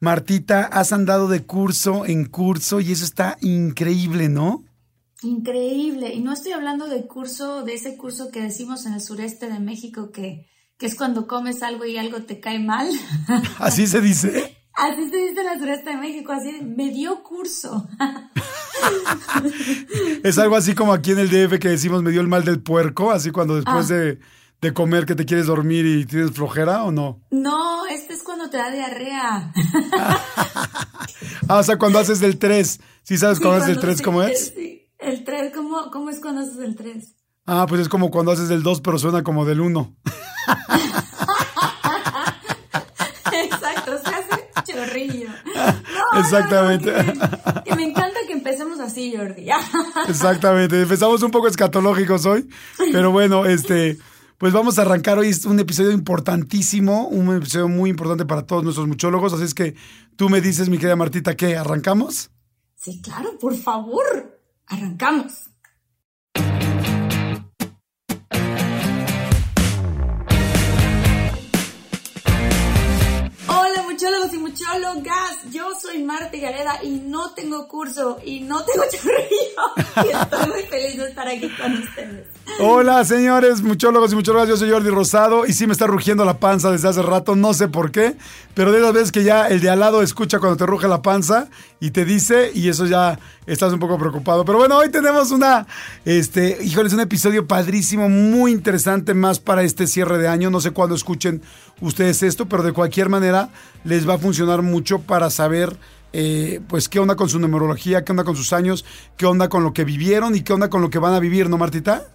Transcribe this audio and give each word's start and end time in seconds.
Martita, 0.00 0.64
has 0.64 0.92
andado 0.92 1.28
de 1.28 1.44
curso 1.44 2.06
en 2.06 2.26
curso 2.26 2.80
y 2.80 2.92
eso 2.92 3.04
está 3.04 3.36
increíble, 3.40 4.28
¿no? 4.28 4.64
Increíble. 5.22 6.14
Y 6.14 6.20
no 6.20 6.32
estoy 6.32 6.52
hablando 6.52 6.86
de 6.86 7.06
curso, 7.06 7.64
de 7.64 7.74
ese 7.74 7.96
curso 7.96 8.30
que 8.30 8.40
decimos 8.40 8.86
en 8.86 8.94
el 8.94 9.00
sureste 9.00 9.50
de 9.50 9.58
México 9.58 10.10
que, 10.12 10.46
que 10.78 10.86
es 10.86 10.94
cuando 10.94 11.26
comes 11.26 11.62
algo 11.62 11.84
y 11.84 11.98
algo 11.98 12.22
te 12.22 12.38
cae 12.38 12.60
mal. 12.60 12.88
¿Así 13.58 13.86
se 13.88 14.00
dice? 14.00 14.56
Así 14.74 15.10
se 15.10 15.16
dice 15.16 15.40
en 15.40 15.48
el 15.48 15.58
sureste 15.58 15.90
de 15.90 15.96
México, 15.96 16.30
así 16.30 16.52
me 16.62 16.90
dio 16.90 17.24
curso. 17.24 17.88
es 20.22 20.38
algo 20.38 20.54
así 20.54 20.74
como 20.74 20.92
aquí 20.92 21.10
en 21.10 21.18
el 21.18 21.30
DF 21.30 21.58
que 21.58 21.68
decimos 21.68 22.04
me 22.04 22.12
dio 22.12 22.20
el 22.20 22.28
mal 22.28 22.44
del 22.44 22.62
puerco, 22.62 23.10
así 23.10 23.32
cuando 23.32 23.56
después 23.56 23.90
Ah. 23.90 23.94
de, 23.94 24.18
de 24.60 24.74
comer 24.74 25.06
que 25.06 25.14
te 25.14 25.24
quieres 25.24 25.46
dormir 25.46 25.86
y 25.86 26.04
tienes 26.06 26.32
flojera 26.32 26.82
o 26.84 26.90
no? 26.92 27.20
No, 27.30 27.86
este 27.86 28.14
es 28.14 28.22
cuando 28.22 28.50
te 28.50 28.56
da 28.56 28.70
diarrea. 28.70 29.52
Ah, 31.48 31.58
o 31.58 31.62
sea, 31.62 31.78
cuando 31.78 31.98
haces 31.98 32.20
del 32.20 32.38
3. 32.38 32.80
¿Sí 33.02 33.16
sabes 33.16 33.38
Sí, 33.38 33.42
cuando 33.42 33.64
haces 33.64 33.78
cuando- 33.78 33.80
3 33.80 33.96
sí, 33.98 34.04
cómo 34.04 34.22
el- 34.22 34.30
es? 34.32 34.52
sí. 34.54 34.86
El 34.98 35.24
3, 35.24 35.52
¿cómo, 35.54 35.90
¿cómo 35.90 36.10
es 36.10 36.20
cuando 36.20 36.42
haces 36.42 36.58
el 36.58 36.76
3? 36.76 37.14
Ah, 37.46 37.64
pues 37.66 37.80
es 37.80 37.88
como 37.88 38.10
cuando 38.10 38.32
haces 38.32 38.48
del 38.50 38.62
2, 38.62 38.82
pero 38.82 38.98
suena 38.98 39.22
como 39.22 39.46
del 39.46 39.60
1. 39.62 39.96
Exacto, 43.32 43.92
se 44.04 44.14
hace 44.14 44.50
chorrillo. 44.72 45.28
No, 46.12 46.20
Exactamente. 46.20 46.92
no, 46.92 47.14
no, 47.14 47.30
que, 47.64 47.70
que 47.70 47.76
me 47.76 47.84
encanta 47.84 48.18
que 48.26 48.32
empecemos 48.32 48.78
así, 48.80 49.14
Jordi. 49.16 49.46
Exactamente. 50.08 50.82
Empezamos 50.82 51.22
un 51.22 51.30
poco 51.30 51.48
escatológicos 51.48 52.26
hoy, 52.26 52.48
pero 52.92 53.10
bueno, 53.10 53.44
este, 53.46 53.98
pues 54.38 54.52
vamos 54.52 54.78
a 54.78 54.82
arrancar 54.82 55.18
hoy 55.18 55.34
un 55.46 55.58
episodio 55.58 55.90
importantísimo, 55.90 57.08
un 57.08 57.36
episodio 57.36 57.68
muy 57.68 57.90
importante 57.90 58.24
para 58.24 58.46
todos 58.46 58.62
nuestros 58.62 58.86
muchólogos, 58.86 59.32
así 59.32 59.42
es 59.42 59.52
que 59.52 59.74
tú 60.16 60.28
me 60.28 60.40
dices, 60.40 60.68
mi 60.68 60.78
querida 60.78 60.94
Martita, 60.94 61.36
¿qué? 61.36 61.56
¿Arrancamos? 61.56 62.30
Sí, 62.76 63.02
claro, 63.02 63.36
por 63.38 63.56
favor. 63.56 64.40
Arrancamos. 64.66 65.50
Hola 73.48 73.82
muchólogos 73.90 74.34
y 74.34 74.38
muchólogas, 74.38 75.50
yo 75.50 75.70
soy 75.82 76.04
Marta 76.04 76.36
Gareda 76.36 76.78
y 76.84 76.90
no 76.90 77.34
tengo 77.34 77.66
curso 77.66 78.20
y 78.24 78.40
no 78.40 78.64
tengo 78.64 78.84
chorrillo 78.92 80.08
y 80.08 80.16
estoy 80.16 80.48
muy 80.48 80.62
feliz 80.62 80.96
de 80.96 81.08
estar 81.08 81.26
aquí 81.26 81.50
con 81.56 81.72
ustedes. 81.72 82.37
Hola, 82.60 83.04
señores, 83.04 83.62
muchólogos 83.62 84.12
y 84.12 84.16
muchólogas, 84.16 84.48
yo 84.48 84.56
soy 84.56 84.70
Jordi 84.70 84.90
Rosado 84.90 85.46
y 85.46 85.52
sí 85.52 85.68
me 85.68 85.72
está 85.72 85.86
rugiendo 85.86 86.24
la 86.24 86.40
panza 86.40 86.72
desde 86.72 86.88
hace 86.88 87.02
rato, 87.02 87.36
no 87.36 87.54
sé 87.54 87.68
por 87.68 87.92
qué, 87.92 88.16
pero 88.54 88.72
de 88.72 88.80
las 88.80 88.92
veces 88.92 89.12
que 89.12 89.22
ya 89.22 89.46
el 89.46 89.60
de 89.60 89.70
al 89.70 89.78
lado 89.78 90.02
escucha 90.02 90.40
cuando 90.40 90.56
te 90.56 90.66
ruge 90.66 90.88
la 90.88 91.00
panza 91.00 91.48
y 91.78 91.92
te 91.92 92.04
dice 92.04 92.50
y 92.52 92.68
eso 92.68 92.86
ya 92.86 93.20
estás 93.46 93.72
un 93.72 93.78
poco 93.78 93.96
preocupado. 93.96 94.44
Pero 94.44 94.58
bueno, 94.58 94.76
hoy 94.76 94.90
tenemos 94.90 95.30
una, 95.30 95.68
este, 96.04 96.58
híjoles, 96.60 96.92
un 96.92 97.00
episodio 97.00 97.46
padrísimo, 97.46 98.08
muy 98.08 98.50
interesante 98.50 99.14
más 99.14 99.38
para 99.38 99.62
este 99.62 99.86
cierre 99.86 100.18
de 100.18 100.26
año, 100.26 100.50
no 100.50 100.60
sé 100.60 100.72
cuándo 100.72 100.96
escuchen 100.96 101.42
ustedes 101.80 102.24
esto, 102.24 102.48
pero 102.48 102.64
de 102.64 102.72
cualquier 102.72 103.08
manera 103.08 103.50
les 103.84 104.08
va 104.08 104.14
a 104.14 104.18
funcionar 104.18 104.62
mucho 104.62 104.98
para 104.98 105.30
saber 105.30 105.76
eh, 106.12 106.60
pues 106.66 106.88
qué 106.88 106.98
onda 106.98 107.14
con 107.14 107.28
su 107.28 107.38
numerología, 107.38 108.02
qué 108.04 108.10
onda 108.10 108.24
con 108.24 108.34
sus 108.34 108.52
años, 108.52 108.84
qué 109.16 109.26
onda 109.26 109.48
con 109.48 109.62
lo 109.62 109.72
que 109.72 109.84
vivieron 109.84 110.34
y 110.34 110.40
qué 110.40 110.52
onda 110.52 110.70
con 110.70 110.82
lo 110.82 110.90
que 110.90 110.98
van 110.98 111.14
a 111.14 111.20
vivir, 111.20 111.48
¿no, 111.48 111.56
Martita? 111.56 112.08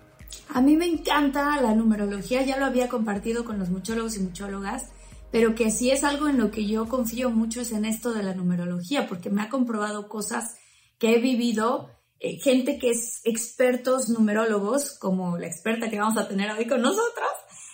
A 0.50 0.62
mí 0.62 0.76
me 0.76 0.86
encanta 0.86 1.60
la 1.62 1.74
numerología, 1.74 2.44
ya 2.44 2.58
lo 2.58 2.66
había 2.66 2.90
compartido 2.90 3.44
con 3.44 3.60
los 3.60 3.70
muchólogos 3.70 4.18
y 4.18 4.22
muchólogas, 4.22 4.90
pero 5.32 5.56
que 5.56 5.72
sí 5.72 5.90
es 5.90 6.04
algo 6.04 6.28
en 6.30 6.38
lo 6.38 6.52
que 6.52 6.66
yo 6.66 6.88
confío 6.88 7.32
mucho 7.32 7.62
es 7.62 7.72
en 7.72 7.86
esto 7.86 8.14
de 8.14 8.24
la 8.24 8.36
numerología, 8.36 9.08
porque 9.08 9.30
me 9.30 9.42
ha 9.42 9.50
comprobado 9.50 10.08
cosas 10.08 10.56
que 11.00 11.16
he 11.16 11.20
vivido, 11.20 11.90
eh, 12.20 12.38
gente 12.40 12.78
que 12.78 12.92
es 12.92 13.22
expertos 13.24 14.10
numerólogos, 14.10 14.98
como 15.00 15.38
la 15.38 15.48
experta 15.48 15.90
que 15.90 16.00
vamos 16.00 16.18
a 16.18 16.28
tener 16.28 16.52
hoy 16.52 16.68
con 16.68 16.82
nosotros, 16.82 17.30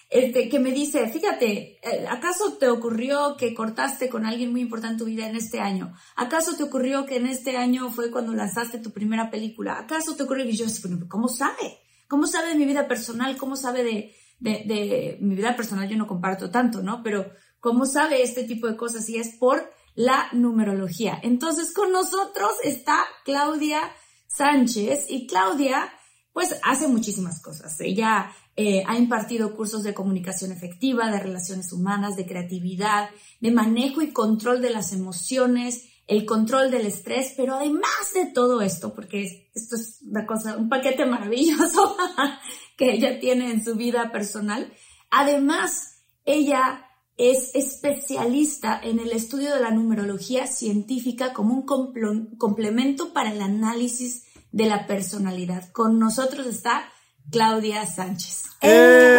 este, 0.09 0.50
que 0.50 0.58
me 0.58 0.72
dice, 0.72 1.08
fíjate, 1.09 1.80
eh, 1.84 2.08
¿acaso 2.09 2.53
te 2.53 2.68
ocurrió 2.68 3.36
que 3.38 3.53
cortaste 3.53 4.09
con 4.09 4.26
alguien 4.26 4.52
muy 4.52 4.62
importante 4.62 4.94
en 4.94 5.00
tu 5.00 5.06
vida 5.06 5.28
en 5.28 5.36
este 5.36 5.59
año? 5.59 5.94
¿Acaso 6.16 6.56
te 6.56 6.64
ocurrió 6.64 7.06
que 7.06 7.18
en 7.18 7.28
este 7.28 7.58
año 7.58 7.91
fue 7.91 8.09
cuando 8.09 8.34
lanzaste 8.34 8.80
tu 8.80 8.91
primera 8.91 9.30
película? 9.30 9.78
¿Acaso 9.78 10.16
te 10.16 10.24
ocurrió 10.24 10.46
que 10.46 10.53
yo, 10.53 10.66
¿cómo 11.08 11.28
sabe? 11.28 11.78
¿Cómo 12.09 12.25
sabe 12.25 12.50
de 12.50 12.56
mi 12.56 12.66
vida 12.66 12.88
personal? 12.88 13.38
¿Cómo 13.38 13.56
sabe 13.56 13.84
de, 13.84 14.16
de, 14.40 15.18
mi 15.22 15.36
vida 15.36 15.56
personal? 15.56 15.88
Yo 15.88 15.96
no 15.96 16.08
comparto 16.08 16.50
tanto, 16.50 16.81
¿no? 16.81 17.03
Pero 17.03 17.31
¿cómo 17.59 17.86
sabe 17.86 18.24
este 18.24 18.46
tipo 18.46 18.68
de 18.68 18.75
cosas? 18.75 19.08
Y 19.09 19.18
es 19.18 19.36
por 19.36 19.72
la 19.94 20.28
numerología. 20.34 21.20
Entonces 21.22 21.72
con 21.72 21.92
nosotros 21.92 22.53
está 22.64 23.06
Claudia 23.24 23.80
Sánchez 24.25 25.06
y 25.08 25.28
Claudia 25.28 25.94
pues 26.34 26.56
hace 26.64 26.88
muchísimas 26.88 27.44
cosas. 27.44 27.80
Ella 27.80 28.31
eh, 28.56 28.84
ha 28.88 28.97
impartido 28.97 29.56
cursos 29.56 29.84
de 29.84 29.94
comunicación 29.94 30.52
efectiva, 30.52 31.12
de 31.12 31.20
relaciones 31.20 31.72
humanas, 31.72 32.16
de 32.16 32.26
creatividad, 32.26 33.09
de 33.40 33.52
manejo 33.52 34.02
y 34.02 34.14
control 34.14 34.62
de 34.62 34.72
las 34.72 34.94
emociones, 34.94 35.88
el 36.09 36.25
control 36.25 36.72
del 36.72 36.88
estrés, 36.88 37.36
pero 37.38 37.53
además 37.53 38.14
de 38.16 38.25
todo 38.25 38.62
esto, 38.62 38.96
porque 38.96 39.52
esto 39.53 39.75
es 39.75 40.00
una 40.02 40.25
cosa, 40.25 40.58
un 40.58 40.68
paquete 40.68 41.06
maravilloso 41.06 41.96
que 42.78 42.94
ella 42.94 43.20
tiene 43.20 43.52
en 43.52 43.64
su 43.64 43.75
vida 43.75 44.12
personal, 44.12 44.74
además 45.12 46.02
ella 46.25 46.88
es 47.16 47.53
especialista 47.53 48.80
en 48.81 48.97
el 48.97 49.12
estudio 49.12 49.53
de 49.53 49.62
la 49.62 49.70
numerología 49.70 50.47
científica 50.47 51.31
como 51.31 51.53
un 51.53 52.36
complemento 52.38 53.14
para 53.14 53.31
el 53.31 53.41
análisis 53.41 54.26
de 54.52 54.66
la 54.66 54.88
personalidad. 54.88 55.72
Con 55.72 56.00
nosotros 56.00 56.47
está 56.47 56.91
Claudia 57.31 57.85
Sánchez. 57.85 58.44
¡Eh! 58.62 59.17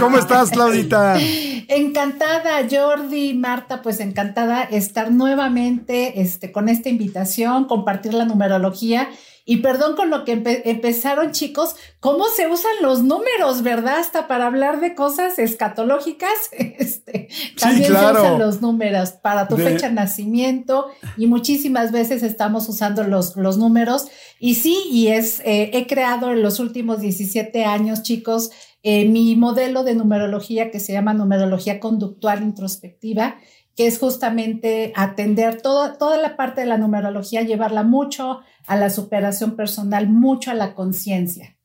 ¿Cómo 0.00 0.18
estás, 0.18 0.50
Claudita? 0.50 1.16
Encantada, 1.68 2.66
Jordi, 2.70 3.34
Marta, 3.34 3.82
pues 3.82 4.00
encantada 4.00 4.62
estar 4.64 5.10
nuevamente 5.12 6.20
este, 6.20 6.52
con 6.52 6.68
esta 6.68 6.88
invitación, 6.88 7.64
compartir 7.66 8.14
la 8.14 8.24
numerología. 8.24 9.08
Y 9.46 9.58
perdón 9.58 9.94
con 9.94 10.08
lo 10.08 10.24
que 10.24 10.42
empe- 10.42 10.62
empezaron, 10.64 11.32
chicos, 11.32 11.76
cómo 12.00 12.24
se 12.34 12.46
usan 12.48 12.72
los 12.80 13.02
números, 13.02 13.62
¿verdad? 13.62 13.98
Hasta 13.98 14.26
para 14.26 14.46
hablar 14.46 14.80
de 14.80 14.94
cosas 14.94 15.38
escatológicas. 15.38 16.30
Este, 16.78 17.28
también 17.60 17.90
claro. 17.92 18.14
se 18.20 18.26
usan 18.26 18.38
los 18.38 18.60
números 18.62 19.10
para 19.12 19.46
tu 19.46 19.56
De- 19.56 19.64
fecha 19.64 19.88
de 19.88 19.94
nacimiento 19.94 20.86
y 21.18 21.26
muchísimas 21.26 21.92
veces 21.92 22.22
estamos 22.22 22.68
usando 22.70 23.04
los, 23.04 23.36
los 23.36 23.58
números. 23.58 24.06
Y 24.38 24.56
sí, 24.56 24.78
y 24.90 25.08
es, 25.08 25.40
eh, 25.40 25.70
he 25.72 25.86
creado 25.86 26.32
en 26.32 26.42
los 26.42 26.60
últimos 26.60 27.00
17 27.00 27.64
años, 27.64 28.02
chicos, 28.02 28.50
eh, 28.82 29.08
mi 29.08 29.36
modelo 29.36 29.84
de 29.84 29.94
numerología 29.94 30.70
que 30.70 30.80
se 30.80 30.92
llama 30.92 31.14
numerología 31.14 31.80
conductual 31.80 32.42
introspectiva, 32.42 33.36
que 33.76 33.86
es 33.86 33.98
justamente 33.98 34.92
atender 34.94 35.62
todo, 35.62 35.94
toda 35.94 36.16
la 36.16 36.36
parte 36.36 36.60
de 36.60 36.66
la 36.66 36.78
numerología, 36.78 37.42
llevarla 37.42 37.82
mucho 37.82 38.40
a 38.66 38.76
la 38.76 38.90
superación 38.90 39.56
personal, 39.56 40.08
mucho 40.08 40.50
a 40.50 40.54
la 40.54 40.74
conciencia. 40.74 41.56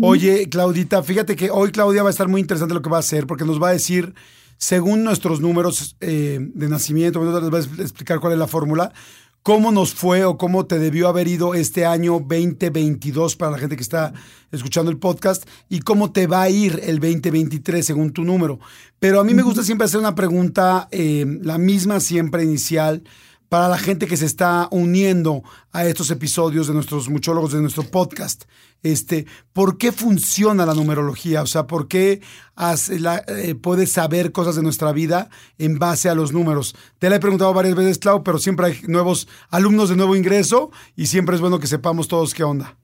Oye, 0.00 0.48
Claudita, 0.48 1.02
fíjate 1.02 1.36
que 1.36 1.50
hoy 1.50 1.70
Claudia 1.70 2.02
va 2.02 2.08
a 2.08 2.12
estar 2.12 2.28
muy 2.28 2.40
interesante 2.40 2.74
lo 2.74 2.82
que 2.82 2.90
va 2.90 2.98
a 2.98 3.00
hacer 3.00 3.26
porque 3.26 3.44
nos 3.44 3.62
va 3.62 3.68
a 3.68 3.72
decir 3.72 4.14
según 4.58 5.04
nuestros 5.04 5.40
números 5.40 5.96
eh, 6.00 6.38
de 6.38 6.68
nacimiento, 6.68 7.24
les 7.40 7.50
voy 7.50 7.78
a 7.78 7.82
explicar 7.82 8.20
cuál 8.20 8.34
es 8.34 8.38
la 8.38 8.46
fórmula, 8.46 8.92
cómo 9.42 9.72
nos 9.72 9.94
fue 9.94 10.24
o 10.24 10.36
cómo 10.36 10.66
te 10.66 10.78
debió 10.78 11.08
haber 11.08 11.28
ido 11.28 11.54
este 11.54 11.86
año 11.86 12.20
2022 12.20 13.36
para 13.36 13.52
la 13.52 13.58
gente 13.58 13.76
que 13.76 13.82
está 13.82 14.12
escuchando 14.52 14.90
el 14.90 14.98
podcast 14.98 15.48
y 15.68 15.80
cómo 15.80 16.12
te 16.12 16.26
va 16.26 16.42
a 16.42 16.50
ir 16.50 16.80
el 16.84 17.00
2023 17.00 17.84
según 17.84 18.12
tu 18.12 18.22
número. 18.24 18.58
Pero 18.98 19.20
a 19.20 19.24
mí 19.24 19.32
me 19.32 19.42
gusta 19.42 19.62
siempre 19.62 19.86
hacer 19.86 20.00
una 20.00 20.14
pregunta, 20.14 20.88
eh, 20.90 21.24
la 21.42 21.58
misma 21.58 22.00
siempre 22.00 22.44
inicial, 22.44 23.02
para 23.50 23.68
la 23.68 23.78
gente 23.78 24.06
que 24.06 24.16
se 24.16 24.26
está 24.26 24.68
uniendo 24.70 25.42
a 25.72 25.84
estos 25.84 26.10
episodios 26.12 26.68
de 26.68 26.72
nuestros 26.72 27.08
muchólogos, 27.08 27.52
de 27.52 27.60
nuestro 27.60 27.82
podcast. 27.82 28.44
Este, 28.84 29.26
¿Por 29.52 29.76
qué 29.76 29.90
funciona 29.90 30.64
la 30.64 30.72
numerología? 30.72 31.42
O 31.42 31.46
sea, 31.46 31.66
¿por 31.66 31.88
qué 31.88 32.20
eh, 32.56 33.54
puedes 33.56 33.90
saber 33.90 34.30
cosas 34.30 34.54
de 34.54 34.62
nuestra 34.62 34.92
vida 34.92 35.30
en 35.58 35.80
base 35.80 36.08
a 36.08 36.14
los 36.14 36.32
números? 36.32 36.76
Te 37.00 37.10
la 37.10 37.16
he 37.16 37.20
preguntado 37.20 37.52
varias 37.52 37.74
veces, 37.74 37.98
Clau, 37.98 38.22
pero 38.22 38.38
siempre 38.38 38.66
hay 38.66 38.80
nuevos 38.86 39.26
alumnos 39.50 39.88
de 39.88 39.96
nuevo 39.96 40.14
ingreso 40.14 40.70
y 40.94 41.06
siempre 41.06 41.34
es 41.34 41.40
bueno 41.40 41.58
que 41.58 41.66
sepamos 41.66 42.06
todos 42.06 42.34
qué 42.34 42.44
onda. 42.44 42.78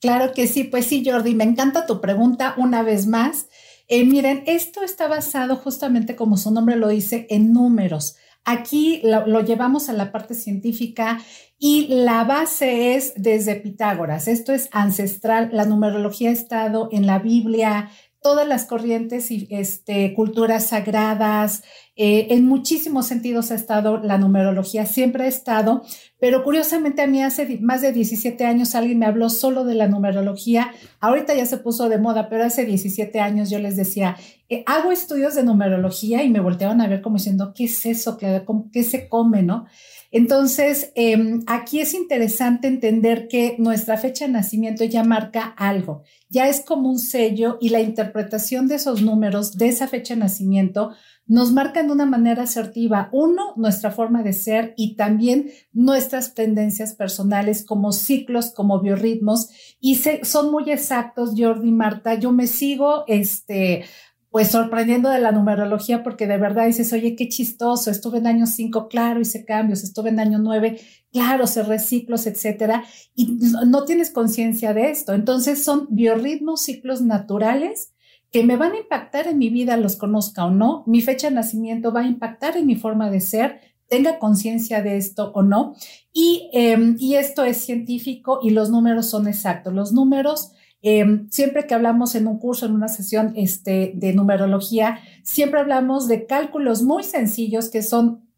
Claro 0.00 0.32
que 0.34 0.48
sí, 0.48 0.64
pues 0.64 0.86
sí, 0.86 1.04
Jordi, 1.06 1.36
me 1.36 1.44
encanta 1.44 1.86
tu 1.86 2.00
pregunta 2.00 2.54
una 2.56 2.82
vez 2.82 3.06
más. 3.06 3.46
Eh, 3.86 4.04
miren, 4.04 4.42
esto 4.48 4.82
está 4.82 5.06
basado 5.06 5.54
justamente 5.54 6.16
como 6.16 6.36
su 6.36 6.50
nombre 6.50 6.74
lo 6.74 6.88
dice 6.88 7.28
en 7.30 7.52
números. 7.52 8.16
Aquí 8.50 9.02
lo, 9.04 9.42
llevamos 9.42 9.90
a 9.90 9.92
la 9.92 10.10
parte 10.10 10.32
científica 10.32 11.20
y 11.58 11.88
la 11.88 12.24
base 12.24 12.94
es 12.94 13.12
desde 13.14 13.56
Pitágoras. 13.56 14.26
Esto 14.26 14.54
es 14.54 14.70
ancestral. 14.72 15.50
La 15.52 15.66
numerología 15.66 16.30
ha 16.30 16.32
estado 16.32 16.88
en 16.90 17.06
la 17.06 17.18
Biblia, 17.18 17.90
todas 18.22 18.48
las 18.48 18.64
corrientes 18.64 19.30
y 19.30 19.48
este, 19.50 20.14
culturas 20.14 20.68
sagradas. 20.68 21.62
Eh, 21.94 22.28
en 22.30 22.46
muchísimos 22.46 23.06
sentidos 23.06 23.50
ha 23.50 23.54
estado 23.54 23.98
la 23.98 24.16
numerología, 24.16 24.86
siempre 24.86 25.24
ha 25.24 25.28
estado, 25.28 25.82
pero 26.18 26.42
curiosamente 26.42 27.02
a 27.02 27.06
mí 27.06 27.22
hace 27.22 27.58
más 27.60 27.82
de 27.82 27.92
17 27.92 28.46
años 28.46 28.74
alguien 28.74 28.98
me 28.98 29.04
habló 29.04 29.28
solo 29.28 29.64
de 29.64 29.74
la 29.74 29.88
numerología. 29.88 30.72
Ahorita 31.00 31.34
ya 31.34 31.44
se 31.44 31.58
puso 31.58 31.90
de 31.90 31.98
moda, 31.98 32.30
pero 32.30 32.44
hace 32.44 32.64
17 32.64 33.20
años 33.20 33.50
yo 33.50 33.58
les 33.58 33.76
decía, 33.76 34.16
eh, 34.48 34.62
hago 34.66 34.92
estudios 34.92 35.34
de 35.34 35.42
numerología 35.42 36.22
y 36.22 36.30
me 36.30 36.40
volteaban 36.40 36.80
a 36.80 36.88
ver 36.88 37.02
como 37.02 37.16
diciendo, 37.16 37.52
¿qué 37.54 37.64
es 37.64 37.84
eso, 37.84 38.16
¿Qué 38.16 38.82
se 38.82 39.08
come, 39.08 39.42
no? 39.42 39.66
Entonces, 40.10 40.90
em, 40.94 41.42
aquí 41.46 41.80
es 41.80 41.92
interesante 41.92 42.66
entender 42.66 43.28
que 43.28 43.56
nuestra 43.58 43.98
fecha 43.98 44.26
de 44.26 44.32
nacimiento 44.32 44.84
ya 44.84 45.04
marca 45.04 45.54
algo, 45.58 46.02
ya 46.30 46.48
es 46.48 46.64
como 46.64 46.88
un 46.88 46.98
sello 46.98 47.58
y 47.60 47.68
la 47.68 47.80
interpretación 47.80 48.68
de 48.68 48.76
esos 48.76 49.02
números, 49.02 49.58
de 49.58 49.68
esa 49.68 49.86
fecha 49.86 50.14
de 50.14 50.20
nacimiento, 50.20 50.92
nos 51.26 51.52
marcan 51.52 51.88
de 51.88 51.92
una 51.92 52.06
manera 52.06 52.44
asertiva, 52.44 53.10
uno, 53.12 53.52
nuestra 53.56 53.90
forma 53.90 54.22
de 54.22 54.32
ser 54.32 54.72
y 54.78 54.96
también 54.96 55.50
nuestras 55.74 56.34
tendencias 56.34 56.94
personales 56.94 57.66
como 57.66 57.92
ciclos, 57.92 58.50
como 58.50 58.80
biorritmos, 58.80 59.50
y 59.78 59.96
son 59.96 60.50
muy 60.50 60.70
exactos, 60.70 61.34
Jordi, 61.36 61.70
Marta, 61.70 62.14
yo 62.14 62.32
me 62.32 62.46
sigo, 62.46 63.04
este, 63.08 63.84
pues 64.30 64.50
sorprendiendo 64.50 65.08
de 65.08 65.20
la 65.20 65.32
numerología 65.32 66.02
porque 66.02 66.26
de 66.26 66.36
verdad 66.36 66.66
dices, 66.66 66.92
oye, 66.92 67.16
qué 67.16 67.28
chistoso, 67.28 67.90
estuve 67.90 68.18
en 68.18 68.26
año 68.26 68.46
5, 68.46 68.88
claro, 68.88 69.20
hice 69.20 69.44
cambios, 69.44 69.82
estuve 69.82 70.10
en 70.10 70.20
año 70.20 70.38
9, 70.38 70.78
claro, 71.12 71.46
se 71.46 71.62
reciclos, 71.62 72.26
etcétera, 72.26 72.84
y 73.14 73.38
no 73.66 73.84
tienes 73.84 74.10
conciencia 74.10 74.74
de 74.74 74.90
esto. 74.90 75.14
Entonces 75.14 75.64
son 75.64 75.86
biorritmos, 75.90 76.62
ciclos 76.62 77.00
naturales 77.00 77.92
que 78.30 78.44
me 78.44 78.56
van 78.56 78.72
a 78.72 78.78
impactar 78.78 79.26
en 79.26 79.38
mi 79.38 79.48
vida, 79.48 79.76
los 79.78 79.96
conozca 79.96 80.44
o 80.44 80.50
no, 80.50 80.84
mi 80.86 81.00
fecha 81.00 81.30
de 81.30 81.34
nacimiento 81.34 81.92
va 81.92 82.00
a 82.00 82.06
impactar 82.06 82.56
en 82.56 82.66
mi 82.66 82.76
forma 82.76 83.10
de 83.10 83.20
ser, 83.20 83.60
tenga 83.88 84.18
conciencia 84.18 84.82
de 84.82 84.98
esto 84.98 85.32
o 85.34 85.42
no. 85.42 85.74
Y, 86.12 86.50
em, 86.52 86.96
y 86.98 87.14
esto 87.14 87.44
es 87.44 87.56
científico 87.56 88.40
y 88.42 88.50
los 88.50 88.68
números 88.68 89.06
son 89.06 89.28
exactos. 89.28 89.72
Los 89.72 89.92
números 89.92 90.52
Em, 90.80 91.28
siempre 91.30 91.66
que 91.66 91.74
hablamos 91.74 92.14
en 92.14 92.26
un 92.26 92.38
curso, 92.38 92.66
en 92.66 92.72
una 92.72 92.88
sesión 92.88 93.32
este, 93.36 93.92
de 93.94 94.12
numerología, 94.12 95.00
siempre 95.24 95.60
hablamos 95.60 96.06
de 96.06 96.26
cálculos 96.26 96.82
muy 96.82 97.02
sencillos 97.02 97.68
que 97.68 97.82
son 97.82 98.28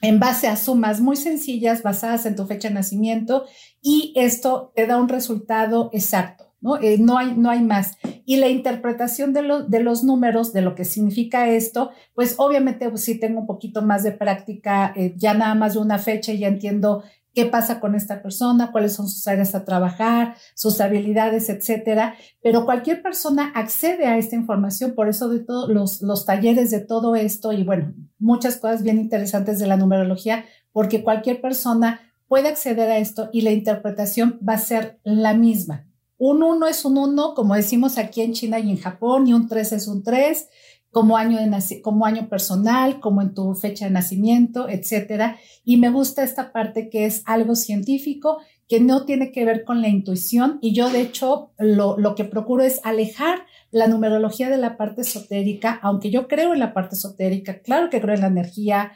en 0.00 0.20
base 0.20 0.46
a 0.48 0.56
sumas 0.56 1.00
muy 1.00 1.16
sencillas 1.16 1.82
basadas 1.82 2.26
en 2.26 2.36
tu 2.36 2.46
fecha 2.46 2.68
de 2.68 2.74
nacimiento 2.74 3.44
y 3.82 4.12
esto 4.16 4.72
te 4.74 4.86
da 4.86 4.96
un 4.98 5.08
resultado 5.08 5.90
exacto, 5.92 6.54
¿no? 6.60 6.80
Eh, 6.80 6.96
no, 6.98 7.18
hay, 7.18 7.34
no 7.36 7.50
hay 7.50 7.60
más. 7.60 7.96
Y 8.24 8.36
la 8.36 8.48
interpretación 8.48 9.32
de, 9.32 9.64
de, 9.68 9.80
los 9.80 10.04
números, 10.04 10.52
de 10.52 10.62
lo 10.62 10.74
que 10.74 10.84
significa 10.84 11.48
esto, 11.48 11.90
pues 12.14 12.36
obviamente 12.38 12.88
pues, 12.88 13.02
sí 13.02 13.18
tengo 13.18 13.40
un 13.40 13.46
poquito 13.46 13.82
más 13.82 14.02
de 14.02 14.12
práctica, 14.12 14.92
eh, 14.96 15.12
ya 15.16 15.34
nada 15.34 15.54
más 15.54 15.74
de 15.74 15.80
una 15.80 15.98
fecha, 15.98 16.32
ya 16.32 16.48
entiendo 16.48 17.02
qué 17.34 17.46
pasa 17.46 17.80
con 17.80 17.94
esta 17.94 18.22
persona, 18.22 18.72
cuáles 18.72 18.94
son 18.94 19.08
sus 19.08 19.26
áreas 19.28 19.54
a 19.54 19.64
trabajar, 19.64 20.36
sus 20.54 20.80
habilidades, 20.80 21.48
etcétera. 21.48 22.14
Pero 22.42 22.64
cualquier 22.64 23.02
persona 23.02 23.52
accede 23.54 24.06
a 24.06 24.18
esta 24.18 24.36
información, 24.36 24.94
por 24.94 25.08
eso 25.08 25.28
de 25.28 25.40
todos 25.40 25.68
los, 25.68 26.02
los 26.02 26.26
talleres 26.26 26.70
de 26.70 26.80
todo 26.80 27.14
esto 27.14 27.52
y 27.52 27.64
bueno, 27.64 27.94
muchas 28.18 28.56
cosas 28.56 28.82
bien 28.82 28.98
interesantes 28.98 29.58
de 29.58 29.66
la 29.66 29.76
numerología, 29.76 30.44
porque 30.72 31.02
cualquier 31.02 31.40
persona 31.40 32.00
puede 32.28 32.48
acceder 32.48 32.90
a 32.90 32.98
esto 32.98 33.28
y 33.32 33.40
la 33.40 33.50
interpretación 33.50 34.38
va 34.46 34.54
a 34.54 34.58
ser 34.58 35.00
la 35.02 35.34
misma. 35.34 35.86
Un 36.22 36.42
1 36.42 36.66
es 36.66 36.84
un 36.84 36.98
1, 36.98 37.34
como 37.34 37.54
decimos 37.54 37.96
aquí 37.96 38.20
en 38.20 38.34
China 38.34 38.58
y 38.58 38.70
en 38.70 38.76
Japón, 38.76 39.26
y 39.26 39.32
un 39.32 39.48
3 39.48 39.72
es 39.72 39.88
un 39.88 40.02
3 40.02 40.48
como 40.90 41.16
año, 41.16 41.38
de 41.38 41.82
como 41.82 42.04
año 42.04 42.28
personal, 42.28 43.00
como 43.00 43.22
en 43.22 43.34
tu 43.34 43.54
fecha 43.54 43.84
de 43.84 43.92
nacimiento, 43.92 44.68
etcétera. 44.68 45.38
Y 45.64 45.76
me 45.76 45.90
gusta 45.90 46.24
esta 46.24 46.52
parte 46.52 46.90
que 46.90 47.06
es 47.06 47.22
algo 47.26 47.54
científico, 47.54 48.38
que 48.68 48.80
no 48.80 49.04
tiene 49.04 49.32
que 49.32 49.44
ver 49.44 49.64
con 49.64 49.82
la 49.82 49.88
intuición. 49.88 50.58
Y 50.60 50.74
yo, 50.74 50.90
de 50.90 51.00
hecho, 51.00 51.52
lo, 51.58 51.96
lo 51.98 52.14
que 52.14 52.24
procuro 52.24 52.64
es 52.64 52.80
alejar 52.84 53.46
la 53.70 53.86
numerología 53.86 54.50
de 54.50 54.56
la 54.56 54.76
parte 54.76 55.02
esotérica, 55.02 55.78
aunque 55.82 56.10
yo 56.10 56.26
creo 56.26 56.52
en 56.52 56.60
la 56.60 56.72
parte 56.74 56.96
esotérica, 56.96 57.60
claro 57.60 57.88
que 57.88 58.00
creo 58.00 58.14
en 58.14 58.22
la 58.22 58.26
energía, 58.26 58.92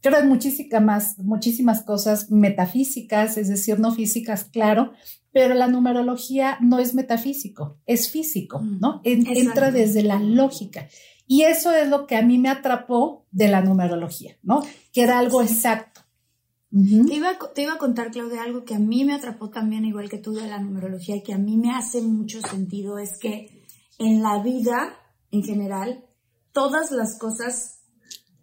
creo 0.00 0.20
en 0.20 0.28
muchísimas, 0.28 1.18
muchísimas 1.18 1.82
cosas 1.82 2.30
metafísicas, 2.30 3.36
es 3.38 3.48
decir, 3.48 3.80
no 3.80 3.92
físicas, 3.92 4.44
claro, 4.44 4.92
pero 5.32 5.54
la 5.54 5.66
numerología 5.66 6.58
no 6.60 6.78
es 6.78 6.94
metafísico, 6.94 7.78
es 7.86 8.10
físico, 8.10 8.60
¿no? 8.60 9.00
entra 9.02 9.72
desde 9.72 10.02
la 10.02 10.20
lógica. 10.20 10.88
Y 11.26 11.42
eso 11.42 11.72
es 11.72 11.88
lo 11.88 12.06
que 12.06 12.16
a 12.16 12.22
mí 12.22 12.38
me 12.38 12.50
atrapó 12.50 13.26
de 13.30 13.48
la 13.48 13.62
numerología, 13.62 14.36
¿no? 14.42 14.62
Que 14.92 15.02
era 15.02 15.18
algo 15.18 15.42
exacto. 15.42 16.02
te, 16.70 17.14
iba, 17.14 17.38
te 17.54 17.62
iba 17.62 17.74
a 17.74 17.78
contar, 17.78 18.10
Claudia, 18.10 18.42
algo 18.42 18.64
que 18.64 18.74
a 18.74 18.78
mí 18.78 19.04
me 19.04 19.14
atrapó 19.14 19.48
también, 19.48 19.84
igual 19.84 20.10
que 20.10 20.18
tú, 20.18 20.34
de 20.34 20.46
la 20.46 20.58
numerología 20.58 21.16
y 21.16 21.22
que 21.22 21.32
a 21.32 21.38
mí 21.38 21.56
me 21.56 21.74
hace 21.74 22.02
mucho 22.02 22.40
sentido, 22.42 22.98
es 22.98 23.18
que 23.18 23.64
en 23.98 24.22
la 24.22 24.42
vida, 24.42 24.98
en 25.30 25.42
general, 25.42 26.04
todas 26.52 26.90
las 26.90 27.18
cosas 27.18 27.80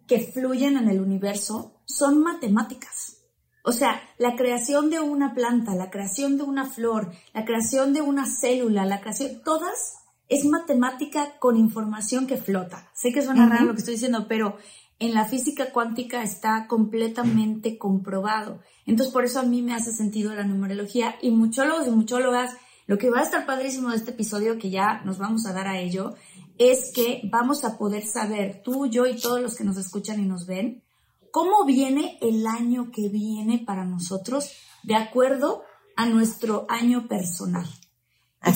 que 0.06 0.20
fluyen 0.20 0.76
en 0.76 0.88
el 0.88 1.00
universo 1.00 1.82
son 1.86 2.20
matemáticas. 2.20 3.18
O 3.64 3.72
sea, 3.72 4.02
la 4.18 4.34
creación 4.34 4.90
de 4.90 4.98
una 4.98 5.34
planta, 5.34 5.74
la 5.76 5.90
creación 5.90 6.36
de 6.36 6.42
una 6.42 6.66
flor, 6.66 7.12
la 7.32 7.44
creación 7.44 7.92
de 7.92 8.00
una 8.00 8.26
célula, 8.26 8.84
la 8.84 9.00
creación, 9.00 9.40
todas 9.44 10.01
es 10.32 10.46
matemática 10.46 11.38
con 11.38 11.58
información 11.58 12.26
que 12.26 12.38
flota. 12.38 12.88
Sé 12.94 13.12
que 13.12 13.20
suena 13.20 13.46
raro 13.46 13.66
lo 13.66 13.72
que 13.74 13.80
estoy 13.80 13.94
diciendo, 13.94 14.24
pero 14.26 14.56
en 14.98 15.12
la 15.12 15.26
física 15.26 15.72
cuántica 15.72 16.22
está 16.22 16.66
completamente 16.66 17.76
comprobado. 17.76 18.60
Entonces, 18.86 19.12
por 19.12 19.26
eso 19.26 19.40
a 19.40 19.42
mí 19.42 19.60
me 19.60 19.74
hace 19.74 19.92
sentido 19.92 20.34
la 20.34 20.44
numerología 20.44 21.16
y 21.20 21.32
muchólogos 21.32 21.86
y 21.86 21.90
muchólogas, 21.90 22.56
lo 22.86 22.96
que 22.96 23.10
va 23.10 23.20
a 23.20 23.24
estar 23.24 23.44
padrísimo 23.44 23.90
de 23.90 23.96
este 23.96 24.12
episodio, 24.12 24.58
que 24.58 24.70
ya 24.70 25.02
nos 25.04 25.18
vamos 25.18 25.44
a 25.44 25.52
dar 25.52 25.68
a 25.68 25.78
ello, 25.78 26.14
es 26.56 26.92
que 26.94 27.20
vamos 27.30 27.66
a 27.66 27.76
poder 27.76 28.06
saber, 28.06 28.62
tú, 28.64 28.86
yo 28.86 29.04
y 29.04 29.20
todos 29.20 29.42
los 29.42 29.54
que 29.54 29.64
nos 29.64 29.76
escuchan 29.76 30.18
y 30.18 30.24
nos 30.24 30.46
ven, 30.46 30.82
cómo 31.30 31.66
viene 31.66 32.16
el 32.22 32.46
año 32.46 32.90
que 32.90 33.10
viene 33.10 33.58
para 33.66 33.84
nosotros 33.84 34.50
de 34.82 34.94
acuerdo 34.94 35.62
a 35.94 36.06
nuestro 36.06 36.64
año 36.70 37.06
personal. 37.06 37.66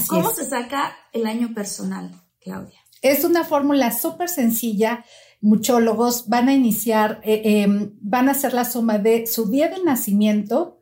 ¿Cómo 0.09 0.31
se 0.31 0.45
saca 0.45 0.97
el 1.13 1.27
año 1.27 1.55
personal, 1.55 2.11
Claudia? 2.41 2.81
Es 3.03 3.25
una 3.25 3.45
fórmula 3.45 3.93
súper 3.93 4.29
sencilla. 4.29 5.05
Muchólogos 5.41 6.29
van 6.29 6.49
a 6.49 6.55
iniciar, 6.55 7.21
eh, 7.23 7.63
em, 7.63 7.93
van 8.01 8.29
a 8.29 8.33
hacer 8.33 8.53
la 8.53 8.65
suma 8.65 8.99
de 8.99 9.27
su 9.27 9.51
día 9.51 9.69
de 9.69 9.83
nacimiento 9.83 10.77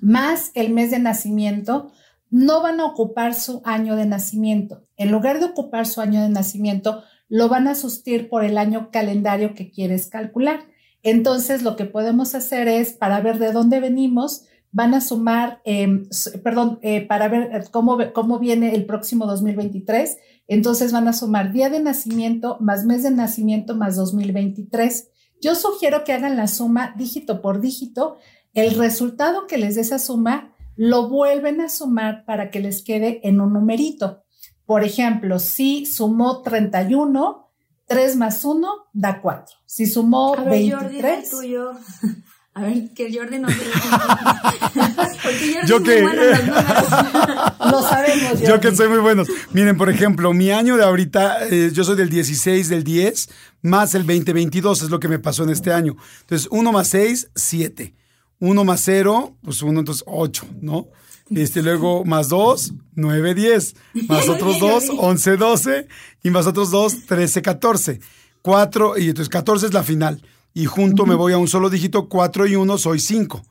más 0.00 0.50
el 0.54 0.70
mes 0.70 0.90
de 0.90 0.98
nacimiento. 0.98 1.92
No 2.30 2.62
van 2.62 2.80
a 2.80 2.86
ocupar 2.86 3.34
su 3.34 3.62
año 3.64 3.96
de 3.96 4.06
nacimiento. 4.06 4.86
En 4.96 5.10
lugar 5.10 5.38
de 5.38 5.46
ocupar 5.46 5.86
su 5.86 6.00
año 6.00 6.20
de 6.20 6.28
nacimiento, 6.28 7.04
lo 7.28 7.48
van 7.48 7.68
a 7.68 7.74
sustituir 7.74 8.28
por 8.28 8.44
el 8.44 8.58
año 8.58 8.90
calendario 8.90 9.54
que 9.54 9.70
quieres 9.70 10.08
calcular. 10.08 10.60
Entonces, 11.02 11.62
lo 11.62 11.76
que 11.76 11.84
podemos 11.84 12.34
hacer 12.34 12.68
es, 12.68 12.92
para 12.92 13.20
ver 13.20 13.38
de 13.38 13.52
dónde 13.52 13.80
venimos, 13.80 14.44
van 14.74 14.92
a 14.92 15.00
sumar, 15.00 15.60
em, 15.64 16.08
perdón, 16.42 16.80
eh, 16.82 17.06
para 17.06 17.28
ver 17.28 17.48
eh, 17.52 17.64
cómo, 17.70 17.96
cómo 18.12 18.40
viene 18.40 18.74
el 18.74 18.84
próximo 18.84 19.24
2023, 19.24 20.18
Entonces 20.46 20.92
van 20.92 21.08
a 21.08 21.14
sumar 21.14 21.52
día 21.52 21.70
de 21.70 21.80
nacimiento 21.80 22.58
más 22.60 22.84
mes 22.84 23.02
de 23.02 23.10
nacimiento 23.10 23.76
más 23.76 23.96
2023. 23.96 25.08
Yo 25.40 25.54
sugiero 25.54 26.04
que 26.04 26.12
hagan 26.12 26.36
la 26.36 26.48
suma 26.48 26.92
dígito 26.98 27.40
por 27.40 27.60
dígito. 27.60 28.16
El 28.52 28.74
resultado 28.74 29.46
que 29.46 29.56
les 29.56 29.76
dé 29.76 29.80
esa 29.80 29.98
suma 29.98 30.52
lo 30.76 31.08
vuelven 31.08 31.62
a 31.62 31.70
sumar 31.70 32.24
para 32.26 32.50
que 32.50 32.60
les 32.60 32.82
quede 32.82 33.20
en 33.26 33.40
un 33.40 33.54
numerito. 33.54 34.24
Por 34.66 34.82
ejemplo, 34.84 35.38
si 35.38 35.86
sumó 35.86 36.42
31, 36.42 37.48
3 37.86 38.16
más 38.16 38.44
1 38.44 38.68
da 38.92 39.22
4. 39.22 39.56
Si 39.64 39.86
sumó 39.86 40.34
a 40.34 40.42
ver, 40.42 40.50
23. 40.50 41.30
Jordi, 41.30 41.30
tuyo. 41.30 41.70
A 42.56 42.62
ver, 42.62 42.90
que 42.94 43.12
Jordi 43.12 43.40
nos 43.40 43.52
Porque 45.22 45.60
yo 45.66 45.82
que 45.82 46.02
Lo 46.02 47.82
sabemos. 47.82 48.30
Jordi. 48.30 48.46
Yo 48.46 48.60
que 48.60 48.76
soy 48.76 48.88
muy 48.88 48.98
bueno. 48.98 49.24
Miren, 49.52 49.76
por 49.76 49.90
ejemplo, 49.90 50.32
mi 50.32 50.52
año 50.52 50.76
de 50.76 50.84
ahorita, 50.84 51.48
eh, 51.48 51.72
yo 51.72 51.82
soy 51.82 51.96
del 51.96 52.08
16 52.10 52.68
del 52.68 52.84
10 52.84 53.28
más 53.62 53.96
el 53.96 54.06
2022, 54.06 54.82
es 54.82 54.90
lo 54.90 55.00
que 55.00 55.08
me 55.08 55.18
pasó 55.18 55.42
en 55.42 55.50
este 55.50 55.72
año. 55.72 55.96
Entonces, 56.20 56.46
1 56.52 56.70
más 56.70 56.86
6, 56.88 57.30
7. 57.34 57.92
1 58.38 58.64
más 58.64 58.80
0, 58.84 59.36
pues 59.42 59.60
1, 59.62 59.80
entonces 59.80 60.04
8, 60.06 60.46
¿no? 60.60 60.88
Este, 61.30 61.60
luego 61.60 62.04
más 62.04 62.28
2, 62.28 62.74
9, 62.94 63.34
10. 63.34 63.74
Más 64.06 64.28
otros 64.28 64.60
2, 64.60 64.90
11, 64.96 65.36
12. 65.36 65.88
Y 66.22 66.30
más 66.30 66.46
otros 66.46 66.70
2, 66.70 67.06
13, 67.06 67.42
14. 67.42 68.00
4, 68.42 68.98
y 68.98 69.08
entonces 69.08 69.28
14 69.30 69.66
es 69.66 69.74
la 69.74 69.82
final 69.82 70.22
y 70.54 70.66
junto 70.66 71.04
me 71.04 71.16
voy 71.16 71.32
a 71.32 71.38
un 71.38 71.48
solo 71.48 71.68
dígito, 71.68 72.08
4 72.08 72.46
y 72.46 72.56
1 72.56 72.78
soy 72.78 73.00
5. 73.00 73.42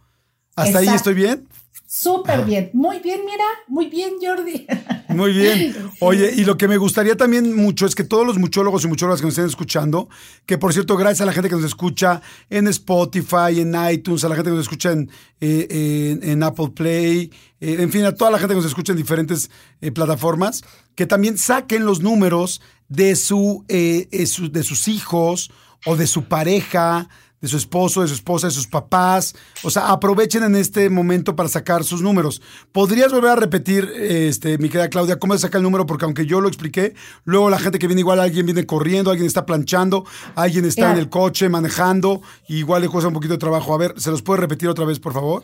¿Hasta 0.56 0.80
ahí 0.80 0.88
estoy 0.88 1.14
bien? 1.14 1.48
Súper 1.86 2.44
bien, 2.44 2.72
muy 2.74 3.00
bien, 3.00 3.22
mira, 3.24 3.44
muy 3.68 3.88
bien, 3.88 4.14
Jordi. 4.20 4.66
Muy 5.10 5.32
bien. 5.32 5.76
Oye, 6.00 6.34
y 6.36 6.44
lo 6.44 6.58
que 6.58 6.68
me 6.68 6.78
gustaría 6.78 7.16
también 7.16 7.56
mucho 7.56 7.86
es 7.86 7.94
que 7.94 8.04
todos 8.04 8.26
los 8.26 8.40
muchólogos 8.40 8.84
y 8.84 8.88
muchólogas 8.88 9.22
que 9.22 9.28
nos 9.28 9.34
estén 9.34 9.46
escuchando, 9.46 10.10
que 10.48 10.58
por 10.58 10.74
cierto, 10.74 10.98
gracias 10.98 11.22
a 11.22 11.26
la 11.26 11.34
gente 11.34 11.50
que 11.50 11.56
nos 11.56 11.66
escucha 11.66 12.20
en 12.50 12.68
Spotify, 12.68 13.60
en 13.60 13.76
iTunes, 13.92 14.24
a 14.24 14.30
la 14.30 14.36
gente 14.36 14.50
que 14.50 14.56
nos 14.56 14.66
escucha 14.66 14.92
en, 14.92 15.12
eh, 15.40 16.40
Apple 16.42 16.70
Play, 16.70 17.32
eh, 17.60 17.76
en 17.80 17.92
fin, 17.92 18.06
a 18.06 18.16
toda 18.16 18.32
la 18.32 18.40
gente 18.40 18.54
que 18.56 18.62
nos 18.62 18.66
escucha 18.66 18.94
en 18.94 18.98
diferentes 18.98 19.52
eh, 19.82 19.92
plataformas, 19.92 20.64
que 20.96 21.06
también 21.06 21.38
saquen 21.38 21.86
los 21.86 22.02
números 22.02 22.60
de, 22.88 23.16
su, 23.16 23.66
de 23.68 24.64
sus 24.64 24.88
hijos 24.88 25.52
o 25.86 25.96
de 25.96 26.08
su 26.08 26.24
pareja, 26.26 27.08
de 27.44 27.50
su 27.50 27.58
esposo, 27.58 28.02
de 28.02 28.08
su 28.08 28.14
esposa, 28.14 28.48
de 28.48 28.54
sus 28.54 28.68
papás. 28.68 29.36
O 29.64 29.70
sea, 29.70 29.90
aprovechen 29.92 30.44
en 30.44 30.56
este 30.56 30.90
momento 30.90 31.36
para 31.36 31.50
sacar 31.50 31.84
sus 31.84 32.02
números. 32.02 32.42
¿Podrías 32.72 33.12
volver 33.12 33.32
a 33.32 33.36
repetir, 33.36 33.84
este, 34.00 34.58
mi 34.58 34.70
querida 34.70 34.90
Claudia, 34.90 35.20
cómo 35.20 35.34
se 35.34 35.42
saca 35.42 35.58
el 35.58 35.64
número? 35.64 35.86
Porque 35.86 36.06
aunque 36.06 36.26
yo 36.26 36.40
lo 36.40 36.48
expliqué, 36.48 36.94
luego 37.26 37.50
la 37.50 37.60
gente 37.60 37.80
que 37.80 37.88
viene 37.88 38.00
igual, 38.00 38.22
alguien 38.22 38.46
viene 38.46 38.66
corriendo, 38.66 39.12
alguien 39.12 39.28
está 39.28 39.46
planchando, 39.46 40.06
alguien 40.36 40.64
está 40.64 40.94
en 40.94 40.98
el 40.98 41.10
coche 41.10 41.50
manejando, 41.50 42.22
igual 42.48 42.82
le 42.82 42.88
cuesta 42.88 43.10
un 43.10 43.14
poquito 43.14 43.34
de 43.34 43.40
trabajo. 43.40 43.74
A 43.74 43.78
ver, 43.78 43.94
¿se 43.98 44.10
los 44.10 44.22
puede 44.22 44.40
repetir 44.40 44.70
otra 44.70 44.86
vez, 44.86 45.02
por 45.02 45.12
favor? 45.12 45.44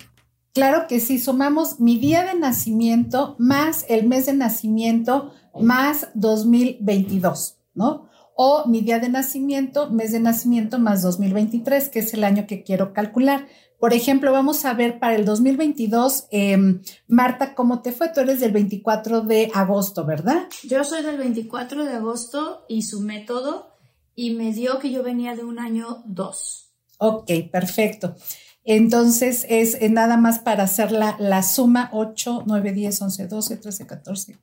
Claro 0.54 0.86
que 0.88 1.02
sí, 1.02 1.20
sumamos 1.20 1.82
mi 1.82 2.00
día 2.00 2.24
de 2.24 2.40
nacimiento 2.40 3.36
más 3.40 3.86
el 3.90 4.08
mes 4.08 4.26
de 4.26 4.34
nacimiento 4.34 5.34
más 5.60 6.08
2022, 6.16 7.58
¿no? 7.76 8.09
O 8.42 8.66
mi 8.68 8.80
día 8.80 9.00
de 9.00 9.10
nacimiento, 9.10 9.90
mes 9.90 10.14
de 10.14 10.22
nacimiento 10.22 10.80
más 10.80 11.02
2023, 11.02 11.90
que 11.90 12.00
es 12.00 12.14
el 12.14 12.24
año 12.24 12.48
que 12.48 12.64
quiero 12.64 12.94
calcular. 12.94 13.50
Por 13.82 13.94
ejemplo, 13.94 14.32
vamos 14.32 14.64
a 14.64 14.74
ver 14.74 14.98
para 14.98 15.16
el 15.16 15.26
2022, 15.26 16.28
em, 16.32 16.82
Marta, 17.06 17.54
¿cómo 17.54 17.82
te 17.82 17.92
fue? 17.92 18.14
Tú 18.14 18.22
eres 18.22 18.40
del 18.40 18.54
24 18.54 19.20
de 19.24 19.52
agosto, 19.54 20.06
¿verdad? 20.06 20.48
Yo 20.64 20.86
soy 20.86 21.04
del 21.04 21.18
24 21.18 21.84
de 21.84 21.92
agosto 21.92 22.64
y 22.70 22.84
su 22.84 23.02
método 23.02 23.76
y 24.16 24.32
me 24.36 24.54
dio 24.54 24.80
que 24.80 24.90
yo 24.90 25.04
venía 25.04 25.36
de 25.36 25.44
un 25.44 25.60
año 25.60 26.04
2. 26.06 26.72
Ok, 27.00 27.30
perfecto. 27.52 28.16
Entonces 28.64 29.46
es 29.50 29.76
eh, 29.82 29.90
nada 29.90 30.16
más 30.16 30.40
para 30.40 30.64
hacer 30.64 30.94
la, 30.94 31.18
la 31.20 31.44
suma 31.44 31.90
8, 31.92 32.44
9, 32.46 32.72
10, 32.72 33.02
11, 33.02 33.28
12, 33.28 33.58
13, 33.58 33.86
14, 33.86 34.38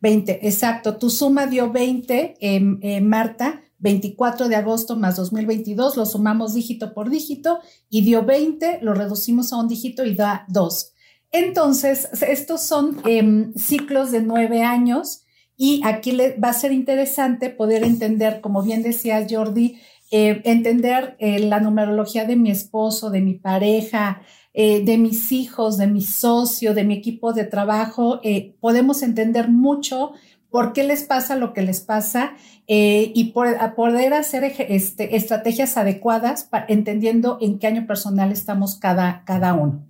20, 0.00 0.46
exacto. 0.46 0.96
Tu 0.96 1.10
suma 1.10 1.46
dio 1.46 1.70
20, 1.70 2.36
eh, 2.40 3.00
Marta, 3.00 3.62
24 3.78 4.48
de 4.48 4.56
agosto 4.56 4.96
más 4.96 5.16
2022, 5.16 5.96
lo 5.96 6.06
sumamos 6.06 6.54
dígito 6.54 6.94
por 6.94 7.10
dígito 7.10 7.60
y 7.88 8.02
dio 8.02 8.24
20, 8.24 8.80
lo 8.82 8.94
reducimos 8.94 9.52
a 9.52 9.56
un 9.56 9.68
dígito 9.68 10.04
y 10.04 10.14
da 10.14 10.44
2. 10.48 10.92
Entonces, 11.30 12.08
estos 12.22 12.62
son 12.62 13.00
em, 13.04 13.52
ciclos 13.54 14.10
de 14.10 14.22
nueve 14.22 14.62
años 14.62 15.24
y 15.56 15.82
aquí 15.84 16.12
le, 16.12 16.36
va 16.36 16.50
a 16.50 16.54
ser 16.54 16.72
interesante 16.72 17.50
poder 17.50 17.84
entender, 17.84 18.40
como 18.40 18.62
bien 18.62 18.82
decía 18.82 19.26
Jordi, 19.28 19.78
eh, 20.10 20.40
entender 20.44 21.16
eh, 21.18 21.38
la 21.40 21.60
numerología 21.60 22.24
de 22.24 22.36
mi 22.36 22.50
esposo, 22.50 23.10
de 23.10 23.20
mi 23.20 23.34
pareja, 23.34 24.22
eh, 24.60 24.82
de 24.84 24.98
mis 24.98 25.30
hijos, 25.30 25.78
de 25.78 25.86
mi 25.86 26.02
socio, 26.02 26.74
de 26.74 26.82
mi 26.82 26.94
equipo 26.94 27.32
de 27.32 27.44
trabajo, 27.44 28.18
eh, 28.24 28.56
podemos 28.58 29.04
entender 29.04 29.48
mucho 29.48 30.14
por 30.50 30.72
qué 30.72 30.82
les 30.82 31.04
pasa 31.04 31.36
lo 31.36 31.52
que 31.52 31.62
les 31.62 31.78
pasa 31.78 32.32
eh, 32.66 33.12
y 33.14 33.32
poder 33.32 34.14
hacer 34.14 34.42
este, 34.42 35.14
estrategias 35.14 35.76
adecuadas 35.76 36.48
entendiendo 36.66 37.38
en 37.40 37.60
qué 37.60 37.68
año 37.68 37.86
personal 37.86 38.32
estamos 38.32 38.74
cada, 38.74 39.22
cada 39.24 39.54
uno. 39.54 39.86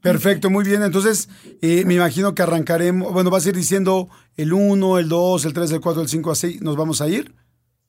Perfecto, 0.00 0.48
muy 0.48 0.64
bien. 0.64 0.84
Entonces, 0.84 1.28
me 1.60 1.94
imagino 1.94 2.36
que 2.36 2.42
arrancaremos, 2.42 3.12
bueno, 3.12 3.30
vas 3.30 3.46
a 3.46 3.48
ir 3.48 3.56
diciendo 3.56 4.10
el 4.36 4.52
1, 4.52 5.00
el 5.00 5.08
2, 5.08 5.44
el 5.46 5.52
3, 5.54 5.72
el 5.72 5.80
4, 5.80 6.02
el 6.02 6.08
5, 6.08 6.30
así, 6.30 6.58
¿nos 6.60 6.76
vamos 6.76 7.00
a 7.00 7.08
ir? 7.08 7.34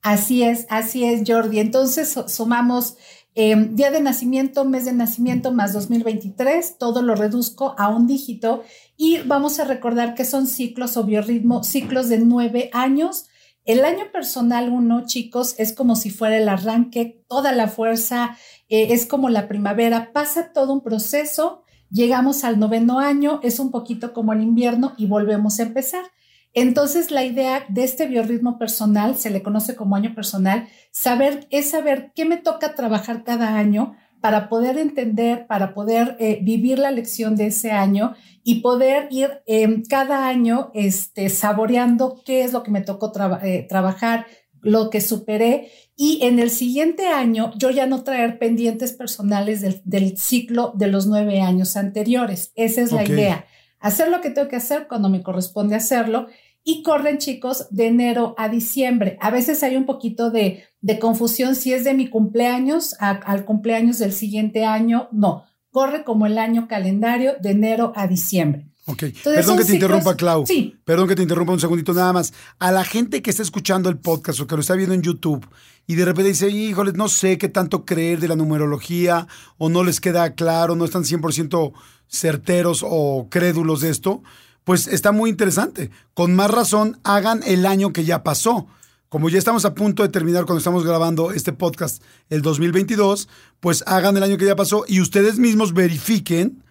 Así 0.01 0.41
es, 0.41 0.65
así 0.69 1.05
es, 1.05 1.21
Jordi. 1.27 1.59
Entonces, 1.59 2.17
sumamos 2.25 2.97
Em, 3.33 3.75
día 3.75 3.91
de 3.91 4.01
nacimiento, 4.01 4.65
mes 4.65 4.83
de 4.83 4.91
nacimiento 4.91 5.53
más 5.53 5.71
2023, 5.71 6.77
todo 6.77 7.01
lo 7.01 7.15
reduzco 7.15 7.75
a 7.77 7.87
un 7.87 8.05
dígito 8.05 8.63
y 8.97 9.19
vamos 9.19 9.57
a 9.59 9.63
recordar 9.63 10.15
que 10.15 10.25
son 10.25 10.47
ciclos 10.47 10.97
o 10.97 11.05
biorritmo, 11.05 11.63
ciclos 11.63 12.09
de 12.09 12.19
nueve 12.19 12.69
años. 12.73 13.27
El 13.63 13.85
año 13.85 14.11
personal 14.11 14.69
uno, 14.69 15.05
chicos, 15.05 15.55
es 15.59 15.71
como 15.71 15.95
si 15.95 16.09
fuera 16.09 16.37
el 16.37 16.49
arranque, 16.49 17.23
toda 17.29 17.53
la 17.53 17.69
fuerza, 17.69 18.37
eh, 18.67 18.87
es 18.91 19.05
como 19.05 19.29
la 19.29 19.47
primavera, 19.47 20.11
pasa 20.11 20.51
todo 20.51 20.73
un 20.73 20.81
proceso, 20.81 21.63
llegamos 21.89 22.43
al 22.43 22.59
noveno 22.59 22.99
año, 22.99 23.39
es 23.43 23.59
un 23.59 23.71
poquito 23.71 24.11
como 24.11 24.33
el 24.33 24.41
invierno 24.41 24.93
y 24.97 25.05
volvemos 25.05 25.57
a 25.59 25.63
empezar. 25.63 26.03
Entonces, 26.53 27.11
la 27.11 27.23
idea 27.23 27.65
de 27.69 27.83
este 27.83 28.07
biorritmo 28.07 28.57
personal, 28.57 29.15
se 29.15 29.29
le 29.29 29.41
conoce 29.41 29.75
como 29.75 29.95
año 29.95 30.13
personal, 30.13 30.67
saber, 30.91 31.47
es 31.49 31.69
saber 31.69 32.11
qué 32.15 32.25
me 32.25 32.37
toca 32.37 32.75
trabajar 32.75 33.23
cada 33.23 33.57
año 33.57 33.95
para 34.19 34.49
poder 34.49 34.77
entender, 34.77 35.47
para 35.47 35.73
poder 35.73 36.15
eh, 36.19 36.39
vivir 36.41 36.77
la 36.77 36.91
lección 36.91 37.35
de 37.35 37.47
ese 37.47 37.71
año 37.71 38.13
y 38.43 38.61
poder 38.61 39.07
ir 39.09 39.41
em, 39.47 39.83
cada 39.83 40.27
año 40.27 40.71
este, 40.73 41.29
saboreando 41.29 42.21
qué 42.23 42.43
es 42.43 42.53
lo 42.53 42.63
que 42.63 42.71
me 42.71 42.81
tocó 42.81 43.11
eh, 43.41 43.65
trabajar, 43.67 44.27
lo 44.61 44.91
que 44.91 45.01
superé 45.01 45.71
y 45.97 46.19
en 46.21 46.37
el 46.37 46.51
siguiente 46.51 47.07
año 47.07 47.51
yo 47.57 47.71
ya 47.71 47.87
no 47.87 48.03
traer 48.03 48.37
pendientes 48.37 48.93
personales 48.93 49.61
del, 49.85 50.17
ciclo 50.17 50.71
de 50.75 50.87
los 50.87 51.07
nueve 51.07 51.41
años 51.41 51.75
anteriores. 51.75 52.51
Esa 52.55 52.81
es 52.81 52.91
la 52.91 53.03
idea 53.03 53.45
hacer 53.81 54.09
lo 54.09 54.21
que 54.21 54.29
tengo 54.29 54.47
que 54.47 54.55
hacer 54.55 54.87
cuando 54.87 55.09
me 55.09 55.21
corresponde 55.21 55.75
hacerlo 55.75 56.27
y 56.63 56.83
corren 56.83 57.17
chicos 57.17 57.67
de 57.71 57.87
enero 57.87 58.35
a 58.37 58.47
diciembre. 58.47 59.17
A 59.19 59.31
veces 59.31 59.63
hay 59.63 59.75
un 59.75 59.85
poquito 59.85 60.31
de, 60.31 60.63
confusión 60.99 61.55
si 61.55 61.73
es 61.73 61.83
de 61.83 61.93
mi 61.93 62.07
cumpleaños 62.07 62.95
al 62.99 63.45
cumpleaños 63.45 63.97
del 63.99 64.13
siguiente 64.13 64.63
año. 64.63 65.09
No, 65.11 65.43
corre 65.71 66.03
como 66.03 66.27
el 66.27 66.37
año 66.37 66.67
calendario 66.67 67.33
de 67.41 67.51
enero 67.51 67.93
a 67.95 68.07
diciembre. 68.07 68.70
Ok, 68.85 69.03
perdón 69.23 69.57
que 69.57 69.65
te 69.65 69.73
interrumpa, 69.75 70.15
Clau. 70.15 70.45
Sí. 70.45 70.75
Perdón 70.83 71.07
que 71.07 71.15
te 71.15 71.21
interrumpa 71.21 71.53
un 71.53 71.59
segundito 71.59 71.93
nada 71.93 72.13
más. 72.13 72.33
A 72.57 72.71
la 72.71 72.83
gente 72.83 73.21
que 73.21 73.29
está 73.29 73.43
escuchando 73.43 73.89
el 73.89 73.97
podcast 73.97 74.39
o 74.39 74.47
que 74.47 74.55
lo 74.55 74.61
está 74.61 74.75
viendo 74.75 74.95
en 74.95 75.03
YouTube 75.03 75.47
y 75.85 75.95
de 75.95 76.05
repente 76.05 76.29
dice, 76.29 76.49
híjole, 76.49 76.93
no 76.93 77.07
sé 77.07 77.37
qué 77.37 77.47
tanto 77.47 77.85
creer 77.85 78.19
de 78.19 78.27
la 78.27 78.35
numerología 78.35 79.27
o 79.57 79.69
no 79.69 79.83
les 79.83 80.01
queda 80.01 80.33
claro, 80.33 80.75
no 80.75 80.85
están 80.85 81.03
100% 81.03 81.73
certeros 82.07 82.83
o 82.83 83.27
crédulos 83.29 83.81
de 83.81 83.89
esto, 83.89 84.23
pues 84.63 84.87
está 84.87 85.11
muy 85.11 85.29
interesante. 85.29 85.91
Con 86.13 86.35
más 86.35 86.49
razón, 86.49 86.99
hagan 87.03 87.41
el 87.45 87.65
año 87.65 87.93
que 87.93 88.03
ya 88.03 88.23
pasó. 88.23 88.67
Como 89.09 89.29
ya 89.29 89.37
estamos 89.37 89.65
a 89.65 89.75
punto 89.75 90.03
de 90.03 90.09
terminar 90.09 90.45
cuando 90.45 90.59
estamos 90.59 90.85
grabando 90.85 91.31
este 91.31 91.53
podcast 91.53 92.01
el 92.29 92.41
2022, 92.41 93.27
pues 93.59 93.83
hagan 93.85 94.17
el 94.17 94.23
año 94.23 94.37
que 94.37 94.45
ya 94.45 94.55
pasó 94.55 94.85
y 94.87 95.01
ustedes 95.01 95.37
mismos 95.37 95.73
verifiquen 95.73 96.63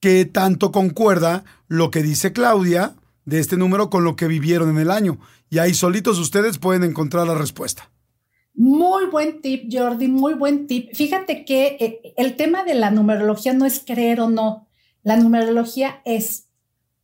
qué 0.00 0.24
tanto 0.24 0.72
concuerda 0.72 1.44
lo 1.68 1.90
que 1.90 2.02
dice 2.02 2.32
Claudia 2.32 2.94
de 3.24 3.38
este 3.38 3.56
número 3.56 3.90
con 3.90 4.04
lo 4.04 4.16
que 4.16 4.26
vivieron 4.26 4.70
en 4.70 4.78
el 4.78 4.90
año. 4.90 5.18
Y 5.50 5.58
ahí 5.58 5.74
solitos 5.74 6.18
ustedes 6.18 6.58
pueden 6.58 6.84
encontrar 6.84 7.26
la 7.26 7.34
respuesta. 7.34 7.90
Muy 8.54 9.06
buen 9.06 9.40
tip, 9.40 9.68
Jordi, 9.70 10.08
muy 10.08 10.34
buen 10.34 10.66
tip. 10.66 10.90
Fíjate 10.94 11.44
que 11.44 11.76
eh, 11.80 12.14
el 12.16 12.36
tema 12.36 12.64
de 12.64 12.74
la 12.74 12.90
numerología 12.90 13.52
no 13.52 13.64
es 13.64 13.82
creer 13.86 14.20
o 14.20 14.28
no, 14.28 14.66
la 15.02 15.16
numerología 15.16 16.02
es, 16.04 16.48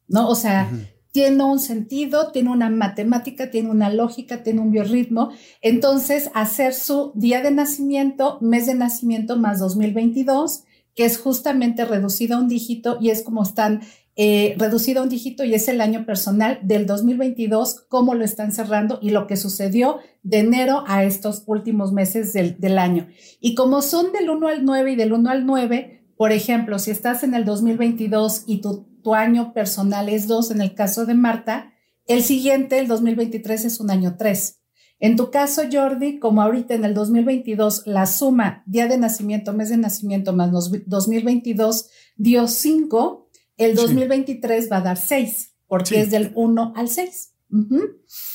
¿no? 0.09 0.29
O 0.29 0.35
sea, 0.35 0.71
tiene 1.12 1.43
un 1.45 1.59
sentido, 1.59 2.31
tiene 2.31 2.50
una 2.50 2.69
matemática, 2.69 3.50
tiene 3.50 3.71
una 3.71 3.88
lógica, 3.88 4.43
tiene 4.43 4.61
un 4.61 4.71
biorritmo. 4.71 5.31
Entonces, 5.62 6.31
hacer 6.35 6.75
su 6.75 7.12
día 7.15 7.41
de 7.41 7.53
nacimiento, 7.53 8.38
mes 8.43 8.67
de 8.67 8.75
nacimiento 8.75 9.37
más 9.38 9.59
2022, 9.59 10.65
que 10.97 11.05
es 11.05 11.19
justamente 11.19 11.85
reducido 11.85 12.37
a 12.37 12.41
un 12.41 12.49
dígito 12.49 12.99
y 13.00 13.11
es 13.11 13.23
como 13.23 13.45
están 13.45 13.83
eh, 14.17 14.57
reducido 14.59 15.00
a 15.00 15.03
un 15.05 15.09
dígito 15.09 15.45
y 15.45 15.55
es 15.55 15.69
el 15.69 15.81
año 15.81 16.05
personal 16.05 16.59
del 16.62 16.87
2022, 16.87 17.87
cómo 17.88 18.15
lo 18.15 18.25
están 18.25 18.50
cerrando 18.50 18.99
y 19.00 19.11
lo 19.11 19.29
que 19.29 19.37
sucedió 19.37 19.99
de 20.25 20.38
enero 20.38 20.83
a 20.88 21.05
estos 21.05 21.45
últimos 21.47 21.93
meses 21.93 22.33
del, 22.33 22.59
del 22.59 22.79
año. 22.79 23.07
Y 23.41 23.55
como 23.55 23.81
son 23.81 24.12
del 24.12 24.31
1 24.31 24.49
al 24.49 24.65
9 24.65 24.93
y 24.93 24.97
del 24.97 25.12
1 25.12 25.31
al 25.31 25.47
9, 25.47 26.03
por 26.17 26.33
ejemplo, 26.33 26.81
si 26.81 26.91
estás 26.91 27.23
en 27.23 27.35
el 27.35 27.45
2022 27.45 28.45
y 28.47 28.62
tu 28.62 28.97
tu 29.07 29.15
año 29.15 29.53
personal 29.53 30.09
es 30.09 30.26
dos 30.26 30.50
en 30.50 30.61
el 30.61 30.75
caso 30.75 31.07
de 31.07 31.15
Marta, 31.15 31.73
el 32.09 32.25
siguiente, 32.25 32.81
el 32.81 32.88
2023, 32.88 33.67
es 33.67 33.79
un 33.79 33.93
año 33.93 34.17
tres. 34.19 34.65
En 34.99 35.17
tu 35.17 35.31
caso, 35.31 35.62
Jordi, 35.71 36.19
como 36.19 36.41
ahorita 36.43 36.75
en 36.75 36.85
el 36.85 36.95
2022, 36.95 37.83
la 37.87 38.07
suma 38.07 38.62
día 38.67 38.87
de 38.87 38.97
nacimiento, 38.97 39.53
mes 39.53 39.69
de 39.69 39.76
nacimiento 39.76 40.33
más 40.33 40.50
2022 40.50 41.88
dio 42.17 42.49
cinco, 42.49 43.29
el 43.57 43.75
2023 43.75 44.71
va 44.71 44.79
a 44.79 44.83
dar 44.83 44.97
seis, 44.97 45.55
porque 45.67 46.00
es 46.00 46.11
del 46.11 46.33
1 46.35 46.73
al 46.76 46.88
6. 46.88 47.33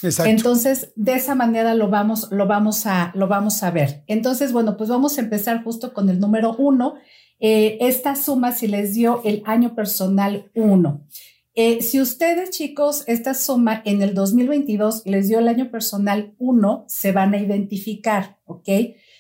Exacto. 0.04 0.32
Entonces, 0.32 0.94
de 0.96 1.14
esa 1.14 1.36
manera 1.36 1.74
lo 1.74 1.90
vamos, 1.90 2.32
lo, 2.32 2.48
vamos 2.48 2.86
a, 2.86 3.12
lo 3.16 3.28
vamos 3.28 3.62
a 3.64 3.72
ver. 3.72 4.04
Entonces, 4.08 4.54
bueno, 4.54 4.78
pues 4.78 4.90
vamos 4.90 5.18
a 5.18 5.22
empezar 5.22 5.64
justo 5.64 5.94
con 5.94 6.10
el 6.10 6.20
número 6.20 6.56
uno 6.58 6.96
eh, 7.44 7.80
esta 7.82 8.16
suma 8.16 8.52
si 8.52 8.68
les 8.68 8.94
dio 8.94 9.22
el 9.26 9.42
año 9.46 9.74
personal 9.74 10.52
1. 10.54 11.08
Eh, 11.54 11.82
si 11.82 12.00
ustedes, 12.00 12.52
chicos, 12.52 13.04
esta 13.08 13.34
suma 13.34 13.82
en 13.86 14.02
el 14.02 14.14
2022 14.14 15.04
les 15.06 15.28
dio 15.28 15.40
el 15.40 15.50
año 15.50 15.70
personal 15.70 16.34
1, 16.38 16.86
se 16.88 17.12
van 17.12 17.34
a 17.34 17.40
identificar, 17.40 18.40
¿ok? 18.46 18.70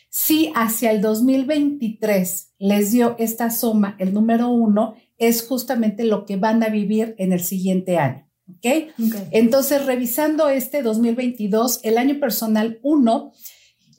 Si 0.09 0.51
hacia 0.55 0.91
el 0.91 1.01
2023 1.01 2.53
les 2.59 2.91
dio 2.91 3.15
esta 3.19 3.49
suma, 3.49 3.95
el 3.99 4.13
número 4.13 4.49
1, 4.49 4.95
es 5.17 5.45
justamente 5.45 6.03
lo 6.03 6.25
que 6.25 6.37
van 6.37 6.63
a 6.63 6.69
vivir 6.69 7.15
en 7.17 7.33
el 7.33 7.41
siguiente 7.41 7.97
año. 7.97 8.27
¿ok? 8.49 8.91
Entonces, 9.31 9.85
revisando 9.85 10.49
este 10.49 10.81
2022, 10.81 11.79
el 11.83 11.97
año 11.97 12.19
personal 12.19 12.79
1 12.81 13.31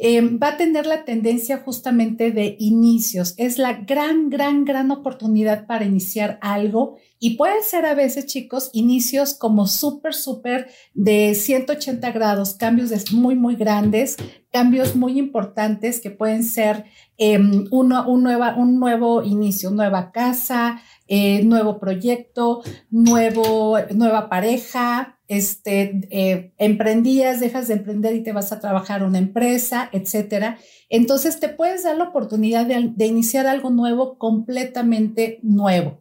Em, 0.04 0.40
va 0.42 0.48
a 0.48 0.56
tener 0.56 0.84
la 0.84 1.04
tendencia 1.04 1.58
justamente 1.58 2.32
de 2.32 2.56
inicios. 2.58 3.34
Es 3.36 3.56
la 3.56 3.74
gran, 3.74 4.30
gran, 4.30 4.64
gran 4.64 4.90
oportunidad 4.90 5.64
para 5.68 5.84
iniciar 5.84 6.40
algo 6.42 6.96
y 7.20 7.36
puede 7.36 7.62
ser 7.62 7.86
a 7.86 7.94
veces, 7.94 8.26
chicos, 8.26 8.70
inicios 8.72 9.34
como 9.34 9.68
súper, 9.68 10.12
súper 10.12 10.68
de 10.92 11.36
180 11.36 12.10
grados, 12.10 12.54
cambios 12.54 13.12
muy, 13.12 13.36
muy 13.36 13.54
grandes, 13.54 14.16
cambios 14.50 14.96
muy 14.96 15.20
importantes 15.20 16.00
que 16.00 16.10
pueden 16.10 16.42
ser 16.42 16.84
em, 17.16 17.68
un, 17.70 17.92
un 17.92 18.80
nuevo 18.80 19.22
inicio, 19.22 19.70
nueva 19.70 20.10
casa, 20.10 20.82
eh, 21.06 21.44
nuevo 21.44 21.78
proyecto, 21.78 22.62
nuevo, 22.90 23.78
nueva 23.94 24.28
pareja, 24.28 25.20
este, 25.32 26.06
eh, 26.10 26.52
emprendías, 26.58 27.40
dejas 27.40 27.68
de 27.68 27.74
emprender 27.74 28.14
y 28.14 28.22
te 28.22 28.32
vas 28.32 28.52
a 28.52 28.60
trabajar 28.60 29.02
una 29.02 29.18
empresa, 29.18 29.88
etcétera. 29.92 30.58
Entonces 30.90 31.40
te 31.40 31.48
puedes 31.48 31.84
dar 31.84 31.96
la 31.96 32.04
oportunidad 32.04 32.66
de, 32.66 33.06
iniciar 33.06 33.46
algo 33.46 33.70
nuevo, 33.70 34.18
completamente 34.18 35.40
nuevo. 35.42 36.00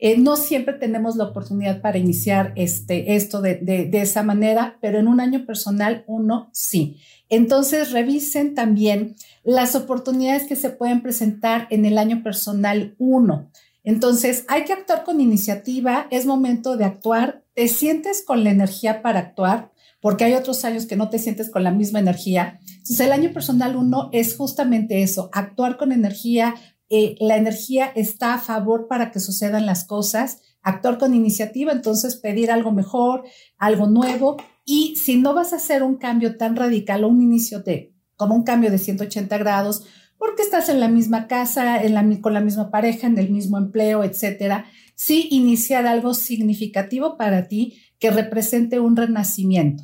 Eh, 0.00 0.18
no 0.18 0.34
siempre 0.34 0.74
tenemos 0.74 1.14
la 1.14 1.24
oportunidad 1.24 1.80
para 1.80 1.98
iniciar 1.98 2.52
este, 2.56 3.14
esto 3.14 3.40
de, 3.40 3.54
de, 3.54 4.00
esa 4.00 4.24
manera, 4.24 4.78
pero 4.80 4.98
en 4.98 5.06
un 5.06 5.20
año 5.20 5.46
personal 5.46 6.02
uno 6.08 6.50
sí. 6.52 6.96
Entonces 7.28 7.92
revisen 7.92 8.56
también 8.56 9.14
las 9.44 9.76
oportunidades 9.76 10.48
que 10.48 10.56
se 10.56 10.70
pueden 10.70 11.02
presentar 11.02 11.68
en 11.70 11.86
el 11.86 11.98
año 11.98 12.24
personal 12.24 12.96
uno. 12.98 13.48
Entonces, 13.84 14.44
hay 14.48 14.64
que 14.64 14.72
actuar 14.72 15.04
con 15.04 15.20
iniciativa, 15.20 16.06
es 16.10 16.26
momento 16.26 16.76
de 16.76 16.84
actuar, 16.84 17.41
te 17.54 17.68
sientes 17.68 18.24
con 18.24 18.44
la 18.44 18.50
energía 18.50 19.02
para 19.02 19.20
actuar, 19.20 19.72
porque 20.00 20.24
hay 20.24 20.34
otros 20.34 20.64
años 20.64 20.86
que 20.86 20.96
no 20.96 21.10
te 21.10 21.18
sientes 21.18 21.50
con 21.50 21.62
la 21.62 21.70
misma 21.70 22.00
energía. 22.00 22.58
Entonces, 22.68 23.00
el 23.00 23.12
año 23.12 23.32
personal 23.32 23.76
uno 23.76 24.08
es 24.12 24.36
justamente 24.36 25.02
eso, 25.02 25.30
actuar 25.32 25.76
con 25.76 25.92
energía, 25.92 26.54
eh, 26.90 27.14
la 27.20 27.36
energía 27.36 27.86
está 27.94 28.34
a 28.34 28.38
favor 28.38 28.88
para 28.88 29.10
que 29.10 29.20
sucedan 29.20 29.64
las 29.64 29.84
cosas, 29.84 30.42
actuar 30.62 30.98
con 30.98 31.14
iniciativa, 31.14 31.72
entonces 31.72 32.16
pedir 32.16 32.50
algo 32.50 32.72
mejor, 32.72 33.24
algo 33.58 33.86
nuevo, 33.86 34.36
y 34.64 34.96
si 34.96 35.16
no 35.16 35.34
vas 35.34 35.52
a 35.52 35.56
hacer 35.56 35.82
un 35.82 35.96
cambio 35.96 36.36
tan 36.36 36.56
radical 36.56 37.04
o 37.04 37.08
un 37.08 37.22
inicio 37.22 37.60
de, 37.60 37.94
con 38.16 38.30
un 38.30 38.42
cambio 38.42 38.70
de 38.70 38.78
180 38.78 39.38
grados, 39.38 39.84
porque 40.22 40.42
estás 40.42 40.68
en 40.68 40.78
la 40.78 40.86
misma 40.86 41.26
casa, 41.26 41.80
con 42.20 42.32
la 42.32 42.40
misma 42.40 42.70
pareja, 42.70 43.08
en 43.08 43.18
el 43.18 43.30
mismo 43.30 43.58
empleo, 43.58 44.04
etcétera. 44.04 44.66
Sí, 44.94 45.26
iniciar 45.32 45.84
algo 45.84 46.14
significativo 46.14 47.16
para 47.16 47.48
ti 47.48 47.76
que 47.98 48.12
represente 48.12 48.78
un 48.78 48.96
renacimiento. 48.96 49.82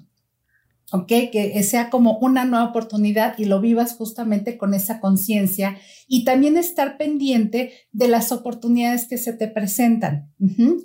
¿ok? 0.93 1.09
Que 1.33 1.61
sea 1.65 1.91
como 1.91 2.19
una 2.19 2.45
nueva 2.45 2.67
oportunidad 2.67 3.35
y 3.37 3.47
lo 3.47 3.61
vivas 3.61 3.95
justamente 3.95 4.57
con 4.57 4.75
esa 4.75 5.01
conciencia 5.01 5.77
y 6.07 6.23
también 6.23 6.57
estar 6.57 6.99
pendiente 6.99 7.73
de 7.91 8.07
las 8.07 8.31
oportunidades 8.31 9.09
que 9.09 9.19
se 9.19 9.33
te 9.33 9.49
presentan. 9.49 10.33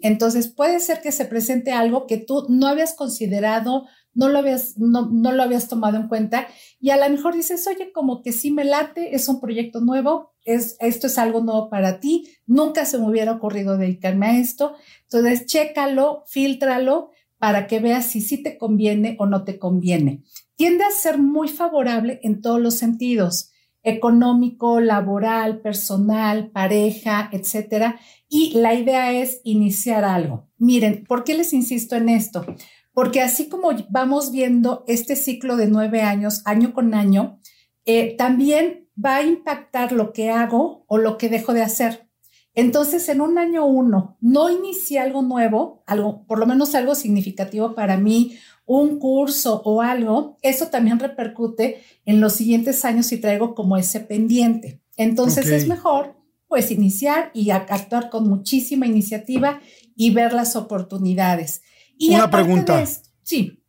Entonces, 0.02 0.48
puede 0.48 0.80
ser 0.80 1.00
que 1.02 1.12
se 1.12 1.26
presente 1.26 1.74
algo 1.74 2.08
que 2.08 2.18
tú 2.18 2.48
no 2.50 2.66
habías 2.66 2.96
considerado, 2.96 3.86
no 4.14 4.30
lo 4.30 4.40
habías, 4.40 4.78
no, 4.78 5.10
no, 5.12 5.32
lo 5.32 5.44
habías 5.44 5.68
tomado 5.68 5.98
en 5.98 6.08
cuenta 6.08 6.48
y 6.80 6.92
a 6.92 6.98
lo 6.98 7.10
mejor 7.10 7.36
dices, 7.36 7.66
oye, 7.68 7.92
como 7.92 8.22
que 8.22 8.32
sí 8.32 8.52
me 8.52 8.64
late, 8.64 9.16
es 9.16 9.28
un 9.28 9.40
proyecto 9.40 9.82
nuevo, 9.82 10.34
es, 10.46 10.78
esto 10.80 11.08
es 11.08 11.18
algo 11.18 11.42
nuevo 11.42 11.70
para 11.70 12.00
ti, 12.00 12.30
nunca 12.46 12.86
se 12.86 12.98
me 12.98 13.10
hubiera 13.10 13.32
ocurrido 13.32 13.78
dedicarme 13.78 14.28
a 14.28 14.40
esto. 14.40 14.76
Entonces, 15.04 15.46
chécalo, 15.46 16.24
filtralo 16.28 17.12
para 17.38 17.68
que 17.68 17.80
veas 17.80 18.06
si 18.06 18.22
sí 18.22 18.42
te 18.42 18.58
conviene 18.58 19.18
o 19.20 19.26
no 19.26 19.44
te 19.44 19.60
conviene. 19.60 20.24
Tiende 20.56 20.84
a 20.84 20.92
ser 20.92 21.18
muy 21.18 21.50
favorable 21.50 22.20
en 22.24 22.42
todos 22.42 22.62
los 22.62 22.76
sentidos, 22.76 23.52
económico, 23.84 24.80
laboral, 24.80 25.60
personal, 25.60 26.52
pareja, 26.52 27.30
etcétera. 27.32 28.00
Y 28.30 28.54
la 28.54 28.74
idea 28.74 29.12
es 29.12 29.42
iniciar 29.44 30.06
algo. 30.06 30.48
Miren, 30.58 31.04
¿por 31.06 31.24
qué 31.24 31.34
les 31.34 31.54
insisto 31.54 31.96
en 31.96 32.10
esto? 32.10 32.46
Porque 32.94 33.22
así 33.22 33.50
como 33.50 33.70
vamos 33.90 34.32
viendo 34.32 34.84
este 34.88 35.16
ciclo 35.16 35.58
de 35.58 35.68
nueve 35.68 36.02
años, 36.02 36.42
año 36.46 36.74
con 36.74 36.94
año, 36.94 37.40
eh, 37.86 38.16
también 38.18 38.88
va 39.04 39.18
a 39.18 39.24
impactar 39.24 39.92
lo 39.92 40.14
que 40.14 40.30
hago 40.30 40.86
o 40.88 40.98
lo 40.98 41.18
que 41.18 41.30
dejo 41.30 41.54
de 41.54 41.64
hacer. 41.64 42.08
Entonces, 42.56 43.10
en 43.10 43.22
un 43.22 43.40
año 43.40 43.66
uno, 43.66 44.18
no 44.22 44.50
inicié 44.50 45.00
algo 45.00 45.24
nuevo, 45.24 45.84
algo, 45.88 46.24
por 46.28 46.38
lo 46.38 46.46
menos 46.46 46.76
algo 46.76 46.94
significativo 46.94 47.74
para 47.74 47.98
mí, 47.98 48.38
un 48.66 49.00
curso 49.00 49.62
o 49.66 49.82
algo, 49.82 50.38
eso 50.44 50.68
también 50.68 51.00
repercute 51.00 51.82
en 52.06 52.22
los 52.22 52.34
siguientes 52.34 52.86
años 52.86 53.08
si 53.08 53.18
traigo 53.18 53.56
como 53.56 53.76
ese 53.76 54.00
pendiente. 54.00 54.82
Entonces, 54.98 55.48
es 55.48 55.68
mejor 55.68 56.16
pues 56.48 56.70
iniciar 56.70 57.32
y 57.34 57.50
actuar 57.50 58.12
con 58.12 58.30
muchísima 58.30 58.86
iniciativa 58.86 59.60
y 59.96 60.12
ver 60.12 60.34
las 60.34 60.56
oportunidades. 60.56 61.64
Una 62.10 62.30
pregunta. 62.30 62.84
sí. 63.24 63.60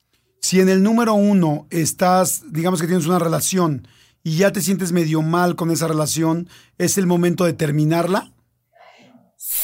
Si 0.41 0.61
en 0.61 0.69
el 0.69 0.83
número 0.83 1.15
uno 1.15 1.67
estás, 1.71 2.43
digamos 2.53 2.79
que 2.81 2.87
tienes 2.87 3.07
una 3.07 3.19
relación 3.19 3.89
y 4.23 4.37
ya 4.37 4.53
te 4.53 4.61
sientes 4.61 4.93
medio 4.93 5.23
mal 5.23 5.57
con 5.57 5.71
esa 5.71 5.89
relación, 5.89 6.49
¿es 6.77 6.99
el 6.99 7.07
momento 7.07 7.45
de 7.45 7.55
terminarla? 7.55 8.35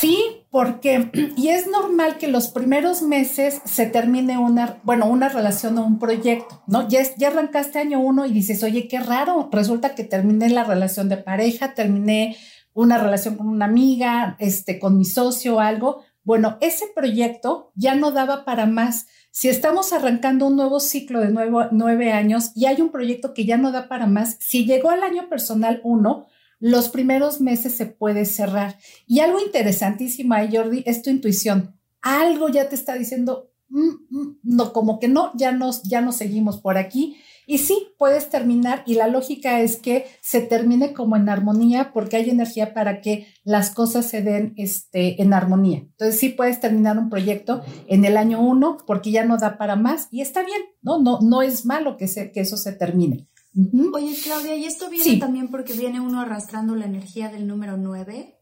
Sí, 0.00 0.46
porque, 0.50 1.11
y 1.37 1.48
es 1.48 1.66
normal 1.66 2.18
que 2.18 2.28
los 2.28 2.48
primeros 2.48 3.02
meses 3.02 3.61
se 3.64 3.87
termine 3.87 4.38
una, 4.38 4.78
bueno, 4.83 5.06
una 5.06 5.28
relación 5.28 5.76
o 5.78 5.85
un 5.85 5.98
proyecto, 5.98 6.62
¿no? 6.66 6.88
Ya, 6.88 7.02
ya 7.16 7.28
arrancaste 7.28 7.78
año 7.78 8.00
uno 8.00 8.26
y 8.26 8.33
dices, 8.33 8.62
oye, 8.62 8.88
qué 8.88 9.00
raro, 9.00 9.48
resulta 9.52 9.94
que 9.94 10.04
terminé 10.04 10.48
la 10.50 10.64
relación 10.64 11.09
de 11.09 11.16
pareja, 11.16 11.74
terminé 11.74 12.37
una 12.72 12.98
relación 12.98 13.37
con 13.37 13.48
una 13.48 13.64
amiga, 13.66 14.37
este, 14.38 14.78
con 14.78 14.96
mi 14.96 15.04
socio 15.04 15.56
o 15.56 15.61
algo, 15.61 16.02
bueno, 16.22 16.59
ese 16.61 16.87
proyecto 16.94 17.72
ya 17.74 17.94
no 17.94 18.12
daba 18.12 18.44
para 18.44 18.66
más. 18.66 19.06
Si 19.30 19.48
estamos 19.48 19.92
arrancando 19.92 20.46
un 20.46 20.56
nuevo 20.56 20.80
ciclo 20.80 21.20
de 21.20 21.30
nueve 21.70 22.12
años 22.12 22.52
y 22.54 22.66
hay 22.66 22.80
un 22.80 22.90
proyecto 22.90 23.33
que 23.33 23.44
ya 23.44 23.56
no 23.56 23.72
da 23.72 23.88
para 23.88 24.06
más, 24.06 24.37
si 24.40 24.66
llegó 24.66 24.90
al 24.90 25.02
año 25.02 25.28
personal 25.28 25.80
uno, 25.85 26.26
los 26.59 26.90
primeros 26.90 27.40
meses 27.40 27.74
se 27.74 27.87
puede 27.87 28.26
cerrar. 28.26 28.78
Y 29.06 29.20
algo 29.20 29.40
interesantísimo 29.40 30.35
ahí, 30.35 30.54
Jordi, 30.54 30.83
es 30.87 31.02
tu 31.02 31.11
intuición. 31.11 31.74
Algo 32.02 32.48
ya 32.48 32.68
te 32.68 32.74
está 32.74 32.94
diciendo, 32.94 33.50
mm, 33.68 33.90
mm, 34.11 34.38
no, 34.42 34.72
como 34.72 34.98
que 34.98 35.09
no, 35.09 35.33
ya 35.37 35.52
nos, 35.52 35.83
ya 35.85 36.02
nos 36.02 36.16
seguimos 36.16 36.61
por 36.61 36.76
aquí 36.76 37.16
Y 37.50 37.58
sí, 37.58 37.88
puedes 37.98 38.30
terminar 38.30 38.84
y 38.86 38.94
la 38.94 39.08
lógica 39.08 39.60
es 39.60 39.76
que 39.76 40.06
se 40.20 40.40
termine 40.40 40.92
como 40.92 41.16
en 41.16 41.28
armonía 41.28 41.92
porque 41.92 42.14
hay 42.14 42.30
energía 42.30 42.74
para 42.74 43.00
que 43.00 43.26
las 43.42 43.72
cosas 43.72 44.06
se 44.06 44.22
den 44.22 44.54
este, 44.56 45.20
en 45.20 45.34
armonía. 45.34 45.78
Entonces 45.78 46.20
sí 46.20 46.28
puedes 46.28 46.60
terminar 46.60 46.96
un 46.96 47.10
proyecto 47.10 47.60
en 47.88 48.04
el 48.04 48.18
año 48.18 48.40
uno 48.40 48.76
porque 48.86 49.10
ya 49.10 49.24
no 49.24 49.36
da 49.36 49.58
para 49.58 49.74
más 49.74 50.06
y 50.12 50.20
está 50.20 50.44
bien, 50.44 50.60
¿no? 50.80 51.00
No, 51.00 51.18
no 51.22 51.42
es 51.42 51.66
malo 51.66 51.96
que, 51.96 52.06
se, 52.06 52.30
que 52.30 52.38
eso 52.38 52.56
se 52.56 52.70
termine. 52.70 53.26
Oye, 53.94 54.16
Claudia, 54.22 54.54
¿y 54.54 54.66
esto 54.66 54.88
viene 54.88 55.16
también 55.16 55.48
porque 55.48 55.72
viene 55.72 56.00
uno 56.00 56.20
arrastrando 56.20 56.76
la 56.76 56.84
energía 56.84 57.30
del 57.30 57.48
número 57.48 57.76
9? 57.76 58.38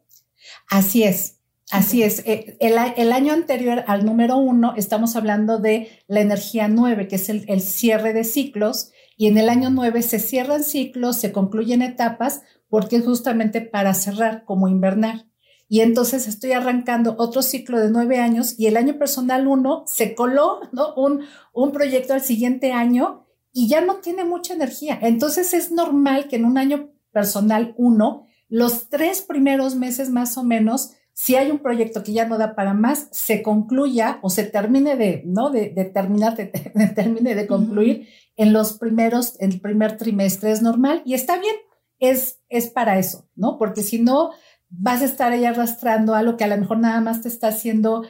Así 0.69 1.05
es. 1.05 1.39
Así 1.71 2.03
es. 2.03 2.23
Eh, 2.27 2.59
el, 2.61 3.13
año 3.13 3.33
anterior 3.33 3.85
al 3.87 4.05
número 4.05 4.37
uno 4.37 4.75
estamos 4.77 5.17
hablando 5.17 5.59
de 5.59 5.89
la 6.09 6.21
energía 6.21 6.69
9, 6.69 7.09
que 7.09 7.17
es 7.17 7.31
el, 7.31 7.47
el 7.49 7.63
cierre 7.63 8.13
de 8.13 8.25
ciclos, 8.25 8.93
y 9.19 9.27
en 9.27 9.37
el 9.37 9.49
año 9.49 9.69
9 9.69 10.01
se 10.03 10.21
cierran 10.21 10.63
ciclos, 10.63 11.17
se 11.17 11.33
concluyen 11.33 11.83
etapas, 11.83 12.43
porque 12.69 12.97
es 12.97 13.05
justamente 13.05 13.61
para 13.61 13.93
cerrar, 13.93 14.45
como 14.45 14.69
invernar. 14.69 15.27
Y 15.69 15.81
entonces 15.81 16.29
estoy 16.29 16.53
arrancando 16.53 17.17
otro 17.19 17.43
ciclo 17.43 17.81
de 17.81 17.91
nueve 17.91 18.19
años 18.21 18.55
y 18.57 18.69
el 18.69 18.77
año 18.77 18.97
personal 18.97 19.49
uno 19.49 19.83
se 19.87 20.15
coló. 20.15 20.61
Un, 20.97 21.25
un 21.53 21.73
proyecto 21.73 22.15
al 22.15 22.23
siguiente 22.23 22.73
año 22.73 23.27
y 23.53 23.69
ya 23.69 23.81
no 23.81 23.97
tiene 23.97 24.25
mucha 24.25 24.55
energía. 24.55 24.97
Entonces 25.03 25.53
es 25.53 25.73
normal 25.73 26.29
que 26.29 26.37
en 26.37 26.45
un 26.45 26.57
año 26.57 26.91
personal 27.11 27.75
uno, 27.77 28.25
los 28.49 28.89
tres 28.89 29.21
primeros 29.21 29.75
meses 29.75 30.11
más 30.11 30.39
o 30.39 30.45
menos, 30.45 30.93
si 31.21 31.35
hay 31.35 31.51
un 31.51 31.59
proyecto 31.59 32.05
que 32.05 32.13
ya 32.13 32.29
no 32.29 32.39
da 32.39 32.55
para 32.55 32.75
más, 32.75 33.09
se 33.11 33.43
concluya 33.43 34.21
o 34.23 34.31
se 34.31 34.45
termine 34.45 34.95
de, 34.95 35.25
¿no? 35.27 35.51
De, 35.51 35.67
terminar, 35.93 36.37
de, 36.37 36.47
termine 36.95 37.35
de 37.35 37.49
concluir 37.49 38.07
en 38.37 38.53
los 38.53 38.75
primeros, 38.79 39.35
en 39.41 39.51
el 39.51 39.61
primer 39.61 39.97
trimestre 39.97 40.53
es 40.53 40.63
normal 40.63 41.03
y 41.05 41.15
está 41.15 41.41
bien, 41.41 41.57
es, 41.99 42.39
es 42.49 42.71
para 42.71 43.01
eso, 43.01 43.29
¿no? 43.35 43.59
Porque 43.59 43.83
si 43.83 43.99
no, 43.99 44.31
vas 44.69 45.03
a 45.03 45.07
estar 45.07 45.33
ahí 45.33 45.45
arrastrando 45.45 46.15
algo 46.15 46.37
que 46.37 46.45
a 46.45 46.49
lo 46.49 46.57
mejor 46.57 46.79
nada 46.79 47.01
más 47.01 47.21
te 47.23 47.29
está 47.29 47.49
haciendo 47.49 48.05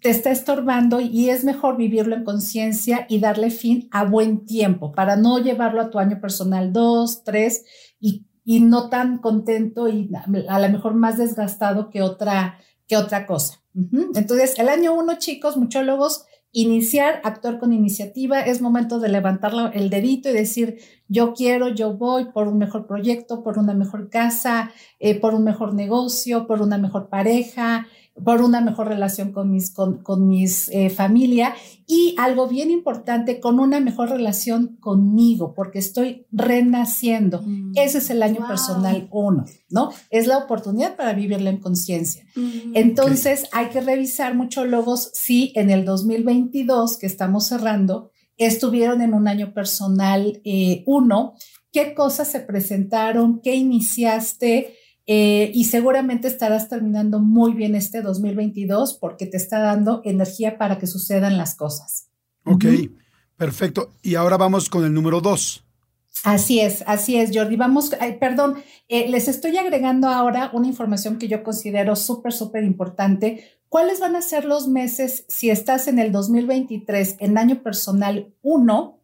te 0.00 0.10
está 0.10 0.32
estorbando 0.32 1.00
y 1.00 1.30
es 1.30 1.44
mejor 1.44 1.76
vivirlo 1.76 2.16
en 2.16 2.24
conciencia 2.24 3.06
y 3.08 3.20
darle 3.20 3.50
fin 3.50 3.88
a 3.92 4.04
buen 4.04 4.44
tiempo 4.44 4.92
para 4.92 5.16
no 5.16 5.38
llevarlo 5.38 5.80
a 5.82 5.90
tu 5.90 6.00
año 6.00 6.20
personal 6.20 6.72
dos, 6.72 7.22
tres 7.22 7.64
y, 8.00 8.26
y 8.44 8.60
no 8.60 8.88
tan 8.88 9.18
contento 9.18 9.88
y 9.88 10.10
a 10.48 10.58
lo 10.58 10.68
mejor 10.68 10.94
más 10.94 11.18
desgastado 11.18 11.90
que 11.90 12.02
otra, 12.02 12.58
que 12.86 12.96
otra 12.96 13.26
cosa. 13.26 13.62
Entonces, 14.14 14.58
el 14.58 14.68
año 14.68 14.94
uno, 14.94 15.18
chicos, 15.18 15.56
muchólogos, 15.56 16.24
iniciar, 16.52 17.20
actuar 17.22 17.58
con 17.60 17.72
iniciativa, 17.72 18.40
es 18.40 18.60
momento 18.60 18.98
de 18.98 19.08
levantar 19.08 19.52
el 19.74 19.88
dedito 19.88 20.28
y 20.28 20.32
decir, 20.32 20.78
yo 21.06 21.32
quiero, 21.32 21.68
yo 21.68 21.94
voy 21.94 22.32
por 22.32 22.48
un 22.48 22.58
mejor 22.58 22.86
proyecto, 22.86 23.44
por 23.44 23.58
una 23.58 23.74
mejor 23.74 24.10
casa, 24.10 24.72
eh, 24.98 25.20
por 25.20 25.34
un 25.34 25.44
mejor 25.44 25.74
negocio, 25.74 26.46
por 26.48 26.60
una 26.60 26.78
mejor 26.78 27.08
pareja, 27.08 27.86
por 28.14 28.42
una 28.42 28.60
mejor 28.60 28.88
relación 28.88 29.32
con 29.32 29.50
mis, 29.50 29.70
con, 29.70 30.02
con 30.02 30.28
mis 30.28 30.68
eh, 30.70 30.90
familia 30.90 31.54
y 31.86 32.14
algo 32.18 32.46
bien 32.48 32.70
importante, 32.70 33.40
con 33.40 33.58
una 33.60 33.80
mejor 33.80 34.10
relación 34.10 34.76
conmigo, 34.80 35.54
porque 35.54 35.78
estoy 35.78 36.26
renaciendo. 36.30 37.42
Mm. 37.42 37.72
Ese 37.76 37.98
es 37.98 38.10
el 38.10 38.22
año 38.22 38.46
personal 38.46 39.08
uno, 39.10 39.44
¿no? 39.70 39.90
Es 40.10 40.26
la 40.26 40.38
oportunidad 40.38 40.96
para 40.96 41.14
vivirla 41.14 41.50
en 41.50 41.58
conciencia. 41.58 42.24
Mm. 42.36 42.72
Entonces, 42.74 43.46
hay 43.52 43.66
que 43.66 43.80
revisar 43.80 44.34
muchos 44.34 44.66
logos 44.66 45.10
si 45.14 45.52
en 45.54 45.70
el 45.70 45.84
2022, 45.84 46.98
que 46.98 47.06
estamos 47.06 47.46
cerrando, 47.46 48.10
estuvieron 48.36 49.02
en 49.02 49.14
un 49.14 49.28
año 49.28 49.52
personal 49.52 50.40
eh, 50.44 50.82
uno, 50.86 51.34
qué 51.72 51.94
cosas 51.94 52.28
se 52.28 52.40
presentaron, 52.40 53.40
qué 53.42 53.54
iniciaste, 53.54 54.74
eh, 55.12 55.50
y 55.52 55.64
seguramente 55.64 56.28
estarás 56.28 56.68
terminando 56.68 57.18
muy 57.18 57.52
bien 57.52 57.74
este 57.74 58.00
2022 58.00 58.96
porque 59.00 59.26
te 59.26 59.38
está 59.38 59.58
dando 59.58 60.02
energía 60.04 60.56
para 60.56 60.78
que 60.78 60.86
sucedan 60.86 61.36
las 61.36 61.56
cosas. 61.56 62.06
Ok, 62.44 62.64
perfecto. 63.36 63.92
Y 64.02 64.14
ahora 64.14 64.36
vamos 64.36 64.70
con 64.70 64.84
el 64.84 64.94
número 64.94 65.20
dos. 65.20 65.64
Así 66.22 66.60
es, 66.60 66.84
así 66.86 67.16
es, 67.16 67.32
Jordi. 67.34 67.56
Vamos, 67.56 67.90
perdón, 68.20 68.62
eh, 68.86 69.08
les 69.08 69.26
estoy 69.26 69.56
agregando 69.56 70.06
ahora 70.06 70.52
una 70.52 70.68
información 70.68 71.18
que 71.18 71.26
yo 71.26 71.42
considero 71.42 71.96
súper, 71.96 72.32
súper 72.32 72.62
importante. 72.62 73.58
¿Cuáles 73.68 73.98
van 73.98 74.14
a 74.14 74.22
ser 74.22 74.44
los 74.44 74.68
meses 74.68 75.24
si 75.26 75.50
estás 75.50 75.88
en 75.88 75.98
el 75.98 76.12
2023 76.12 77.16
en 77.18 77.36
año 77.36 77.64
personal 77.64 78.32
1? 78.42 79.00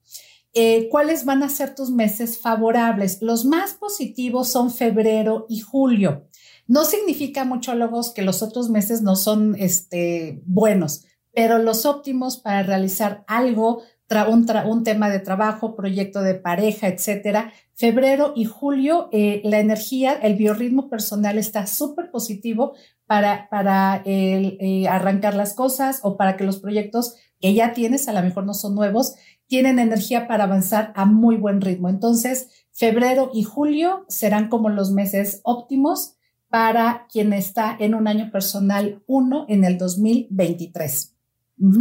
Eh, 0.59 0.88
cuáles 0.88 1.27
van 1.27 1.42
a 1.42 1.51
ser 1.51 1.75
tus 1.75 1.90
meses 1.90 2.38
favorables. 2.38 3.21
Los 3.21 3.45
más 3.45 3.75
positivos 3.75 4.49
son 4.49 4.71
febrero 4.71 5.45
y 5.51 5.61
julio. 5.61 6.31
No 6.66 6.87
significa, 6.87 7.45
muchólogos, 7.45 8.11
que 8.11 8.23
los 8.23 8.42
otros 8.42 8.71
meses 8.71 9.03
no 9.03 9.16
son 9.16 9.55
este, 9.59 10.40
buenos, 10.47 11.05
pero 11.35 11.59
los 11.59 11.85
óptimos 11.85 12.38
para 12.38 12.62
realizar 12.62 13.23
algo, 13.27 13.83
un, 14.31 14.83
tema 14.83 15.11
de 15.11 15.19
trabajo, 15.19 15.77
proyecto 15.77 16.23
de 16.23 16.37
pareja, 16.37 16.88
etcétera. 16.88 17.53
Febrero 17.75 18.33
y 18.35 18.47
julio, 18.47 19.11
eh, 19.12 19.42
la 19.45 19.59
energía, 19.59 20.14
el 20.14 20.37
biorritmo 20.37 20.88
personal 20.88 21.37
está 21.37 21.66
súper 21.66 22.11
positivo 22.11 22.73
para, 23.05 23.51
para 23.51 24.01
eh, 24.07 24.87
arrancar 24.88 25.35
las 25.35 25.53
cosas 25.53 26.01
o 26.03 26.16
para 26.16 26.38
que 26.38 26.45
los 26.45 26.61
proyectos 26.61 27.16
que 27.40 27.55
ya 27.55 27.75
tienes, 27.75 28.09
a 28.09 28.12
lo 28.12 28.23
mejor 28.23 28.47
no 28.47 28.55
son 28.55 28.75
nuevos, 28.75 29.16
tienen 29.49 29.79
energía 29.79 30.27
para 30.29 30.45
avanzar 30.45 30.93
a 30.97 31.05
muy 31.05 31.37
buen 31.37 31.61
ritmo. 31.61 31.89
Entonces, 31.89 32.49
febrero 32.73 33.31
y 33.33 33.43
julio 33.45 34.05
serán 34.09 34.49
como 34.49 34.69
los 34.69 34.91
meses 34.91 35.41
óptimos 35.45 36.15
para 36.49 37.07
quien 37.11 37.33
está 37.33 37.77
en 37.79 37.95
un 37.95 38.09
año 38.09 38.31
personal 38.31 39.03
1 39.07 39.47
en 39.49 39.65
el 39.65 39.79
2023. 39.79 41.17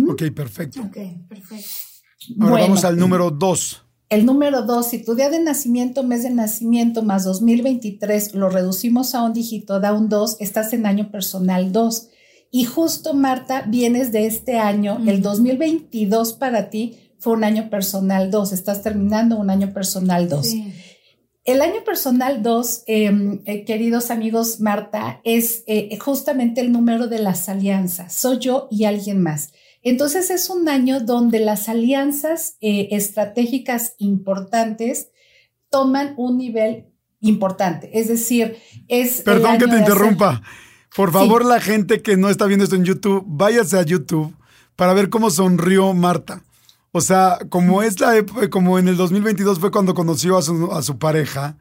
Ok, 0.10 0.24
perfecto. 0.34 0.82
Ok, 0.82 0.98
perfecto. 1.28 1.70
Ahora 2.40 2.62
vamos 2.64 2.84
al 2.86 2.98
número 2.98 3.30
2. 3.30 3.82
El 4.10 4.26
número 4.26 4.62
2, 4.62 4.88
si 4.88 5.04
tu 5.04 5.16
día 5.16 5.30
de 5.30 5.40
nacimiento, 5.40 6.04
mes 6.04 6.24
de 6.24 6.30
nacimiento 6.30 7.02
más 7.02 7.24
2023 7.24 8.36
lo 8.36 8.50
reducimos 8.50 9.16
a 9.16 9.24
un 9.24 9.34
dígito, 9.34 9.80
da 9.80 9.94
un 9.94 10.10
2, 10.10 10.38
estás 10.40 10.74
en 10.74 10.86
año 10.86 11.12
personal 11.12 11.72
2. 11.72 12.10
Y 12.52 12.66
justo, 12.66 13.14
Marta, 13.14 13.64
vienes 13.68 14.12
de 14.12 14.28
este 14.28 14.60
año, 14.60 15.02
el 15.08 15.22
2022 15.22 16.34
para 16.34 16.70
ti, 16.70 17.05
fue 17.26 17.34
un 17.34 17.44
año 17.44 17.72
personal 17.72 18.30
2, 18.30 18.54
estás 18.54 18.84
terminando 18.84 19.38
un 19.38 19.50
año 19.50 19.74
personal 19.74 20.30
2. 20.30 20.48
El 21.44 21.64
año 21.64 21.84
personal 21.84 22.44
2, 22.44 22.84
em, 22.86 23.42
eh, 23.46 23.66
queridos 23.66 24.12
amigos, 24.12 24.60
Marta, 24.60 25.22
es 25.24 25.64
eh, 25.66 25.98
justamente 26.00 26.62
el 26.62 26.72
número 26.72 27.08
de 27.08 27.18
las 27.18 27.50
alianzas. 27.50 28.14
Soy 28.14 28.38
yo 28.38 28.68
y 28.70 28.86
alguien 28.86 29.24
más. 29.24 29.54
Entonces 29.82 30.30
es 30.30 30.52
un 30.52 30.70
año 30.70 31.00
donde 31.00 31.40
las 31.40 31.68
alianzas 31.68 32.58
eh, 32.62 32.90
estratégicas 32.92 33.96
importantes 33.98 35.08
toman 35.72 36.14
un 36.18 36.38
nivel 36.38 36.94
importante. 37.22 37.90
Es 38.00 38.08
decir, 38.08 38.58
es... 38.88 39.22
Perdón 39.22 39.58
que 39.58 39.66
te 39.66 39.80
interrumpa. 39.80 40.44
Por 40.96 41.12
favor, 41.12 41.44
la 41.44 41.60
gente 41.60 42.04
que 42.04 42.18
no 42.18 42.30
está 42.30 42.46
viendo 42.46 42.66
esto 42.66 42.76
en 42.76 42.86
YouTube, 42.86 43.24
váyase 43.26 43.80
a 43.80 43.82
YouTube 43.82 44.32
para 44.76 44.94
ver 44.94 45.10
cómo 45.10 45.32
sonrió 45.32 45.92
Marta. 45.96 46.45
O 46.98 47.02
sea, 47.02 47.40
como 47.50 47.84
es 47.84 48.00
la 48.00 48.24
como 48.50 48.80
en 48.80 48.88
el 48.88 48.96
2022 48.96 49.60
fue 49.60 49.70
cuando 49.70 49.94
conoció 49.94 50.38
a 50.38 50.42
su, 50.42 50.72
a 50.72 50.82
su 50.82 50.98
pareja, 50.98 51.58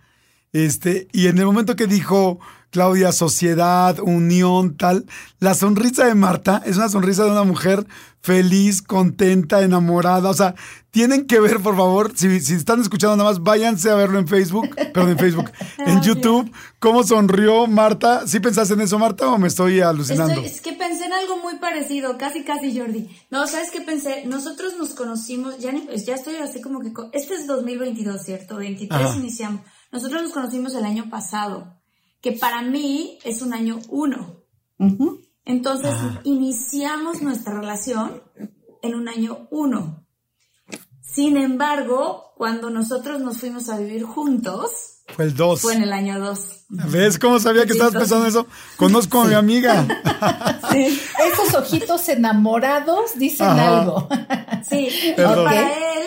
este, 0.55 1.09
y 1.13 1.27
en 1.27 1.37
el 1.39 1.47
momento 1.47 1.75
que 1.75 1.89
dijo 1.89 2.39
Claudia, 2.71 3.11
sociedad, 3.11 3.99
unión, 4.01 4.77
tal, 4.77 5.05
la 5.41 5.55
sonrisa 5.55 6.07
de 6.07 6.15
Marta 6.15 6.63
es 6.65 6.77
una 6.77 6.89
sonrisa 6.89 7.25
de 7.25 7.33
una 7.33 7.43
mujer 7.43 7.87
feliz, 8.21 8.81
contenta, 8.81 9.63
enamorada. 9.63 10.31
O 10.31 10.35
sea, 10.35 10.55
tienen 10.93 11.27
que 11.27 11.41
ver, 11.41 11.61
por 11.61 11.77
favor, 11.77 12.13
si, 12.15 12.41
si 12.41 12.55
están 12.55 12.81
escuchando 12.81 13.17
nada 13.17 13.31
más, 13.31 13.43
váyanse 13.43 13.91
a 13.91 13.97
verlo 13.97 14.19
en 14.19 14.29
Facebook, 14.29 14.75
perdón, 14.93 15.11
en 15.11 15.19
Facebook, 15.19 15.51
en 15.79 16.01
YouTube, 16.03 16.51
cómo 16.79 17.03
sonrió 17.03 17.67
Marta. 17.67 18.27
¿Sí 18.27 18.39
pensaste 18.39 18.75
en 18.75 18.83
eso, 18.83 18.99
Marta, 18.99 19.29
o 19.29 19.39
me 19.39 19.49
estoy 19.49 19.81
alucinando? 19.81 20.41
es 20.41 20.61
que 20.61 20.73
pensé 20.73 21.05
en 21.05 21.13
algo 21.13 21.37
muy 21.39 21.57
parecido, 21.57 22.17
casi, 22.17 22.45
casi, 22.45 22.79
Jordi. 22.79 23.11
No, 23.31 23.47
¿sabes 23.49 23.73
qué 23.73 23.81
pensé? 23.81 24.25
Nosotros 24.25 24.75
nos 24.79 24.91
conocimos, 24.95 25.59
ya, 25.59 25.73
ya 25.73 26.15
estoy 26.15 26.37
así 26.37 26.61
como 26.63 26.81
que, 26.81 26.93
este 27.13 27.35
es 27.35 27.47
2022, 27.49 28.23
¿cierto? 28.23 28.57
23 28.57 29.17
iniciamos. 29.17 29.61
Nosotros 29.95 30.23
nos 30.25 30.33
conocimos 30.33 30.75
el 30.75 30.85
año 30.85 31.09
pasado, 31.09 31.79
que 32.21 32.33
para 32.33 32.63
mí 32.63 33.21
es 33.23 33.43
un 33.43 33.55
año 33.55 33.79
uno. 33.89 34.43
Entonces, 35.45 35.95
iniciamos 36.25 37.23
nuestra 37.23 37.55
relación 37.61 38.21
en 38.83 38.97
un 38.97 39.09
año 39.09 39.47
uno. 39.53 40.05
Sin 41.01 41.37
embargo, 41.37 42.33
cuando 42.37 42.71
nosotros 42.71 43.21
nos 43.21 43.39
fuimos 43.39 43.69
a 43.69 43.79
vivir 43.79 44.03
juntos, 44.03 44.73
fue 45.15 45.27
el 45.27 45.37
2. 45.37 45.61
Fue 45.61 45.75
en 45.75 45.85
el 45.85 45.93
año 45.93 46.19
2. 46.19 46.39
¿Ves 46.91 47.21
cómo 47.21 47.39
sabía 47.39 47.65
que 47.65 47.75
estabas 47.75 47.95
pensando 47.95 48.27
eso? 48.27 48.49
Conozco 48.77 49.21
a 49.21 49.27
mi 49.27 49.35
amiga. 49.35 49.87
Sí. 50.73 51.01
Esos 51.25 51.55
ojitos 51.55 52.09
enamorados 52.09 53.17
dicen 53.17 53.47
algo. 53.47 54.09
Sí, 54.69 54.89
para 55.17 55.73
él 55.73 56.05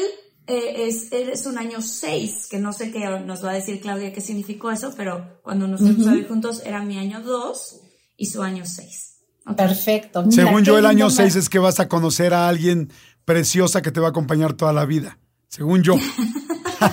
eh, 0.48 0.88
es, 0.88 1.12
es, 1.12 1.46
un 1.46 1.58
año 1.58 1.82
6, 1.82 2.48
que 2.50 2.58
no 2.58 2.72
sé 2.72 2.92
qué 2.92 3.06
nos 3.26 3.44
va 3.44 3.52
a 3.52 3.54
decir 3.54 3.82
Claudia 3.82 4.14
qué 4.14 4.22
significó 4.22 4.72
eso, 4.72 4.94
pero 4.96 5.40
cuando 5.44 5.68
nos 5.68 5.82
fuimos 5.82 6.08
a 6.08 6.12
vivir 6.12 6.28
juntos 6.28 6.62
era 6.66 6.82
mi 6.84 6.98
año 6.98 7.22
2 7.22 7.82
y 8.18 8.28
su 8.28 8.42
año 8.42 8.64
6. 8.66 9.08
Perfecto. 9.56 10.30
Según 10.32 10.64
yo, 10.64 10.78
el 10.78 10.86
año 10.86 11.10
6 11.10 11.36
es 11.36 11.50
que 11.50 11.60
vas 11.60 11.80
a 11.80 11.88
conocer 11.88 12.34
a 12.34 12.48
alguien 12.48 12.92
preciosa 13.26 13.82
que 13.82 13.92
te 13.92 14.00
va 14.00 14.08
a 14.08 14.10
acompañar 14.10 14.54
toda 14.54 14.74
la 14.74 14.86
vida. 14.86 15.20
Según 15.48 15.84
yo. 15.84 15.96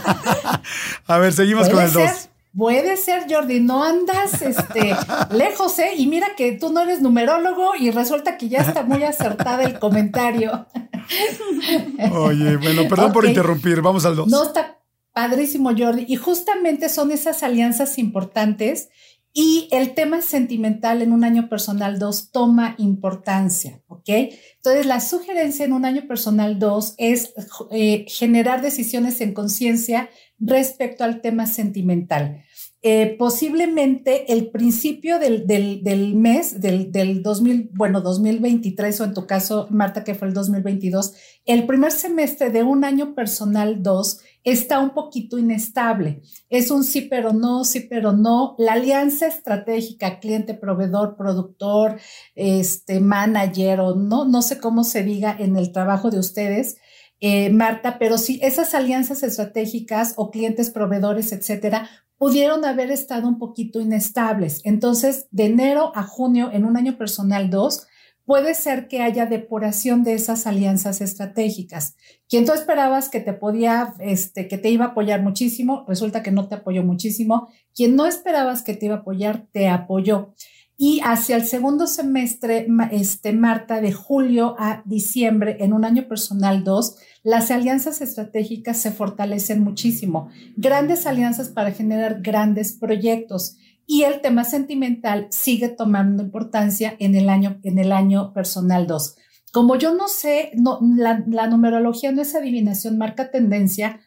a 1.07 1.19
ver, 1.19 1.33
seguimos 1.33 1.69
con 1.69 1.83
el 1.83 1.93
2. 1.93 2.11
Puede 2.57 2.97
ser, 2.97 3.25
Jordi, 3.29 3.59
no 3.59 3.83
andas 3.83 4.41
este, 4.43 4.97
lejos, 5.31 5.77
¿eh? 5.81 5.95
Y 5.97 6.07
mira 6.07 6.29
que 6.37 6.53
tú 6.53 6.73
no 6.73 6.83
eres 6.83 7.03
numerólogo 7.03 7.75
y 7.79 7.91
resulta 7.91 8.39
que 8.39 8.49
ya 8.49 8.61
está 8.61 8.85
muy 8.85 9.03
acertada 9.03 9.65
el 9.65 9.79
comentario. 9.81 10.67
Oye, 12.13 12.57
bueno, 12.57 12.89
perdón 12.89 13.13
por 13.13 13.27
interrumpir, 13.27 13.81
vamos 13.81 14.05
al 14.05 14.17
2. 14.17 14.29
No, 14.29 14.45
está 14.45 14.81
padrísimo, 15.13 15.71
Jordi. 15.77 16.05
Y 16.09 16.17
justamente 16.17 16.89
son 16.89 17.11
esas 17.11 17.43
alianzas 17.43 17.99
importantes 17.99 18.89
y 19.37 19.69
el 19.73 19.95
tema 19.95 20.23
sentimental 20.23 21.03
en 21.03 21.13
un 21.13 21.25
año 21.25 21.49
personal 21.49 21.99
2 21.99 22.31
toma 22.31 22.77
importancia, 22.79 23.83
¿ok? 23.89 24.09
Entonces, 24.09 24.87
la 24.87 25.01
sugerencia 25.01 25.65
en 25.65 25.73
un 25.73 25.85
año 25.85 26.07
personal 26.07 26.61
2 26.61 26.95
es 26.99 27.35
eh, 27.73 28.07
generar 28.09 28.63
decisiones 28.63 29.21
en 29.21 29.35
conciencia 29.35 30.09
respecto 30.39 31.03
al 31.03 31.21
tema 31.21 31.47
sentimental. 31.49 32.45
Eh, 32.87 33.17
posiblemente 33.19 34.31
el 34.31 34.51
principio 34.51 35.19
del, 35.19 35.47
del, 35.47 36.15
mes, 36.17 36.61
del, 36.61 36.93
del 36.93 37.23
2000, 37.23 37.71
bueno, 37.73 38.03
2023 38.03 39.01
o 39.01 39.05
en 39.05 39.15
tu 39.15 39.27
caso, 39.27 39.67
Marta, 39.71 40.05
que 40.05 40.15
fue 40.15 40.29
el 40.29 40.35
2022, 40.35 41.15
el 41.47 41.67
primer 41.67 41.93
semestre 41.93 42.51
de 42.51 42.63
un 42.63 42.85
año 42.85 43.15
personal 43.15 43.83
2 43.83 44.21
está 44.45 44.81
un 44.81 44.91
poquito 44.91 45.39
inestable. 45.39 46.21
Es 46.51 46.71
un 46.71 46.85
sí 46.85 47.01
pero 47.01 47.33
no, 47.33 47.65
sí 47.65 47.81
pero 47.81 48.13
no. 48.13 48.55
La 48.59 48.75
alianza 48.75 49.29
estratégica, 49.29 50.21
cliente, 50.21 50.53
proveedor, 50.53 51.17
productor, 51.17 51.99
este, 52.35 53.01
manager 53.01 53.81
o 53.81 53.95
no, 53.95 54.27
no 54.27 54.43
sé 54.43 54.59
cómo 54.59 54.85
se 54.85 55.03
diga 55.03 55.35
en 55.39 55.57
el 55.57 55.73
trabajo 55.73 56.11
de 56.11 56.19
ustedes, 56.19 56.77
eh, 57.21 57.49
Marta, 57.49 57.99
pero 57.99 58.19
sí, 58.19 58.39
esas 58.43 58.75
alianzas 58.75 59.23
estratégicas 59.23 60.13
o 60.17 60.31
clientes, 60.31 60.69
proveedores, 60.69 61.33
etcétera, 61.33 61.89
pudieron 62.19 62.65
haber 62.65 62.91
estado 62.91 63.29
un 63.29 63.39
poquito 63.39 63.81
inestables. 63.81 64.61
Entonces, 64.65 65.27
de 65.31 65.47
enero 65.47 65.93
a 65.95 66.05
junio, 66.05 66.51
en 66.53 66.65
un 66.65 66.77
año 66.77 66.97
personal 66.97 67.51
2, 67.51 67.87
puede 68.25 68.55
ser 68.55 68.89
que 68.89 69.03
haya 69.03 69.27
depuración 69.27 70.03
de 70.03 70.15
esas 70.15 70.47
alianzas 70.47 71.01
estratégicas. 71.01 71.97
Quien 72.29 72.47
tú 72.47 72.53
esperabas 72.53 73.09
que 73.09 73.21
te 73.21 73.33
podía, 73.33 73.95
este, 74.01 74.49
que 74.49 74.59
te 74.59 74.71
iba 74.71 74.87
a 74.87 74.89
apoyar 74.89 75.23
muchísimo, 75.23 75.85
resulta 75.87 76.23
que 76.23 76.31
no 76.31 76.49
te 76.49 76.57
apoyó 76.57 76.83
muchísimo. 76.83 77.49
Quien 77.75 77.97
no 77.97 78.07
esperabas 78.07 78.63
que 78.63 78.75
te 78.75 78.87
iba 78.87 78.97
a 78.97 78.99
apoyar, 78.99 79.47
te 79.53 79.69
apoyó. 79.69 80.33
Y 80.77 81.01
hacia 81.05 81.37
el 81.37 81.45
segundo 81.45 81.87
semestre, 81.87 82.67
este, 82.91 83.33
Marta, 83.33 83.81
de 83.81 83.93
julio 83.93 84.57
a 84.59 84.83
diciembre, 84.85 85.59
en 85.61 85.73
un 85.73 85.85
año 85.85 86.09
personal 86.09 86.65
2, 86.65 86.97
las 87.25 87.51
alianzas 87.51 88.03
estratégicas 88.03 88.77
se 88.77 88.93
fortalecen 88.93 89.65
muchísimo. 89.65 90.29
Grandes 90.57 91.07
alianzas 91.07 91.49
para 91.49 91.73
generar 91.73 92.21
grandes 92.21 92.75
proyectos. 92.75 93.57
Y 93.87 94.03
el 94.03 94.21
tema 94.21 94.45
sentimental 94.45 95.27
sigue 95.31 95.71
tomando 95.71 96.23
importancia 96.23 96.95
en 96.99 97.15
el 97.15 97.31
año, 97.31 97.59
en 97.63 97.79
el 97.79 97.93
año 97.93 98.33
personal 98.35 98.87
2. 98.87 99.17
Como 99.53 99.77
yo 99.77 99.95
no 99.95 100.07
sé, 100.09 100.53
la 100.87 101.47
numerología 101.47 102.13
no 102.13 102.21
es 102.21 102.35
adivinación, 102.35 102.99
marca 102.99 103.31
tendencia, 103.31 104.01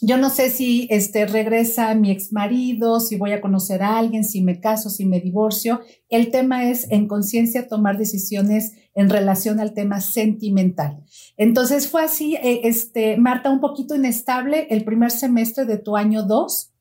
yo 0.00 0.16
no 0.16 0.30
sé 0.30 0.50
si 0.50 0.86
este, 0.90 1.26
regresa 1.26 1.92
mi 1.94 2.12
ex 2.12 2.32
marido, 2.32 3.00
si 3.00 3.16
voy 3.16 3.32
a 3.32 3.40
conocer 3.40 3.82
a 3.82 3.98
alguien, 3.98 4.22
si 4.22 4.42
me 4.42 4.60
caso, 4.60 4.90
si 4.90 5.04
me 5.04 5.20
divorcio. 5.20 5.80
El 6.08 6.30
tema 6.30 6.70
es 6.70 6.88
en 6.90 7.08
conciencia 7.08 7.66
tomar 7.66 7.98
decisiones 7.98 8.74
en 8.94 9.10
relación 9.10 9.58
al 9.58 9.74
tema 9.74 10.00
sentimental. 10.00 11.04
Entonces 11.36 11.88
fue 11.88 12.04
así, 12.04 12.36
eh, 12.36 12.60
este, 12.64 13.16
Marta, 13.16 13.50
un 13.50 13.60
poquito 13.60 13.96
inestable 13.96 14.68
el 14.70 14.84
primer 14.84 15.10
semestre 15.10 15.64
de 15.64 15.78
tu 15.78 15.96
año 15.96 16.22
2. 16.22 16.72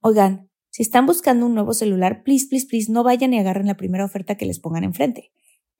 Oigan, 0.00 0.50
si 0.70 0.82
están 0.82 1.06
buscando 1.06 1.46
un 1.46 1.54
nuevo 1.54 1.74
celular, 1.74 2.24
please, 2.24 2.48
please, 2.48 2.66
please, 2.66 2.90
no 2.90 3.04
vayan 3.04 3.32
y 3.32 3.38
agarren 3.38 3.68
la 3.68 3.76
primera 3.76 4.04
oferta 4.04 4.36
que 4.36 4.46
les 4.46 4.58
pongan 4.58 4.82
enfrente. 4.82 5.30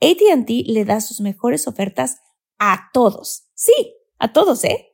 ATT 0.00 0.48
le 0.66 0.84
da 0.84 1.00
sus 1.00 1.20
mejores 1.20 1.66
ofertas 1.66 2.18
a 2.58 2.90
todos. 2.92 3.48
Sí, 3.54 3.96
a 4.18 4.32
todos, 4.32 4.62
¿eh? 4.62 4.93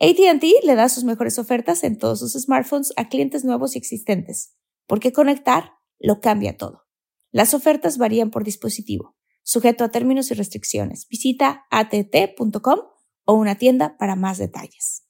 ATT 0.00 0.44
le 0.64 0.74
da 0.74 0.88
sus 0.88 1.04
mejores 1.04 1.38
ofertas 1.38 1.84
en 1.84 1.98
todos 1.98 2.20
sus 2.20 2.32
smartphones 2.32 2.92
a 2.96 3.08
clientes 3.08 3.44
nuevos 3.44 3.74
y 3.74 3.78
existentes, 3.78 4.56
porque 4.86 5.12
conectar 5.12 5.74
lo 5.98 6.20
cambia 6.20 6.56
todo. 6.56 6.86
Las 7.32 7.52
ofertas 7.52 7.98
varían 7.98 8.30
por 8.30 8.42
dispositivo, 8.42 9.14
sujeto 9.42 9.84
a 9.84 9.90
términos 9.90 10.30
y 10.30 10.34
restricciones. 10.34 11.06
Visita 11.08 11.66
att.com 11.70 12.80
o 13.24 13.34
una 13.34 13.56
tienda 13.56 13.98
para 13.98 14.16
más 14.16 14.38
detalles 14.38 15.09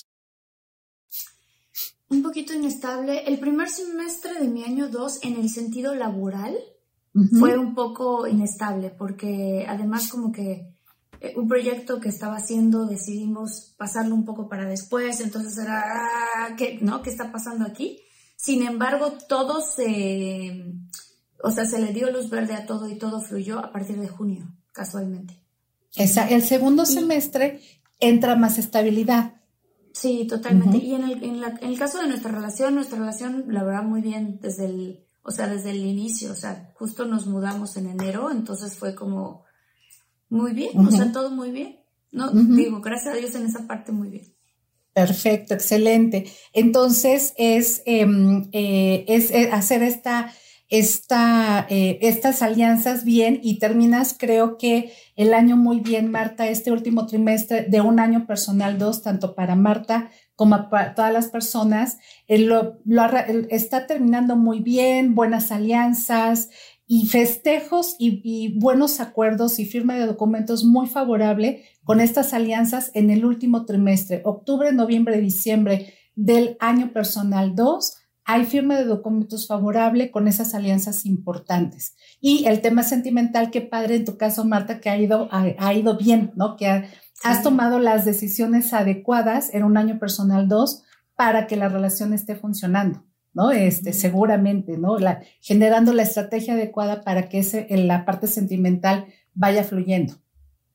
un 2.11 2.21
poquito 2.21 2.53
inestable. 2.53 3.23
El 3.25 3.39
primer 3.39 3.69
semestre 3.69 4.33
de 4.39 4.47
mi 4.47 4.63
año 4.63 4.89
2 4.89 5.19
en 5.23 5.37
el 5.37 5.49
sentido 5.49 5.95
laboral 5.95 6.55
fue 7.39 7.57
un 7.57 7.73
poco 7.73 8.27
inestable 8.27 8.89
porque 8.89 9.65
además 9.67 10.09
como 10.09 10.31
que 10.31 10.73
eh, 11.19 11.33
un 11.35 11.47
proyecto 11.47 11.99
que 11.99 12.09
estaba 12.09 12.37
haciendo 12.37 12.85
decidimos 12.85 13.73
pasarlo 13.77 14.15
un 14.15 14.23
poco 14.23 14.47
para 14.47 14.65
después, 14.65 15.19
entonces 15.19 15.57
era, 15.57 15.83
ah, 15.85 16.55
¿qué, 16.57 16.79
¿no? 16.81 17.01
¿Qué 17.01 17.09
está 17.09 17.31
pasando 17.31 17.65
aquí? 17.65 17.99
Sin 18.35 18.63
embargo, 18.63 19.13
todo 19.27 19.61
se, 19.61 20.65
o 21.43 21.51
sea, 21.51 21.65
se 21.65 21.79
le 21.79 21.93
dio 21.93 22.11
luz 22.11 22.29
verde 22.29 22.55
a 22.55 22.65
todo 22.65 22.89
y 22.89 22.97
todo 22.97 23.21
fluyó 23.21 23.59
a 23.59 23.71
partir 23.71 23.99
de 23.99 24.07
junio, 24.07 24.47
casualmente. 24.71 25.39
Esa, 25.95 26.27
el 26.29 26.43
segundo 26.43 26.85
semestre 26.85 27.61
entra 27.99 28.35
más 28.35 28.57
estabilidad. 28.57 29.40
Sí, 29.93 30.25
totalmente. 30.27 30.77
Y 30.77 30.93
en 30.93 31.03
el, 31.03 31.23
en, 31.23 31.43
el 31.43 31.77
caso 31.77 31.99
de 31.99 32.07
nuestra 32.07 32.31
relación, 32.31 32.75
nuestra 32.75 32.97
relación 32.97 33.45
la 33.49 33.63
verdad 33.63 33.83
muy 33.83 34.01
bien 34.01 34.39
desde 34.41 34.65
el, 34.65 35.05
o 35.23 35.31
sea, 35.31 35.47
desde 35.47 35.71
el 35.71 35.85
inicio, 35.85 36.31
o 36.31 36.35
sea, 36.35 36.71
justo 36.75 37.05
nos 37.05 37.27
mudamos 37.27 37.75
en 37.77 37.87
enero, 37.87 38.31
entonces 38.31 38.75
fue 38.75 38.95
como 38.95 39.43
muy 40.29 40.53
bien, 40.53 40.77
o 40.79 40.91
sea, 40.91 41.11
todo 41.11 41.31
muy 41.31 41.51
bien. 41.51 41.79
No, 42.11 42.29
digo, 42.31 42.81
gracias 42.81 43.13
a 43.13 43.17
Dios 43.17 43.35
en 43.35 43.45
esa 43.45 43.67
parte 43.67 43.91
muy 43.91 44.09
bien. 44.09 44.33
Perfecto, 44.93 45.53
excelente. 45.53 46.29
Entonces 46.51 47.33
es, 47.37 47.81
em, 47.85 48.49
eh, 48.51 49.05
es, 49.07 49.31
es, 49.31 49.51
hacer 49.53 49.83
esta 49.83 50.33
esta, 50.71 51.67
eh, 51.69 51.99
estas 52.01 52.41
alianzas 52.41 53.03
bien 53.03 53.41
y 53.43 53.59
terminas, 53.59 54.15
creo 54.17 54.57
que 54.57 54.93
el 55.17 55.33
año 55.33 55.57
muy 55.57 55.81
bien, 55.81 56.09
Marta, 56.09 56.47
este 56.47 56.71
último 56.71 57.07
trimestre 57.07 57.63
de 57.63 57.81
un 57.81 57.99
año 57.99 58.25
personal 58.25 58.79
dos, 58.79 59.01
tanto 59.01 59.35
para 59.35 59.55
Marta 59.55 60.09
como 60.33 60.69
para 60.69 60.95
todas 60.95 61.11
las 61.11 61.27
personas, 61.27 61.97
lo, 62.29 62.79
está 63.49 63.85
terminando 63.85 64.37
muy 64.37 64.61
bien, 64.61 65.13
buenas 65.13 65.51
alianzas 65.51 66.49
y 66.87 67.07
festejos 67.07 67.97
y, 67.99 68.21
y 68.23 68.57
buenos 68.57 69.01
acuerdos 69.01 69.59
y 69.59 69.65
firma 69.65 69.95
de 69.95 70.05
documentos 70.05 70.63
muy 70.63 70.87
favorable 70.87 71.65
con 71.83 71.99
estas 71.99 72.33
alianzas 72.33 72.91
en 72.93 73.09
el 73.09 73.25
último 73.25 73.65
trimestre, 73.65 74.21
octubre, 74.23 74.71
noviembre, 74.71 75.19
diciembre 75.19 75.93
del 76.15 76.55
año 76.61 76.93
personal 76.93 77.55
2, 77.55 78.00
hay 78.25 78.45
firma 78.45 78.77
de 78.77 78.85
documentos 78.85 79.47
favorable 79.47 80.11
con 80.11 80.27
esas 80.27 80.53
alianzas 80.53 81.05
importantes. 81.05 81.95
Y 82.19 82.45
el 82.45 82.61
tema 82.61 82.83
sentimental, 82.83 83.51
qué 83.51 83.61
padre 83.61 83.95
en 83.95 84.05
tu 84.05 84.17
caso, 84.17 84.45
Marta, 84.45 84.79
que 84.79 84.89
ha 84.89 84.97
ido, 84.97 85.27
ha, 85.31 85.73
ido 85.73 85.97
bien, 85.97 86.31
¿no? 86.35 86.55
Que 86.55 86.85
has 87.23 87.43
tomado 87.43 87.79
las 87.79 88.05
decisiones 88.05 88.73
adecuadas 88.73 89.53
en 89.53 89.63
un 89.63 89.77
año 89.77 89.99
personal 89.99 90.47
2 90.47 90.83
para 91.15 91.47
que 91.47 91.55
la 91.55 91.69
relación 91.69 92.13
esté 92.13 92.35
funcionando. 92.35 93.03
¿no? 93.33 93.51
Este, 93.51 93.93
seguramente, 93.93 94.77
¿no? 94.77 94.97
La, 94.97 95.21
generando 95.39 95.93
la 95.93 96.03
estrategia 96.03 96.55
adecuada 96.55 97.01
para 97.01 97.29
que 97.29 97.39
ese, 97.39 97.67
en 97.69 97.87
la 97.87 98.05
parte 98.05 98.27
sentimental 98.27 99.05
vaya 99.33 99.63
fluyendo. 99.63 100.15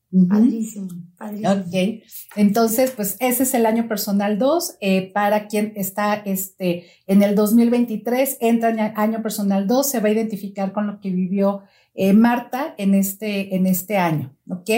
Padrísimo, 0.09 0.87
padrísimo. 1.17 1.51
Ok, 1.51 2.03
entonces, 2.37 2.91
pues 2.91 3.17
ese 3.19 3.43
es 3.43 3.53
el 3.53 3.65
año 3.65 3.89
personal 3.89 4.37
2. 4.39 4.77
Eh, 4.79 5.11
para 5.11 5.47
quien 5.47 5.73
está 5.75 6.13
este, 6.13 6.85
en 7.07 7.23
el 7.23 7.35
2023, 7.35 8.37
entra 8.39 8.69
en 8.69 8.79
año 8.79 9.21
personal 9.21 9.67
2, 9.67 9.85
se 9.85 9.99
va 9.99 10.07
a 10.07 10.13
identificar 10.13 10.71
con 10.71 10.87
lo 10.87 11.01
que 11.01 11.09
vivió 11.09 11.63
eh, 11.93 12.13
Marta 12.13 12.73
en 12.77 12.93
este, 12.93 13.55
en 13.55 13.65
este 13.65 13.97
año. 13.97 14.33
Ok, 14.49 14.69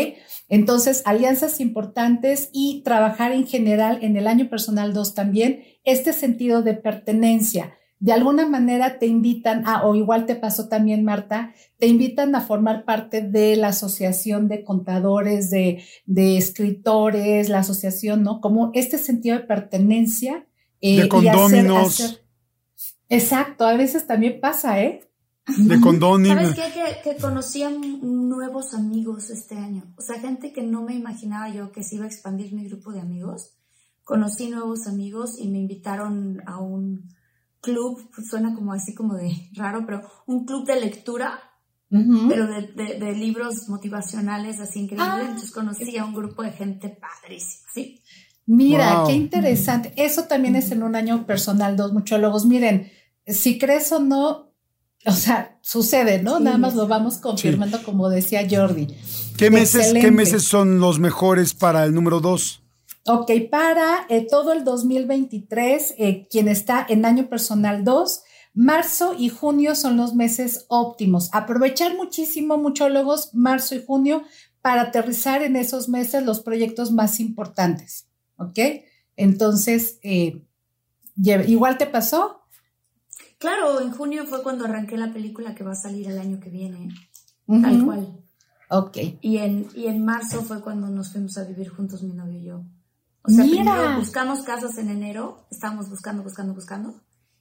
entonces, 0.48 1.04
alianzas 1.06 1.60
importantes 1.60 2.50
y 2.52 2.82
trabajar 2.84 3.32
en 3.32 3.46
general 3.46 4.00
en 4.02 4.18
el 4.18 4.26
año 4.26 4.50
personal 4.50 4.94
2 4.94 5.13
también, 5.13 5.63
este 5.84 6.12
sentido 6.12 6.63
de 6.63 6.74
pertenencia 6.74 7.79
de 7.99 8.13
alguna 8.13 8.47
manera 8.47 8.97
te 8.97 9.07
invitan 9.07 9.67
a, 9.67 9.85
o 9.85 9.93
igual 9.93 10.25
te 10.25 10.35
pasó 10.35 10.69
también, 10.69 11.03
Marta, 11.03 11.53
te 11.77 11.88
invitan 11.88 12.33
a 12.33 12.41
formar 12.41 12.85
parte 12.85 13.21
de 13.21 13.57
la 13.57 13.69
asociación 13.69 14.47
de 14.47 14.63
contadores, 14.63 15.49
de, 15.49 15.83
de 16.05 16.38
escritores, 16.38 17.49
la 17.49 17.59
asociación, 17.59 18.23
¿no? 18.23 18.39
Como 18.39 18.71
este 18.73 18.97
sentido 18.97 19.38
de 19.38 19.43
pertenencia. 19.43 20.47
Eh, 20.79 21.01
de 21.01 21.09
condóminos. 21.09 22.21
Exacto, 23.09 23.65
a 23.65 23.73
veces 23.73 24.07
también 24.07 24.39
pasa, 24.39 24.81
¿eh? 24.81 25.01
De 25.57 25.81
condóminos. 25.81 26.55
¿Sabes 26.55 26.55
qué? 26.55 27.01
Que, 27.03 27.15
que 27.15 27.21
conocí 27.21 27.63
a 27.63 27.69
nuevos 27.69 28.73
amigos 28.73 29.29
este 29.29 29.55
año. 29.55 29.83
O 29.97 30.01
sea, 30.01 30.19
gente 30.19 30.53
que 30.53 30.62
no 30.62 30.83
me 30.83 30.93
imaginaba 30.93 31.49
yo 31.49 31.71
que 31.73 31.83
se 31.83 31.95
iba 31.95 32.05
a 32.05 32.07
expandir 32.07 32.53
mi 32.53 32.65
grupo 32.65 32.93
de 32.93 33.01
amigos. 33.01 33.55
Conocí 34.05 34.49
nuevos 34.49 34.88
amigos 34.88 35.38
y 35.38 35.49
me 35.49 35.57
invitaron 35.57 36.41
a 36.45 36.59
un 36.59 37.09
club, 37.62 38.10
pues, 38.13 38.28
suena 38.28 38.54
como 38.56 38.74
así 38.74 38.93
como 38.93 39.15
de 39.15 39.50
raro, 39.54 39.86
pero 39.86 40.02
un 40.26 40.45
club 40.45 40.65
de 40.65 40.80
lectura, 40.80 41.39
pero 41.89 42.48
de, 42.48 43.15
libros 43.15 43.67
motivacionales 43.67 44.60
así 44.60 44.82
increíbles. 44.82 45.10
Ah. 45.12 45.22
Entonces 45.22 45.52
conocí 45.52 45.98
a 45.98 46.06
un 46.06 46.13
grupo 46.13 46.43
de 46.43 46.52
gente 46.52 46.89
padrísima, 46.89 47.67
¿sí? 47.74 48.02
Mira, 48.45 49.04
qué 49.06 49.13
interesante. 49.13 49.93
Eso 49.95 50.24
también 50.24 50.56
es 50.56 50.72
en 50.72 50.84
un 50.84 50.95
año 50.95 51.26
personal, 51.26 51.76
dos 51.76 51.93
muchólogos. 51.93 52.45
Miren, 52.45 52.91
si 53.28 53.60
crees 53.60 53.91
o 53.91 54.00
no, 54.00 54.54
o 55.06 55.12
sea, 55.12 55.58
sucede, 55.62 56.22
¿no? 56.22 56.39
Nada 56.39 56.58
más 56.58 56.76
lo 56.76 56.88
vamos 56.88 57.17
confirmando, 57.17 57.82
como 57.84 58.10
decía 58.10 58.48
Jordi. 58.50 58.88
¿Qué 59.38 59.50
meses, 59.50 59.93
¿Qué 59.93 60.12
meses 60.12 60.43
son 60.43 60.80
los 60.80 61.00
mejores 61.00 61.54
para 61.54 61.86
el 61.86 61.93
número 61.93 62.19
dos? 62.19 62.59
Ok, 63.05 63.31
para 63.49 64.05
eh, 64.09 64.27
todo 64.29 64.51
el 64.51 64.63
2023, 64.63 65.95
eh, 65.97 66.27
quien 66.29 66.47
está 66.47 66.85
en 66.88 67.05
año 67.05 67.29
personal 67.29 67.83
2, 67.83 68.23
marzo 68.53 69.15
y 69.17 69.29
junio 69.29 69.75
son 69.75 69.97
los 69.97 70.13
meses 70.13 70.65
óptimos. 70.67 71.29
Aprovechar 71.33 71.95
muchísimo, 71.95 72.57
muchólogos, 72.57 73.33
marzo 73.33 73.75
y 73.75 73.83
junio 73.83 74.23
para 74.62 74.83
aterrizar 74.83 75.41
en 75.43 75.55
esos 75.55 75.88
meses 75.88 76.23
los 76.23 76.41
proyectos 76.41 76.91
más 76.91 77.19
importantes. 77.19 78.07
¿Ok? 78.38 78.59
Entonces, 79.15 79.99
eh, 80.03 80.45
¿igual 81.15 81.77
te 81.77 81.88
pasó? 81.88 82.41
Claro, 83.38 83.79
en 83.81 83.91
junio 83.91 84.25
fue 84.25 84.43
cuando 84.43 84.65
arranqué 84.65 84.97
la 84.97 85.13
película 85.13 85.55
que 85.55 85.63
va 85.63 85.71
a 85.71 85.75
salir 85.75 86.07
el 86.09 86.19
año 86.19 86.39
que 86.39 86.49
viene, 86.49 86.89
tal 87.47 87.85
cual. 87.85 88.19
Ok. 88.69 88.97
Y 89.21 89.38
en, 89.38 89.67
y 89.73 89.88
en 89.88 90.03
marzo 90.03 90.41
fue 90.43 90.62
cuando 90.62 90.88
nos 90.89 91.12
fuimos 91.12 91.38
a 91.38 91.45
vivir 91.45 91.69
juntos 91.69 92.03
mi 92.03 92.13
novio 92.13 92.38
y 92.38 92.43
yo. 92.43 92.63
O 93.23 93.29
sea, 93.29 93.43
Mira. 93.43 93.97
buscamos 93.97 94.41
casas 94.41 94.77
en 94.77 94.89
enero, 94.89 95.45
estábamos 95.51 95.89
buscando, 95.89 96.23
buscando, 96.23 96.53
buscando. 96.53 96.95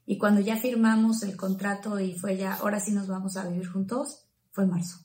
Y 0.06 0.18
cuando 0.18 0.40
ya 0.40 0.56
firmamos 0.56 1.22
el 1.22 1.36
contrato 1.36 2.00
y 2.00 2.14
fue 2.14 2.36
ya, 2.36 2.54
ahora 2.54 2.80
sí 2.80 2.92
nos 2.92 3.08
vamos 3.08 3.36
a 3.36 3.46
vivir 3.46 3.68
juntos, 3.68 4.24
fue 4.50 4.64
en 4.64 4.70
marzo. 4.70 4.98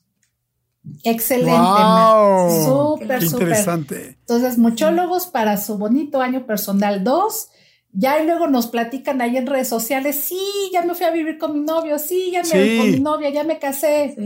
Excelente, 1.02 1.50
wow. 1.50 2.98
súper, 2.98 3.22
interesante. 3.22 4.18
Entonces, 4.20 4.58
muchólogos 4.58 5.26
para 5.26 5.56
su 5.56 5.78
bonito 5.78 6.20
año 6.20 6.46
personal 6.46 7.04
2. 7.04 7.48
Ya 7.96 8.20
y 8.20 8.26
luego 8.26 8.48
nos 8.48 8.66
platican 8.66 9.20
ahí 9.20 9.36
en 9.36 9.46
redes 9.46 9.68
sociales, 9.68 10.16
sí, 10.16 10.40
ya 10.72 10.82
me 10.82 10.94
fui 10.94 11.06
a 11.06 11.12
vivir 11.12 11.38
con 11.38 11.52
mi 11.52 11.60
novio, 11.60 11.98
sí, 12.00 12.32
ya 12.32 12.42
me 12.42 12.48
fui 12.48 12.78
con 12.78 12.90
mi 12.90 13.00
novia, 13.00 13.30
ya 13.30 13.44
me 13.44 13.60
casé. 13.60 14.16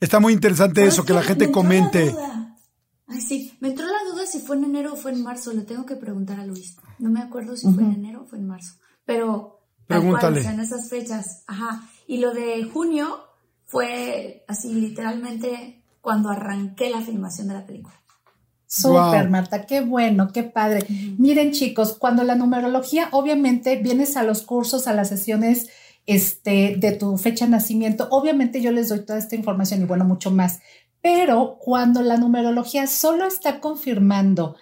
Está 0.00 0.18
muy 0.18 0.32
interesante 0.32 0.84
eso, 0.84 1.04
que 1.04 1.12
la 1.12 1.22
gente 1.22 1.52
comente. 1.52 2.12
Ay, 3.08 3.20
sí, 3.22 3.56
me 3.60 3.68
entró 3.68 3.86
la 3.86 4.12
duda 4.12 4.26
si 4.26 4.38
fue 4.40 4.56
en 4.56 4.64
enero 4.64 4.92
o 4.92 4.96
fue 4.96 5.12
en 5.12 5.22
marzo, 5.22 5.52
le 5.52 5.62
tengo 5.62 5.86
que 5.86 5.96
preguntar 5.96 6.38
a 6.38 6.46
Luis. 6.46 6.76
No 6.98 7.08
me 7.08 7.20
acuerdo 7.20 7.56
si 7.56 7.72
fue 7.72 7.82
en 7.82 7.92
enero 7.92 8.22
o 8.22 8.26
fue 8.26 8.38
en 8.38 8.46
marzo, 8.46 8.74
pero 9.06 9.60
Pregúntale. 9.86 10.42
en 10.42 10.60
esas 10.60 10.90
fechas, 10.90 11.44
ajá. 11.46 11.88
Y 12.06 12.18
lo 12.18 12.34
de 12.34 12.64
junio 12.64 13.18
fue 13.64 14.44
así 14.46 14.74
literalmente 14.74 15.82
cuando 16.02 16.28
arranqué 16.28 16.90
la 16.90 17.00
filmación 17.00 17.48
de 17.48 17.54
la 17.54 17.66
película. 17.66 17.94
Súper, 18.66 19.30
Marta, 19.30 19.64
qué 19.64 19.80
bueno, 19.80 20.30
qué 20.30 20.42
padre. 20.42 20.86
Miren, 21.16 21.52
chicos, 21.52 21.94
cuando 21.94 22.22
la 22.22 22.34
numerología, 22.34 23.08
obviamente, 23.12 23.76
vienes 23.76 24.18
a 24.18 24.22
los 24.24 24.42
cursos, 24.42 24.86
a 24.86 24.92
las 24.92 25.08
sesiones 25.08 25.68
este, 26.04 26.76
de 26.76 26.92
tu 26.92 27.16
fecha 27.16 27.46
de 27.46 27.52
nacimiento, 27.52 28.08
obviamente 28.10 28.60
yo 28.60 28.70
les 28.70 28.90
doy 28.90 29.06
toda 29.06 29.18
esta 29.18 29.36
información 29.36 29.80
y 29.80 29.86
bueno, 29.86 30.04
mucho 30.04 30.30
más. 30.30 30.60
Pero 31.10 31.56
cuando 31.58 32.02
la 32.02 32.18
numerología 32.18 32.86
solo 32.86 33.26
está 33.26 33.60
confirmando 33.60 34.56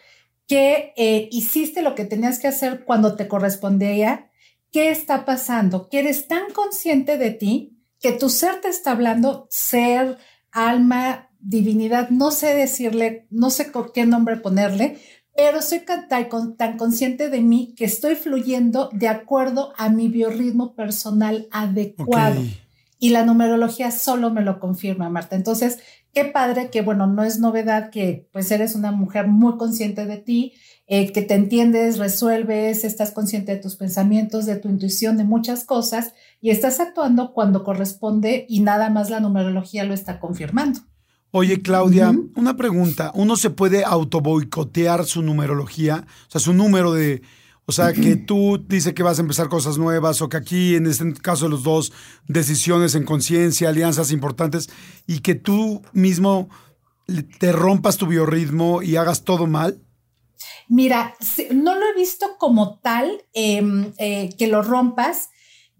que 0.46 0.92
eh, 0.96 1.28
hiciste 1.32 1.82
lo 1.82 1.96
que 1.96 2.04
tenías 2.04 2.38
que 2.38 2.46
hacer 2.46 2.84
cuando 2.84 3.16
te 3.16 3.26
correspondía, 3.26 4.30
¿qué 4.70 4.90
está 4.90 5.24
pasando? 5.24 5.88
Que 5.88 5.98
eres 5.98 6.28
tan 6.28 6.52
consciente 6.52 7.18
de 7.18 7.32
ti 7.32 7.76
que 7.98 8.12
tu 8.12 8.28
ser 8.28 8.60
te 8.60 8.68
está 8.68 8.92
hablando, 8.92 9.48
ser, 9.50 10.18
alma, 10.52 11.30
divinidad, 11.40 12.10
no 12.10 12.30
sé 12.30 12.54
decirle, 12.54 13.26
no 13.28 13.50
sé 13.50 13.72
con 13.72 13.90
qué 13.92 14.06
nombre 14.06 14.36
ponerle, 14.36 14.98
pero 15.34 15.60
soy 15.62 15.80
tan, 15.80 16.06
tan, 16.56 16.76
consciente 16.78 17.28
de 17.28 17.40
mí 17.40 17.74
que 17.76 17.86
estoy 17.86 18.14
fluyendo 18.14 18.88
de 18.92 19.08
acuerdo 19.08 19.72
a 19.76 19.88
mi 19.88 20.06
biorritmo 20.06 20.76
personal 20.76 21.48
adecuado. 21.50 22.40
Y 22.98 23.10
la 23.10 23.24
numerología 23.24 23.90
solo 23.90 24.30
me 24.30 24.42
lo 24.42 24.58
confirma, 24.58 25.10
Marta. 25.10 25.36
Entonces, 25.36 25.78
qué 26.14 26.24
padre 26.24 26.70
que, 26.70 26.80
bueno, 26.80 27.06
no 27.06 27.24
es 27.24 27.38
novedad 27.38 27.90
que 27.90 28.28
pues 28.32 28.50
eres 28.50 28.74
una 28.74 28.90
mujer 28.90 29.28
muy 29.28 29.58
consciente 29.58 30.06
de 30.06 30.16
ti, 30.16 30.54
eh, 30.86 31.12
que 31.12 31.22
te 31.22 31.34
entiendes, 31.34 31.98
resuelves, 31.98 32.84
estás 32.84 33.10
consciente 33.10 33.52
de 33.52 33.60
tus 33.60 33.76
pensamientos, 33.76 34.46
de 34.46 34.56
tu 34.56 34.68
intuición, 34.68 35.16
de 35.16 35.24
muchas 35.24 35.64
cosas 35.64 36.14
y 36.40 36.50
estás 36.50 36.80
actuando 36.80 37.34
cuando 37.34 37.64
corresponde 37.64 38.46
y 38.48 38.60
nada 38.60 38.88
más 38.88 39.10
la 39.10 39.20
numerología 39.20 39.84
lo 39.84 39.94
está 39.94 40.20
confirmando. 40.20 40.80
Oye, 41.32 41.60
Claudia, 41.60 42.14
una 42.34 42.56
pregunta. 42.56 43.12
¿Uno 43.14 43.36
se 43.36 43.50
puede 43.50 43.84
autoboicotear 43.84 45.04
su 45.04 45.22
numerología? 45.22 46.06
O 46.28 46.30
sea, 46.30 46.40
su 46.40 46.54
número 46.54 46.92
de, 46.92 47.20
o 47.68 47.72
sea, 47.72 47.92
que 47.92 48.14
tú 48.14 48.64
dices 48.68 48.94
que 48.94 49.02
vas 49.02 49.18
a 49.18 49.22
empezar 49.22 49.48
cosas 49.48 49.76
nuevas 49.76 50.22
o 50.22 50.28
que 50.28 50.36
aquí, 50.36 50.76
en 50.76 50.86
este 50.86 51.12
caso 51.14 51.46
de 51.46 51.50
los 51.50 51.64
dos, 51.64 51.92
decisiones 52.28 52.94
en 52.94 53.04
conciencia, 53.04 53.68
alianzas 53.68 54.12
importantes, 54.12 54.70
y 55.06 55.18
que 55.18 55.34
tú 55.34 55.82
mismo 55.92 56.48
te 57.38 57.50
rompas 57.50 57.96
tu 57.96 58.06
biorritmo 58.06 58.82
y 58.82 58.94
hagas 58.94 59.24
todo 59.24 59.48
mal? 59.48 59.80
Mira, 60.68 61.14
no 61.52 61.74
lo 61.74 61.86
he 61.86 61.94
visto 61.94 62.36
como 62.38 62.78
tal 62.78 63.10
em, 63.32 63.92
eh, 63.98 64.30
que 64.38 64.46
lo 64.46 64.62
rompas. 64.62 65.30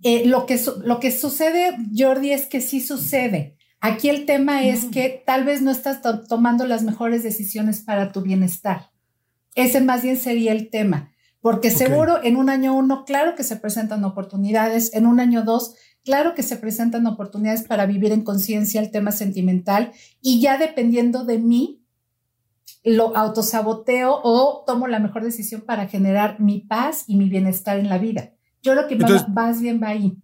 Eh, 0.03 0.27
lo, 0.27 0.44
que 0.44 0.61
lo 0.85 1.01
que 1.01 1.11
sucede, 1.11 1.77
Jordi, 1.96 2.33
es 2.33 2.46
que 2.46 2.61
sí 2.61 2.81
sucede. 2.81 3.57
Aquí 3.81 4.09
el 4.09 4.27
tema 4.27 4.64
es 4.64 4.87
que 4.87 5.22
tal 5.25 5.44
vez 5.44 5.62
no 5.62 5.70
estás 5.70 6.01
tomando 6.29 6.66
las 6.66 6.83
mejores 6.83 7.22
decisiones 7.22 7.83
para 7.83 8.11
tu 8.11 8.22
bienestar. 8.22 8.90
Ese 9.55 9.81
más 9.81 10.03
bien 10.03 10.18
sería 10.18 10.53
el 10.53 10.70
tema. 10.70 11.12
Porque 11.47 11.71
seguro 11.71 12.19
en 12.25 12.35
un 12.35 12.51
año 12.51 12.75
uno, 12.75 13.05
claro 13.05 13.37
que 13.37 13.44
se 13.44 13.55
presentan 13.55 14.03
oportunidades, 14.03 14.92
en 14.94 15.07
un 15.07 15.21
año 15.21 15.44
dos, 15.44 15.77
claro 16.05 16.35
que 16.35 16.42
se 16.42 16.57
presentan 16.57 17.07
oportunidades 17.07 17.63
para 17.63 17.87
vivir 17.87 18.11
en 18.11 18.25
conciencia 18.25 18.81
el 18.81 18.90
tema 18.90 19.13
sentimental 19.13 19.92
y 20.21 20.40
ya 20.40 20.59
dependiendo 20.59 21.25
de 21.25 21.38
mí, 21.38 21.85
lo 22.83 23.17
autosaboteo 23.17 24.19
o 24.25 24.65
tomo 24.67 24.88
la 24.88 24.99
mejor 24.99 25.23
decisión 25.23 25.61
para 25.61 25.87
generar 25.87 26.40
mi 26.40 26.63
paz 26.63 27.05
y 27.07 27.15
mi 27.15 27.29
bienestar 27.29 27.79
en 27.79 27.90
la 27.90 27.99
vida. 27.99 28.33
Yo 28.61 28.73
creo 28.73 28.88
que 28.88 28.97
más 29.29 29.61
bien 29.61 29.81
va 29.81 29.90
ahí. 29.90 30.19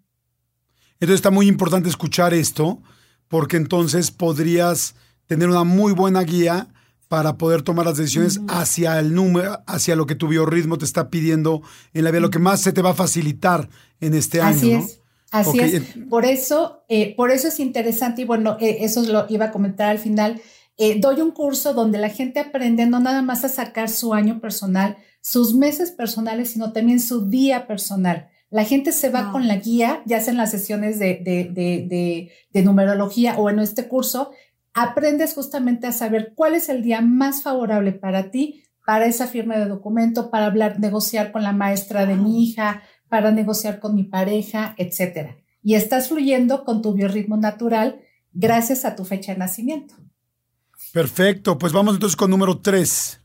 Entonces 0.94 1.14
está 1.14 1.30
muy 1.30 1.46
importante 1.46 1.88
escuchar 1.88 2.34
esto 2.34 2.82
porque 3.28 3.58
entonces 3.58 4.10
podrías 4.10 4.96
tener 5.28 5.48
una 5.48 5.62
muy 5.62 5.92
buena 5.92 6.22
guía 6.22 6.66
para 7.12 7.36
poder 7.36 7.60
tomar 7.60 7.84
las 7.84 7.98
decisiones 7.98 8.40
hacia 8.48 8.98
el 8.98 9.14
número, 9.14 9.60
hacia 9.66 9.96
lo 9.96 10.06
que 10.06 10.14
tu 10.14 10.28
biorritmo 10.28 10.78
te 10.78 10.86
está 10.86 11.10
pidiendo 11.10 11.60
en 11.92 12.04
la 12.04 12.10
vida, 12.10 12.20
lo 12.20 12.30
que 12.30 12.38
más 12.38 12.62
se 12.62 12.72
te 12.72 12.80
va 12.80 12.92
a 12.92 12.94
facilitar 12.94 13.68
en 14.00 14.14
este 14.14 14.40
año. 14.40 14.56
Así 14.56 14.72
es. 14.72 15.00
Así 15.30 15.60
es. 15.60 15.82
Por 16.08 16.24
eso, 16.24 16.84
eh, 16.88 17.14
por 17.14 17.30
eso 17.30 17.48
es 17.48 17.60
interesante, 17.60 18.22
y 18.22 18.24
bueno, 18.24 18.56
eh, 18.60 18.78
eso 18.80 19.02
lo 19.02 19.26
iba 19.28 19.44
a 19.44 19.52
comentar 19.52 19.90
al 19.90 19.98
final. 19.98 20.40
Eh, 20.78 21.00
doy 21.00 21.20
un 21.20 21.32
curso 21.32 21.74
donde 21.74 21.98
la 21.98 22.08
gente 22.08 22.40
aprende 22.40 22.86
no 22.86 22.98
nada 22.98 23.20
más 23.20 23.44
a 23.44 23.50
sacar 23.50 23.90
su 23.90 24.14
año 24.14 24.40
personal, 24.40 24.96
sus 25.20 25.52
meses 25.52 25.90
personales, 25.90 26.52
sino 26.52 26.72
también 26.72 26.98
su 26.98 27.28
día 27.28 27.66
personal. 27.66 28.30
La 28.48 28.64
gente 28.64 28.90
se 28.90 29.10
va 29.10 29.32
con 29.32 29.48
la 29.48 29.56
guía, 29.56 30.02
ya 30.06 30.20
sea 30.22 30.32
en 30.32 30.38
las 30.38 30.50
sesiones 30.50 30.98
de, 30.98 31.20
de, 31.22 31.50
de, 31.52 32.30
de, 32.52 32.62
numerología 32.62 33.36
o 33.38 33.50
en 33.50 33.58
este 33.58 33.86
curso, 33.88 34.30
aprendes 34.74 35.34
justamente 35.34 35.86
a 35.86 35.92
saber 35.92 36.32
cuál 36.34 36.54
es 36.54 36.68
el 36.68 36.82
día 36.82 37.00
más 37.00 37.42
favorable 37.42 37.92
para 37.92 38.30
ti, 38.30 38.64
para 38.86 39.06
esa 39.06 39.26
firma 39.26 39.56
de 39.56 39.66
documento, 39.66 40.30
para 40.30 40.46
hablar, 40.46 40.80
negociar 40.80 41.32
con 41.32 41.42
la 41.42 41.52
maestra 41.52 42.06
de 42.06 42.16
mi 42.16 42.42
hija, 42.42 42.82
para 43.08 43.30
negociar 43.30 43.78
con 43.78 43.94
mi 43.94 44.04
pareja, 44.04 44.74
etcétera. 44.78 45.36
Y 45.62 45.74
estás 45.74 46.08
fluyendo 46.08 46.64
con 46.64 46.82
tu 46.82 46.92
biorritmo 46.92 47.36
natural 47.36 48.00
gracias 48.32 48.84
a 48.84 48.96
tu 48.96 49.04
fecha 49.04 49.32
de 49.32 49.38
nacimiento. 49.38 49.94
Perfecto, 50.92 51.58
pues 51.58 51.72
vamos 51.72 51.94
entonces 51.94 52.16
con 52.16 52.30
número 52.30 52.58
tres. 52.58 53.20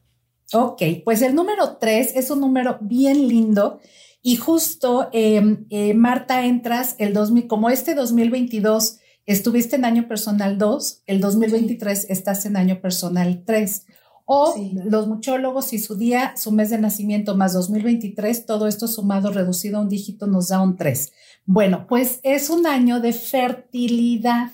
Ok, 0.53 0.81
pues 1.03 1.21
el 1.21 1.35
número 1.35 1.77
tres 1.77 2.11
es 2.15 2.29
un 2.29 2.39
número 2.39 2.77
bien 2.81 3.27
lindo 3.27 3.79
y 4.21 4.35
justo 4.37 5.09
em, 5.11 5.65
eh, 5.69 5.93
Marta 5.93 6.45
entras 6.45 6.95
el 6.99 7.13
2000, 7.13 7.47
como 7.47 7.69
este 7.69 7.95
2022 7.95 8.99
estuviste 9.27 9.75
en 9.75 9.85
año 9.85 10.07
personal 10.07 10.57
2, 10.57 11.03
el 11.05 11.21
2023 11.21 12.07
estás 12.09 12.45
en 12.45 12.57
año 12.57 12.81
personal 12.81 13.43
3. 13.45 13.85
O 14.29 14.55
los 14.85 15.07
muchólogos 15.07 15.71
y 15.71 15.79
su 15.79 15.95
día, 15.95 16.35
su 16.35 16.51
mes 16.51 16.69
de 16.69 16.77
nacimiento 16.77 17.37
más 17.37 17.53
2023, 17.53 18.45
todo 18.45 18.67
esto 18.67 18.87
sumado, 18.89 19.31
reducido 19.31 19.77
a 19.77 19.81
un 19.81 19.87
dígito, 19.87 20.27
nos 20.27 20.49
da 20.49 20.61
un 20.61 20.75
3. 20.75 21.13
Bueno, 21.45 21.85
pues 21.87 22.19
es 22.23 22.49
un 22.49 22.67
año 22.67 22.99
de 22.99 23.13
fertilidad, 23.13 24.51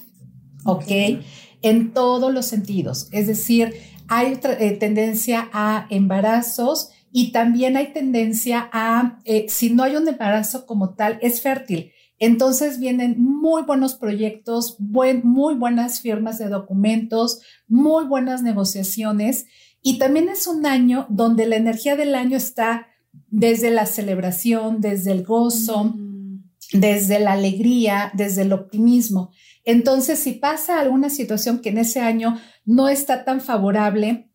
¿ok? 0.63 1.23
En 1.63 1.91
todos 1.91 2.31
los 2.31 2.45
sentidos. 2.45 3.07
Es 3.11 3.25
decir, 3.25 3.73
hay 4.07 4.39
eh, 4.43 4.77
tendencia 4.79 5.49
a 5.53 5.87
embarazos 5.89 6.89
y 7.11 7.31
también 7.31 7.75
hay 7.75 7.93
tendencia 7.93 8.69
a, 8.71 9.19
eh, 9.25 9.47
si 9.49 9.71
no 9.71 9.81
hay 9.81 9.95
un 9.95 10.07
embarazo 10.07 10.67
como 10.67 10.93
tal, 10.93 11.17
es 11.21 11.41
fértil. 11.41 11.92
Entonces 12.25 12.79
vienen 12.79 13.21
muy 13.21 13.63
buenos 13.63 13.95
proyectos, 13.95 14.77
muy 14.79 15.55
buenas 15.55 15.99
firmas 15.99 16.39
de 16.39 16.47
documentos, 16.47 17.41
muy 17.67 18.05
buenas 18.05 18.41
negociaciones 18.41 19.45
y 19.81 19.97
también 19.97 20.29
es 20.29 20.47
un 20.47 20.65
año 20.65 21.05
donde 21.09 21.45
la 21.45 21.57
energía 21.57 21.97
del 21.97 22.15
año 22.15 22.37
está 22.37 22.87
desde 23.27 23.71
la 23.71 23.85
celebración, 23.85 24.79
desde 24.79 25.11
el 25.11 25.25
gozo, 25.25 25.83
mm. 25.83 26.43
desde 26.71 27.19
la 27.19 27.33
alegría, 27.33 28.09
desde 28.13 28.43
el 28.43 28.53
optimismo. 28.53 29.31
Entonces, 29.65 30.17
si 30.17 30.31
pasa 30.31 30.79
alguna 30.79 31.09
situación 31.09 31.59
que 31.59 31.71
en 31.71 31.79
ese 31.79 31.99
año 31.99 32.39
no 32.63 32.87
está 32.87 33.25
tan 33.25 33.41
favorable, 33.41 34.31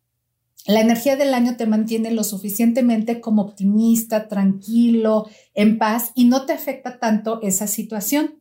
la 0.65 0.81
energía 0.81 1.15
del 1.15 1.33
año 1.33 1.55
te 1.57 1.65
mantiene 1.65 2.11
lo 2.11 2.23
suficientemente 2.23 3.21
como 3.21 3.41
optimista, 3.41 4.27
tranquilo, 4.27 5.27
en 5.53 5.77
paz 5.77 6.11
y 6.15 6.25
no 6.25 6.45
te 6.45 6.53
afecta 6.53 6.99
tanto 6.99 7.39
esa 7.41 7.67
situación. 7.67 8.39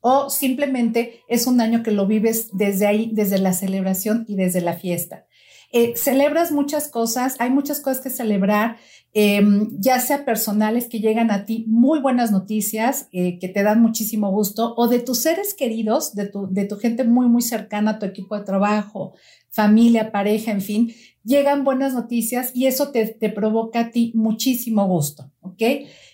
O 0.00 0.30
simplemente 0.30 1.20
es 1.28 1.46
un 1.46 1.60
año 1.60 1.82
que 1.82 1.90
lo 1.90 2.06
vives 2.06 2.48
desde 2.52 2.86
ahí, 2.86 3.10
desde 3.12 3.38
la 3.38 3.52
celebración 3.52 4.24
y 4.28 4.36
desde 4.36 4.60
la 4.60 4.74
fiesta. 4.74 5.26
Eh, 5.72 5.94
celebras 5.96 6.52
muchas 6.52 6.88
cosas, 6.88 7.34
hay 7.38 7.50
muchas 7.50 7.80
cosas 7.80 8.00
que 8.00 8.10
celebrar, 8.10 8.76
em, 9.12 9.68
ya 9.78 9.98
sea 9.98 10.24
personales 10.24 10.88
que 10.88 11.00
llegan 11.00 11.30
a 11.30 11.44
ti, 11.44 11.64
muy 11.66 11.98
buenas 12.00 12.30
noticias 12.30 13.08
eh, 13.12 13.38
que 13.38 13.48
te 13.48 13.62
dan 13.62 13.82
muchísimo 13.82 14.30
gusto, 14.30 14.74
o 14.76 14.88
de 14.88 15.00
tus 15.00 15.18
seres 15.18 15.54
queridos, 15.54 16.14
de 16.14 16.26
tu, 16.26 16.46
de 16.50 16.66
tu 16.66 16.76
gente 16.76 17.04
muy, 17.04 17.28
muy 17.28 17.42
cercana, 17.42 17.98
tu 17.98 18.06
equipo 18.06 18.38
de 18.38 18.44
trabajo, 18.44 19.14
familia, 19.50 20.12
pareja, 20.12 20.52
en 20.52 20.60
fin, 20.60 20.94
llegan 21.26 21.64
buenas 21.64 21.92
noticias 21.92 22.52
y 22.54 22.66
eso 22.66 22.92
te, 22.92 23.06
te 23.06 23.28
provoca 23.28 23.80
a 23.80 23.90
ti 23.90 24.12
muchísimo 24.14 24.86
gusto, 24.86 25.30
¿ok? 25.40 25.62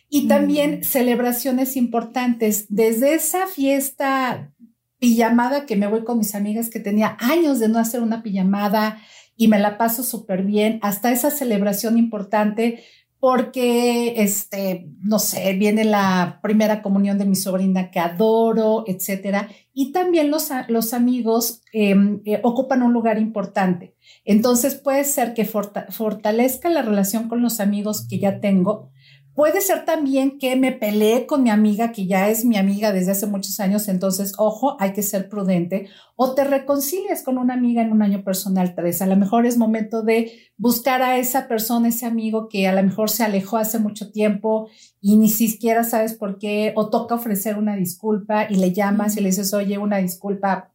Y 0.08 0.26
también 0.26 0.80
mm. 0.80 0.84
celebraciones 0.84 1.76
importantes, 1.76 2.66
desde 2.68 3.14
esa 3.14 3.46
fiesta 3.46 4.52
pijamada 4.98 5.66
que 5.66 5.76
me 5.76 5.86
voy 5.86 6.04
con 6.04 6.18
mis 6.18 6.34
amigas 6.34 6.70
que 6.70 6.80
tenía 6.80 7.16
años 7.20 7.58
de 7.60 7.68
no 7.68 7.78
hacer 7.78 8.02
una 8.02 8.22
pijamada 8.22 9.00
y 9.36 9.48
me 9.48 9.58
la 9.58 9.76
paso 9.76 10.02
súper 10.02 10.44
bien, 10.44 10.78
hasta 10.82 11.12
esa 11.12 11.30
celebración 11.30 11.98
importante 11.98 12.84
porque, 13.22 14.20
este, 14.20 14.88
no 15.00 15.20
sé, 15.20 15.52
viene 15.52 15.84
la 15.84 16.40
primera 16.42 16.82
comunión 16.82 17.18
de 17.18 17.24
mi 17.24 17.36
sobrina 17.36 17.92
que 17.92 18.00
adoro, 18.00 18.82
etcétera. 18.88 19.48
Y 19.72 19.92
también 19.92 20.28
los, 20.28 20.48
los 20.66 20.92
amigos 20.92 21.62
em, 21.72 22.20
eh, 22.24 22.40
ocupan 22.42 22.82
un 22.82 22.92
lugar 22.92 23.18
importante. 23.18 23.94
Entonces 24.24 24.74
puede 24.76 25.04
ser 25.04 25.34
que 25.34 25.44
fortalezca 25.44 26.68
la 26.68 26.82
relación 26.82 27.28
con 27.28 27.42
los 27.42 27.60
amigos 27.60 28.06
que 28.08 28.18
ya 28.18 28.40
tengo, 28.40 28.92
Puede 29.34 29.62
ser 29.62 29.86
también 29.86 30.38
que 30.38 30.56
me 30.56 30.72
peleé 30.72 31.26
con 31.26 31.42
mi 31.42 31.48
amiga, 31.48 31.90
que 31.90 32.06
ya 32.06 32.28
es 32.28 32.44
mi 32.44 32.58
amiga 32.58 32.92
desde 32.92 33.12
hace 33.12 33.26
muchos 33.26 33.60
años, 33.60 33.88
entonces, 33.88 34.34
ojo, 34.36 34.76
hay 34.78 34.92
que 34.92 35.02
ser 35.02 35.30
prudente. 35.30 35.88
O 36.16 36.34
te 36.34 36.44
reconcilias 36.44 37.22
con 37.22 37.38
una 37.38 37.54
amiga 37.54 37.80
en 37.80 37.92
un 37.92 38.02
año 38.02 38.24
personal 38.24 38.74
3. 38.74 39.00
A 39.00 39.06
lo 39.06 39.16
mejor 39.16 39.46
es 39.46 39.56
momento 39.56 40.02
de 40.02 40.32
buscar 40.58 41.00
a 41.00 41.16
esa 41.16 41.48
persona, 41.48 41.88
ese 41.88 42.04
amigo 42.04 42.48
que 42.50 42.68
a 42.68 42.74
lo 42.74 42.82
mejor 42.82 43.08
se 43.08 43.24
alejó 43.24 43.56
hace 43.56 43.78
mucho 43.78 44.12
tiempo 44.12 44.68
y 45.00 45.16
ni 45.16 45.30
siquiera 45.30 45.82
sabes 45.82 46.12
por 46.12 46.38
qué, 46.38 46.74
o 46.76 46.90
toca 46.90 47.14
ofrecer 47.14 47.56
una 47.56 47.74
disculpa 47.74 48.46
y 48.50 48.56
le 48.56 48.74
llamas 48.74 49.16
y 49.16 49.20
le 49.20 49.30
dices, 49.30 49.54
oye, 49.54 49.78
una 49.78 49.96
disculpa 49.96 50.72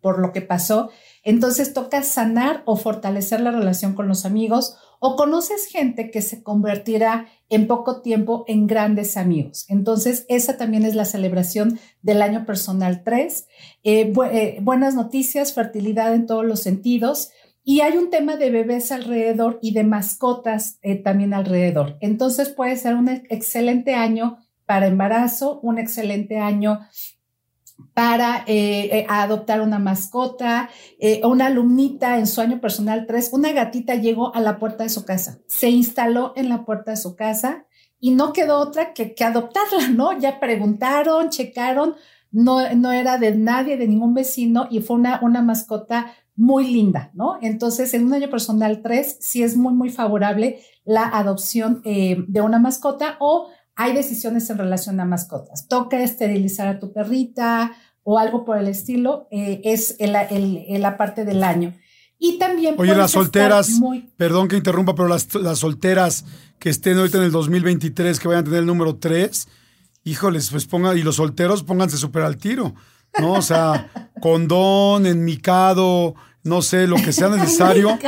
por 0.00 0.18
lo 0.18 0.32
que 0.32 0.42
pasó. 0.42 0.90
Entonces 1.22 1.72
toca 1.72 2.02
sanar 2.02 2.62
o 2.66 2.76
fortalecer 2.76 3.40
la 3.40 3.52
relación 3.52 3.94
con 3.94 4.08
los 4.08 4.24
amigos 4.24 4.76
o 5.04 5.16
conoces 5.16 5.66
gente 5.66 6.10
que 6.10 6.22
se 6.22 6.42
convertirá 6.44 7.26
en 7.48 7.66
poco 7.66 8.02
tiempo 8.02 8.44
en 8.46 8.68
grandes 8.68 9.16
amigos. 9.16 9.66
Entonces, 9.68 10.24
esa 10.28 10.56
también 10.56 10.84
es 10.84 10.94
la 10.94 11.04
celebración 11.04 11.80
del 12.02 12.22
año 12.22 12.46
personal 12.46 13.02
3. 13.04 13.48
Eh, 13.82 14.12
eh, 14.32 14.58
buenas 14.62 14.94
noticias, 14.94 15.54
fertilidad 15.54 16.14
en 16.14 16.26
todos 16.26 16.44
los 16.44 16.60
sentidos. 16.60 17.30
Y 17.64 17.80
hay 17.80 17.96
un 17.96 18.10
tema 18.10 18.36
de 18.36 18.50
bebés 18.50 18.92
alrededor 18.92 19.58
y 19.60 19.72
de 19.72 19.84
mascotas 19.84 20.78
eh, 20.82 20.96
también 20.96 21.34
alrededor. 21.34 21.96
Entonces 22.00 22.48
puede 22.48 22.76
ser 22.76 22.94
un 22.94 23.08
excelente 23.08 23.94
año 23.94 24.38
para 24.66 24.86
embarazo, 24.86 25.60
un 25.62 25.78
excelente 25.78 26.38
año 26.38 26.80
para 27.94 28.44
eh, 28.46 28.98
eh, 28.98 29.06
adoptar 29.08 29.60
una 29.60 29.78
mascota. 29.78 30.70
Eh, 30.98 31.20
una 31.24 31.46
alumnita 31.46 32.18
en 32.18 32.26
su 32.26 32.40
año 32.40 32.60
personal 32.60 33.06
3, 33.06 33.30
una 33.32 33.52
gatita 33.52 33.94
llegó 33.94 34.34
a 34.34 34.40
la 34.40 34.58
puerta 34.58 34.84
de 34.84 34.90
su 34.90 35.04
casa, 35.04 35.40
se 35.46 35.70
instaló 35.70 36.32
en 36.36 36.48
la 36.48 36.64
puerta 36.64 36.92
de 36.92 36.96
su 36.96 37.16
casa 37.16 37.66
y 38.00 38.12
no 38.12 38.32
quedó 38.32 38.58
otra 38.58 38.92
que, 38.92 39.14
que 39.14 39.24
adoptarla, 39.24 39.88
¿no? 39.94 40.18
Ya 40.18 40.40
preguntaron, 40.40 41.30
checaron, 41.30 41.94
no, 42.30 42.74
no 42.74 42.92
era 42.92 43.18
de 43.18 43.34
nadie, 43.34 43.76
de 43.76 43.88
ningún 43.88 44.14
vecino 44.14 44.66
y 44.70 44.80
fue 44.80 44.96
una, 44.96 45.20
una 45.22 45.42
mascota 45.42 46.14
muy 46.34 46.66
linda, 46.72 47.10
¿no? 47.14 47.38
Entonces, 47.42 47.92
en 47.94 48.06
un 48.06 48.14
año 48.14 48.30
personal 48.30 48.80
3, 48.82 49.18
sí 49.20 49.42
es 49.42 49.56
muy, 49.56 49.74
muy 49.74 49.90
favorable 49.90 50.60
la 50.84 51.06
adopción 51.06 51.82
de 51.84 52.40
una 52.40 52.58
mascota 52.58 53.16
o 53.20 53.50
hay 53.82 53.94
decisiones 53.94 54.48
en 54.48 54.58
relación 54.58 55.00
a 55.00 55.04
mascotas. 55.04 55.66
Toca 55.68 56.00
esterilizar 56.00 56.68
a 56.68 56.78
tu 56.78 56.92
perrita 56.92 57.72
o 58.04 58.18
algo 58.18 58.44
por 58.44 58.58
el 58.58 58.68
estilo, 58.68 59.28
eh, 59.30 59.60
es 59.64 59.96
la 59.98 60.96
parte 60.96 61.24
del 61.24 61.42
año. 61.42 61.74
Y 62.18 62.38
también... 62.38 62.76
Oye, 62.78 62.94
las 62.94 63.10
solteras, 63.10 63.80
perdón 64.16 64.46
que 64.46 64.56
interrumpa, 64.56 64.94
pero 64.94 65.08
las, 65.08 65.34
las, 65.34 65.58
solteras 65.58 66.24
que 66.60 66.70
estén 66.70 66.96
ahorita 66.98 67.18
en 67.18 67.24
el 67.24 67.32
2023, 67.32 68.20
que 68.20 68.28
vayan 68.28 68.42
a 68.42 68.44
tener 68.44 68.60
el 68.60 68.66
número 68.66 68.96
3, 68.96 69.48
híjoles, 70.04 70.50
pues 70.50 70.66
pongan, 70.66 70.96
y 70.96 71.02
los 71.02 71.16
solteros 71.16 71.64
pónganse 71.64 71.96
súper 71.96 72.22
al 72.22 72.36
tiro, 72.36 72.74
¿no? 73.18 73.32
O 73.32 73.42
sea, 73.42 73.90
condón, 74.20 75.06
enmicado, 75.06 76.14
no 76.44 76.62
sé, 76.62 76.86
lo 76.86 76.96
que 76.96 77.12
sea 77.12 77.28
necesario, 77.28 77.98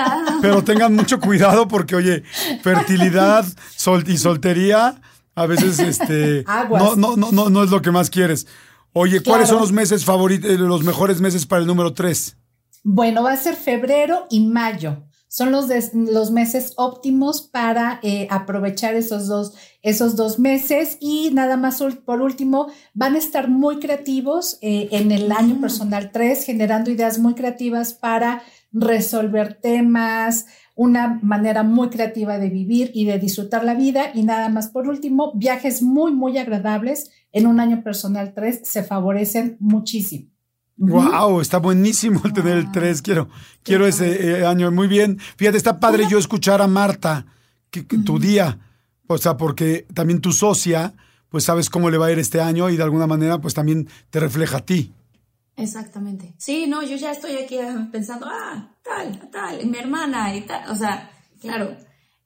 pero 0.41 0.63
tengan 0.63 0.95
mucho 0.95 1.19
cuidado 1.19 1.67
porque, 1.67 1.97
oye, 1.97 2.23
fertilidad 2.63 3.45
sol 3.77 4.05
y 4.07 4.17
soltería 4.17 5.01
a 5.35 5.47
veces 5.47 5.79
este 5.79 6.45
no, 6.71 6.97
no, 6.97 7.17
no, 7.17 7.51
no, 7.51 7.65
es 7.65 7.71
lo 7.71 7.83
que 7.83 7.91
más 7.91 8.11
quieres. 8.11 8.47
Oye, 8.93 9.21
¿cuáles 9.23 9.49
son 9.49 9.59
los 9.59 9.73
meses 9.73 10.05
favoritos, 10.05 10.51
eh, 10.51 10.57
los 10.57 10.85
mejores 10.85 11.21
meses 11.21 11.47
para 11.47 11.63
el 11.63 11.67
número 11.67 11.93
3? 11.93 12.37
Bueno, 12.85 13.23
va 13.23 13.33
a 13.33 13.37
ser 13.37 13.57
febrero 13.57 14.27
y 14.31 14.47
mayo. 14.47 15.05
son 15.27 15.51
los, 15.51 15.67
los 15.95 16.31
meses 16.31 16.75
óptimos 16.77 17.43
para 17.43 17.99
eh, 18.05 18.29
aprovechar 18.31 18.95
esos 18.95 19.27
dos, 19.27 19.55
esos 19.83 20.15
dos 20.15 20.39
meses 20.39 20.97
y 21.01 21.31
nada 21.33 21.57
más 21.57 21.83
por 22.05 22.21
último, 22.21 22.69
van 22.93 23.17
a 23.17 23.19
estar 23.19 23.49
muy 23.49 23.81
creativos 23.81 24.59
eh, 24.63 24.89
en 24.93 25.11
el 25.11 25.33
año 25.33 25.57
mm. 25.57 25.61
personal 25.61 26.13
3, 26.13 26.45
generando 26.45 26.93
ideas 26.93 27.19
muy 27.19 27.35
creativas 27.35 27.95
para 27.95 28.45
resolver 28.71 29.55
temas, 29.55 30.47
una 30.75 31.21
manera 31.23 31.63
muy 31.63 31.89
creativa 31.89 32.39
de 32.39 32.51
vivir 32.51 32.91
y 32.95 33.05
de 33.05 33.19
disfrutar 33.19 33.65
la 33.65 33.75
vida. 33.75 34.11
Y 34.15 34.25
nada 34.25 34.49
más 34.49 34.69
por 34.69 34.89
último, 34.89 35.33
viajes 35.35 35.83
muy, 35.83 36.13
muy 36.13 36.39
agradables 36.39 37.11
en 37.33 37.47
un 37.47 37.61
año 37.61 37.83
personal 37.83 38.33
3 38.35 38.61
se 38.65 38.83
favorecen 38.83 39.57
muchísimo. 39.61 40.31
Wow, 40.77 41.41
está 41.41 41.59
buenísimo 41.59 42.21
el 42.25 42.33
tener 42.33 42.59
el 42.59 42.73
3. 42.73 43.03
Quiero, 43.03 43.29
quiero 43.63 43.87
ese 43.87 44.41
eh, 44.41 44.47
año. 44.47 44.71
Muy 44.73 44.89
bien. 44.89 45.19
Fíjate, 45.37 45.57
está 45.57 45.79
padre 45.79 46.07
yo 46.09 46.19
escuchar 46.19 46.61
a 46.61 46.67
Marta, 46.67 47.27
que, 47.71 47.83
tu 47.83 48.19
día, 48.19 48.59
o 49.07 49.19
sea, 49.19 49.37
porque 49.37 49.87
también 49.95 50.21
tu 50.21 50.33
socia, 50.33 50.95
pues 51.29 51.45
sabes 51.45 51.71
cómo 51.71 51.91
le 51.91 51.99
va 51.99 52.07
a 52.07 52.13
ir 52.13 52.19
este 52.19 52.41
año 52.41 52.71
y 52.71 52.77
de 52.77 52.83
alguna 52.83 53.07
manera, 53.07 53.41
pues 53.41 53.55
también 53.55 53.89
te 54.11 54.21
refleja 54.21 54.59
a 54.59 54.65
ti. 54.65 54.93
Exactamente. 55.57 56.35
Sí, 56.39 56.67
no, 56.67 56.83
yo 56.83 56.97
ya 56.97 57.13
estoy 57.13 57.37
aquí 57.37 57.59
ah, 57.59 57.89
pensando, 57.93 58.27
ah, 58.29 58.77
tal, 58.83 59.31
tal, 59.31 59.67
mi 59.67 59.79
hermana 59.79 60.35
y 60.37 60.43
tal. 60.43 60.71
O 60.71 60.77
sea, 60.77 61.11
claro. 61.41 61.77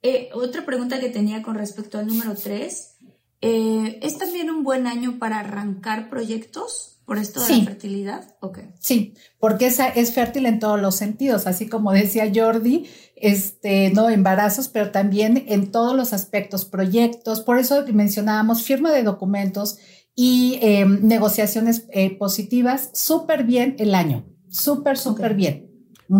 Eh, 0.01 0.29
otra 0.33 0.65
pregunta 0.65 0.99
que 0.99 1.09
tenía 1.09 1.41
con 1.41 1.55
respecto 1.55 1.99
al 1.99 2.07
número 2.07 2.35
3. 2.35 2.95
Eh, 3.41 3.99
¿Es 4.01 4.17
también 4.17 4.49
un 4.49 4.63
buen 4.63 4.87
año 4.87 5.17
para 5.19 5.39
arrancar 5.39 6.09
proyectos? 6.09 6.99
¿Por 7.09 7.17
esto 7.17 7.43
de 7.43 7.57
la 7.57 7.65
fertilidad? 7.65 8.35
Okay. 8.39 8.65
Sí, 8.79 9.15
porque 9.39 9.65
esa 9.65 9.87
es 9.87 10.13
fértil 10.13 10.45
en 10.45 10.59
todos 10.59 10.79
los 10.79 10.95
sentidos, 10.95 11.47
así 11.47 11.67
como 11.67 11.91
decía 11.91 12.31
Jordi, 12.31 12.85
este, 13.15 13.89
no 13.89 14.11
embarazos, 14.11 14.67
pero 14.67 14.91
también 14.91 15.43
en 15.47 15.71
todos 15.71 15.95
los 15.95 16.13
aspectos, 16.13 16.65
proyectos. 16.65 17.41
Por 17.41 17.57
eso 17.57 17.83
mencionábamos 17.91 18.61
firma 18.61 18.91
de 18.91 19.01
documentos 19.01 19.79
y 20.21 20.59
em, 20.61 20.99
negociaciones 21.01 21.85
eh, 21.91 22.17
positivas, 22.17 22.89
súper 22.93 23.45
bien 23.45 23.77
el 23.79 23.95
año, 23.95 24.25
súper, 24.49 24.97
súper 24.97 25.33
bien. 25.33 25.71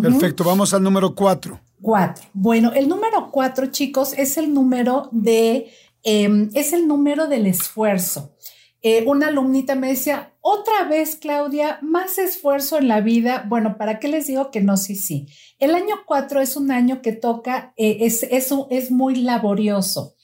Perfecto, 0.02 0.46
vamos 0.46 0.74
al 0.74 0.84
número 0.84 1.14
cuatro. 1.14 1.60
Cuatro. 1.82 2.24
Bueno, 2.32 2.72
el 2.72 2.88
número 2.88 3.30
cuatro, 3.30 3.66
chicos, 3.66 4.14
es 4.18 4.38
el 4.38 4.54
número 4.54 5.10
de, 5.12 5.70
em, 6.04 6.50
es 6.54 6.72
el 6.72 6.88
número 6.88 7.28
del 7.28 7.46
esfuerzo. 7.46 8.38
Eh, 8.82 9.04
una 9.06 9.28
alumnita 9.28 9.76
me 9.76 9.90
decía, 9.90 10.34
otra 10.40 10.86
vez, 10.86 11.18
Claudia, 11.18 11.80
más 11.82 12.18
esfuerzo 12.20 12.78
en 12.78 12.88
la 12.88 13.02
vida. 13.02 13.44
Bueno, 13.50 13.76
¿para 13.78 14.00
qué 14.00 14.08
les 14.08 14.28
digo 14.28 14.50
que 14.50 14.62
no? 14.62 14.78
Sí, 14.78 14.96
sí. 14.96 15.28
El 15.58 15.76
año 15.76 15.96
4 16.06 16.40
es 16.40 16.56
un 16.56 16.72
año 16.72 17.02
que 17.02 17.12
toca, 17.12 17.74
eh, 17.76 17.98
es, 18.00 18.24
es 18.24 18.92
muy 18.92 19.16
laborioso. 19.16 20.16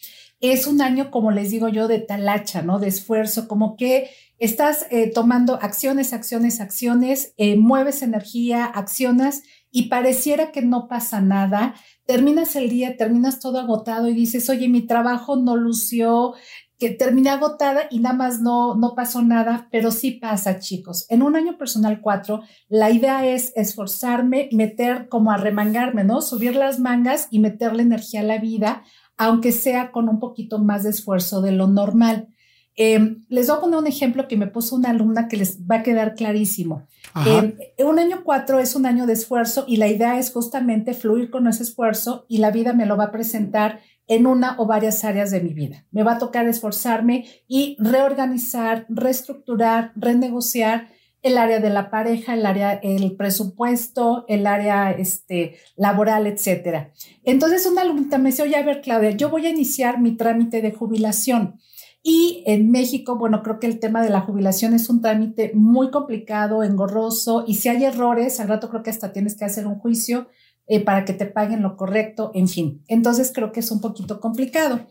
Es 0.52 0.68
un 0.68 0.82
año, 0.82 1.12
como 1.12 1.32
les 1.32 1.52
digo 1.52 1.70
yo, 1.70 1.88
de 1.88 2.00
talacha, 2.00 2.62
¿no? 2.62 2.80
De 2.80 2.88
esfuerzo, 2.88 3.48
como 3.48 3.76
que 3.76 4.10
estás 4.38 4.86
eh, 4.92 5.12
tomando 5.12 5.56
acciones, 5.62 6.12
acciones, 6.12 6.60
acciones, 6.60 7.34
mueves 7.58 8.02
energía, 8.02 8.66
accionas 8.66 9.44
y 9.72 9.90
pareciera 9.90 10.52
que 10.52 10.62
no 10.62 10.88
pasa 10.88 11.22
nada. 11.22 11.76
Terminas 12.06 12.56
el 12.56 12.70
día, 12.70 12.98
terminas 12.98 13.40
todo 13.40 13.60
agotado 13.60 14.08
y 14.08 14.14
dices, 14.14 14.50
oye, 14.50 14.70
mi 14.70 14.82
trabajo 14.82 15.36
no 15.36 15.56
lució, 15.56 16.34
que 16.78 16.90
terminé 16.90 17.30
agotada 17.30 17.84
y 17.90 18.00
nada 18.00 18.16
más 18.16 18.42
no, 18.42 18.76
no 18.76 18.96
pasó 18.96 19.22
nada, 19.22 19.68
pero 19.72 19.92
sí 19.92 20.12
pasa, 20.12 20.60
chicos. 20.60 21.06
En 21.10 21.22
un 21.22 21.36
año 21.36 21.58
personal 21.58 22.02
4, 22.02 22.42
la 22.68 22.92
idea 22.92 23.26
es 23.26 23.54
esforzarme, 23.56 24.50
meter 24.52 25.08
como 25.08 25.32
a 25.32 25.38
remangarme, 25.38 26.04
¿no? 26.04 26.22
Subir 26.22 26.56
las 26.56 26.80
mangas 26.80 27.28
y 27.32 27.40
meterle 27.40 27.84
energía 27.84 28.22
a 28.22 28.24
la 28.24 28.40
vida, 28.40 28.84
aunque 29.18 29.52
sea 29.52 29.92
con 29.92 30.10
un 30.10 30.20
poquito 30.20 30.60
más 30.60 30.84
de 30.84 30.90
esfuerzo 30.90 31.42
de 31.42 31.52
lo 31.52 31.68
normal. 31.68 32.30
Em, 32.78 33.24
les 33.30 33.48
voy 33.48 33.58
a 33.58 33.62
poner 33.62 33.80
un 33.80 33.88
ejemplo 33.88 34.28
que 34.28 34.36
me 34.36 34.48
puso 34.48 34.76
una 34.76 34.90
alumna 34.90 35.30
que 35.30 35.38
les 35.38 35.62
va 35.62 35.78
a 35.78 35.84
quedar 35.84 36.14
clarísimo. 36.14 36.86
Em, 37.26 37.56
un 37.86 38.00
año 38.00 38.24
4 38.26 38.60
es 38.60 38.76
un 38.76 38.86
año 38.86 39.06
de 39.06 39.14
esfuerzo 39.14 39.64
y 39.66 39.78
la 39.78 39.88
idea 39.88 40.20
es 40.20 40.32
justamente 40.32 40.94
fluir 40.94 41.30
con 41.30 41.48
ese 41.48 41.64
esfuerzo 41.64 42.26
y 42.28 42.40
la 42.40 42.52
vida 42.52 42.74
me 42.74 42.86
lo 42.86 42.98
va 42.98 43.06
a 43.06 43.12
presentar 43.12 43.80
en 44.08 44.28
una 44.28 44.56
o 44.60 44.66
varias 44.66 45.06
áreas 45.06 45.32
de 45.32 45.40
mi 45.40 45.54
vida. 45.54 45.86
Me 45.92 46.04
va 46.04 46.14
a 46.14 46.18
tocar 46.20 46.48
esforzarme 46.48 47.26
y 47.48 47.78
reorganizar, 47.80 48.86
reestructurar, 48.90 49.94
renegociar 49.96 50.90
el 51.26 51.40
área 51.40 51.60
de 51.60 51.72
la 51.72 51.90
pareja, 51.90 52.36
el 52.36 52.46
área, 52.46 52.74
el 52.74 53.16
presupuesto, 53.16 54.26
el 54.28 54.46
área 54.46 54.92
este, 54.92 55.56
laboral, 55.76 56.28
etcétera. 56.28 56.94
Entonces 57.24 57.66
una 57.66 57.82
alumna 57.82 58.20
me 58.20 58.30
dice, 58.30 58.44
oye, 58.44 58.56
a 58.56 58.62
ver, 58.62 58.82
Claudia, 58.82 59.10
yo 59.10 59.32
voy 59.32 59.48
a 59.48 59.50
iniciar 59.50 60.00
mi 60.00 60.16
trámite 60.16 60.62
de 60.62 60.72
jubilación. 60.72 61.60
Y 62.04 62.44
en 62.46 62.70
México, 62.70 63.18
bueno, 63.18 63.42
creo 63.42 63.60
que 63.60 63.66
el 63.66 63.80
tema 63.80 64.04
de 64.04 64.12
la 64.12 64.22
jubilación 64.22 64.76
es 64.76 64.88
un 64.88 65.02
trámite 65.02 65.52
muy 65.56 65.90
complicado, 65.90 66.62
engorroso, 66.62 67.44
y 67.48 67.56
si 67.56 67.70
hay 67.70 67.84
errores, 67.86 68.40
al 68.40 68.48
rato 68.48 68.70
creo 68.70 68.84
que 68.84 68.92
hasta 68.92 69.12
tienes 69.12 69.36
que 69.36 69.46
hacer 69.46 69.66
un 69.66 69.80
juicio 69.80 70.28
eh, 70.68 70.80
para 70.80 71.06
que 71.06 71.14
te 71.14 71.26
paguen 71.26 71.64
lo 71.64 71.76
correcto, 71.76 72.30
en 72.36 72.48
fin. 72.48 72.84
Entonces 72.88 73.32
creo 73.34 73.52
que 73.52 73.62
es 73.62 73.72
un 73.72 73.82
poquito 73.82 74.20
complicado. 74.20 74.86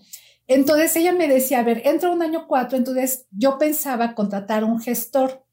Entonces 0.49 0.97
ella 0.97 1.13
me 1.13 1.29
decía, 1.29 1.61
a 1.61 1.63
ver, 1.63 1.83
entra 1.85 2.11
un 2.11 2.23
año 2.23 2.49
cuatro, 2.49 2.77
entonces 2.77 3.29
yo 3.31 3.57
pensaba 3.57 4.17
contratar 4.17 4.65
un 4.65 4.81
gestor. 4.81 5.44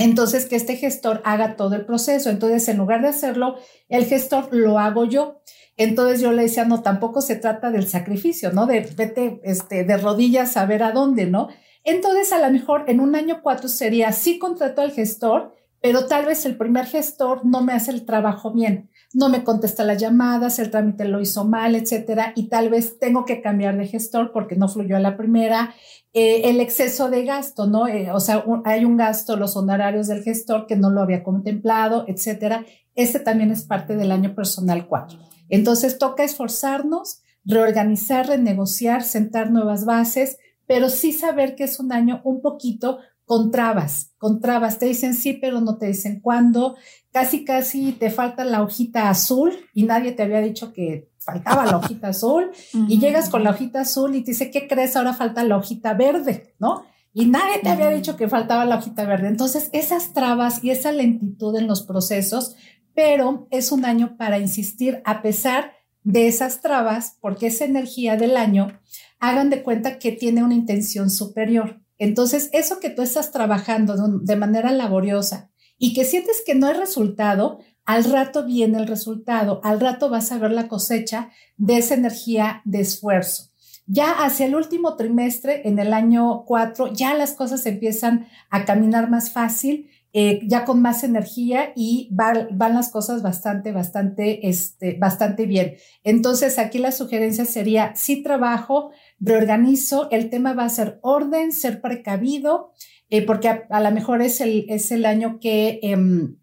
Entonces, 0.00 0.46
que 0.46 0.56
este 0.56 0.76
gestor 0.76 1.20
haga 1.24 1.56
todo 1.56 1.74
el 1.76 1.84
proceso. 1.84 2.30
Entonces, 2.30 2.66
en 2.68 2.78
lugar 2.78 3.02
de 3.02 3.08
hacerlo, 3.08 3.56
el 3.90 4.06
gestor 4.06 4.48
lo 4.50 4.78
hago 4.78 5.04
yo. 5.04 5.42
Entonces 5.76 6.20
yo 6.20 6.32
le 6.32 6.42
decía, 6.42 6.64
no, 6.64 6.82
tampoco 6.82 7.20
se 7.20 7.36
trata 7.36 7.70
del 7.70 7.86
sacrificio, 7.86 8.50
¿no? 8.52 8.66
De 8.66 8.80
vete 8.96 9.40
este, 9.44 9.84
de 9.84 9.96
rodillas 9.98 10.56
a 10.56 10.64
ver 10.64 10.82
a 10.82 10.92
dónde, 10.92 11.26
¿no? 11.26 11.48
Entonces, 11.84 12.32
a 12.32 12.38
lo 12.38 12.50
mejor 12.50 12.84
en 12.88 13.00
un 13.00 13.14
año 13.14 13.40
cuatro 13.42 13.68
sería, 13.68 14.12
sí 14.12 14.38
contrato 14.38 14.80
al 14.80 14.92
gestor, 14.92 15.54
pero 15.82 16.06
tal 16.06 16.26
vez 16.26 16.46
el 16.46 16.56
primer 16.56 16.86
gestor 16.86 17.44
no 17.44 17.62
me 17.62 17.72
hace 17.74 17.90
el 17.90 18.04
trabajo 18.04 18.52
bien 18.52 18.89
no 19.12 19.28
me 19.28 19.42
contesta 19.42 19.84
las 19.84 20.00
llamadas, 20.00 20.58
el 20.58 20.70
trámite 20.70 21.04
lo 21.04 21.20
hizo 21.20 21.44
mal, 21.44 21.74
etcétera, 21.74 22.32
y 22.36 22.48
tal 22.48 22.68
vez 22.68 22.98
tengo 22.98 23.24
que 23.24 23.42
cambiar 23.42 23.76
de 23.76 23.88
gestor 23.88 24.30
porque 24.32 24.56
no 24.56 24.68
fluyó 24.68 24.96
a 24.96 25.00
la 25.00 25.16
primera. 25.16 25.74
Eh, 26.12 26.48
el 26.50 26.60
exceso 26.60 27.10
de 27.10 27.24
gasto, 27.24 27.66
¿no? 27.66 27.88
Eh, 27.88 28.10
o 28.12 28.20
sea, 28.20 28.44
hay 28.64 28.84
un 28.84 28.96
gasto, 28.96 29.36
los 29.36 29.56
honorarios 29.56 30.06
del 30.06 30.22
gestor 30.22 30.66
que 30.66 30.76
no 30.76 30.90
lo 30.90 31.02
había 31.02 31.24
contemplado, 31.24 32.04
etcétera. 32.06 32.64
Este 32.94 33.20
también 33.20 33.50
es 33.50 33.64
parte 33.64 33.96
del 33.96 34.12
año 34.12 34.34
personal 34.34 34.86
4. 34.86 35.18
Entonces 35.48 35.98
toca 35.98 36.22
esforzarnos, 36.22 37.22
reorganizar, 37.44 38.28
renegociar, 38.28 39.02
sentar 39.02 39.50
nuevas 39.50 39.84
bases, 39.84 40.38
pero 40.66 40.88
sí 40.88 41.12
saber 41.12 41.56
que 41.56 41.64
es 41.64 41.80
un 41.80 41.92
año 41.92 42.20
un 42.22 42.40
poquito 42.40 42.98
con 43.30 43.52
trabas, 43.52 44.12
con 44.18 44.40
trabas. 44.40 44.80
Te 44.80 44.86
dicen 44.86 45.14
sí, 45.14 45.34
pero 45.34 45.60
no 45.60 45.78
te 45.78 45.86
dicen 45.86 46.18
cuándo. 46.18 46.74
Casi, 47.12 47.44
casi 47.44 47.92
te 47.92 48.10
falta 48.10 48.44
la 48.44 48.60
hojita 48.60 49.08
azul 49.08 49.52
y 49.72 49.84
nadie 49.84 50.10
te 50.10 50.24
había 50.24 50.40
dicho 50.40 50.72
que 50.72 51.12
faltaba 51.20 51.64
la 51.64 51.76
hojita 51.76 52.08
azul. 52.08 52.50
Y 52.88 52.98
llegas 52.98 53.30
con 53.30 53.44
la 53.44 53.50
hojita 53.50 53.82
azul 53.82 54.16
y 54.16 54.24
te 54.24 54.32
dice, 54.32 54.50
¿qué 54.50 54.66
crees? 54.66 54.96
Ahora 54.96 55.14
falta 55.14 55.44
la 55.44 55.56
hojita 55.58 55.94
verde, 55.94 56.56
¿no? 56.58 56.86
Y 57.12 57.26
nadie 57.26 57.60
te 57.62 57.68
había 57.68 57.90
dicho 57.90 58.16
que 58.16 58.28
faltaba 58.28 58.64
la 58.64 58.78
hojita 58.78 59.04
verde. 59.04 59.28
Entonces, 59.28 59.70
esas 59.72 60.12
trabas 60.12 60.64
y 60.64 60.70
esa 60.70 60.90
lentitud 60.90 61.56
en 61.56 61.68
los 61.68 61.82
procesos, 61.82 62.56
pero 62.96 63.46
es 63.52 63.70
un 63.70 63.84
año 63.84 64.16
para 64.16 64.40
insistir 64.40 65.02
a 65.04 65.22
pesar 65.22 65.74
de 66.02 66.26
esas 66.26 66.62
trabas, 66.62 67.16
porque 67.20 67.46
esa 67.46 67.64
energía 67.64 68.16
del 68.16 68.36
año, 68.36 68.80
hagan 69.20 69.50
de 69.50 69.62
cuenta 69.62 70.00
que 70.00 70.10
tiene 70.10 70.42
una 70.42 70.54
intención 70.54 71.10
superior. 71.10 71.80
Entonces, 72.00 72.48
eso 72.54 72.80
que 72.80 72.88
tú 72.88 73.02
estás 73.02 73.30
trabajando 73.30 73.94
de 74.22 74.34
manera 74.34 74.72
laboriosa 74.72 75.50
y 75.78 75.92
que 75.92 76.06
sientes 76.06 76.42
que 76.44 76.54
no 76.54 76.66
hay 76.66 76.72
resultado, 76.72 77.60
al 77.84 78.04
rato 78.04 78.46
viene 78.46 78.78
el 78.78 78.86
resultado, 78.86 79.60
al 79.62 79.80
rato 79.80 80.08
vas 80.08 80.32
a 80.32 80.38
ver 80.38 80.50
la 80.50 80.66
cosecha 80.66 81.30
de 81.58 81.76
esa 81.76 81.94
energía 81.94 82.62
de 82.64 82.80
esfuerzo. 82.80 83.50
Ya 83.86 84.12
hacia 84.12 84.46
el 84.46 84.54
último 84.54 84.96
trimestre, 84.96 85.68
en 85.68 85.78
el 85.78 85.92
año 85.92 86.44
4, 86.46 86.94
ya 86.94 87.12
las 87.14 87.34
cosas 87.34 87.66
empiezan 87.66 88.28
a 88.48 88.64
caminar 88.64 89.10
más 89.10 89.32
fácil, 89.32 89.90
eh, 90.12 90.40
ya 90.44 90.64
con 90.64 90.82
más 90.82 91.04
energía 91.04 91.72
y 91.76 92.08
van 92.10 92.48
las 92.58 92.90
cosas 92.90 93.22
bastante, 93.22 93.72
bastante, 93.72 94.48
este, 94.48 94.94
bastante 94.94 95.46
bien. 95.46 95.76
Entonces, 96.02 96.58
aquí 96.58 96.78
la 96.78 96.92
sugerencia 96.92 97.44
sería, 97.44 97.92
sí 97.94 98.22
trabajo, 98.22 98.90
reorganizo, 99.20 100.08
el 100.10 100.30
tema 100.30 100.54
va 100.54 100.64
a 100.64 100.70
ser 100.70 100.98
orden, 101.02 101.52
ser 101.52 101.80
precavido, 101.80 102.72
eh, 103.10 103.24
porque 103.24 103.48
a, 103.48 103.80
lo 103.80 103.90
mejor 103.90 104.22
es 104.22 104.40
el, 104.40 104.66
es 104.68 104.90
el 104.90 105.04
año 105.04 105.38
que 105.40 105.78
em, 105.82 106.36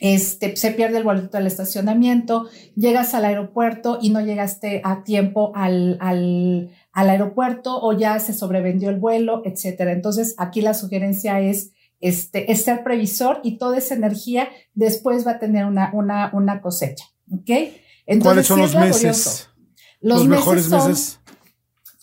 este, 0.00 0.56
se 0.56 0.70
pierde 0.70 0.98
el 0.98 1.04
boleto 1.04 1.36
del 1.36 1.46
estacionamiento, 1.46 2.48
llegas 2.76 3.14
al 3.14 3.24
aeropuerto 3.24 3.98
y 4.00 4.10
no 4.10 4.20
llegaste 4.20 4.80
a 4.84 5.02
tiempo 5.02 5.52
al, 5.54 5.98
al, 6.00 6.70
al 6.92 7.10
aeropuerto 7.10 7.80
o 7.80 7.92
ya 7.92 8.18
se 8.20 8.32
sobrevendió 8.32 8.90
el 8.90 8.98
vuelo, 8.98 9.42
etcétera. 9.44 9.92
Entonces, 9.92 10.34
aquí 10.38 10.60
la 10.60 10.74
sugerencia 10.74 11.40
es 11.40 11.72
este, 12.00 12.52
es 12.52 12.62
ser 12.64 12.84
previsor 12.84 13.40
y 13.42 13.56
toda 13.56 13.78
esa 13.78 13.94
energía 13.94 14.50
después 14.74 15.26
va 15.26 15.32
a 15.32 15.38
tener 15.38 15.64
una, 15.64 15.90
una, 15.94 16.30
una 16.34 16.60
cosecha. 16.60 17.06
¿Ok? 17.32 17.50
¿Cuáles 18.20 18.46
son 18.46 18.60
los 18.60 18.74
meses? 18.74 19.48
Los, 20.02 20.28
mejores 20.28 20.68
meses 20.68 21.20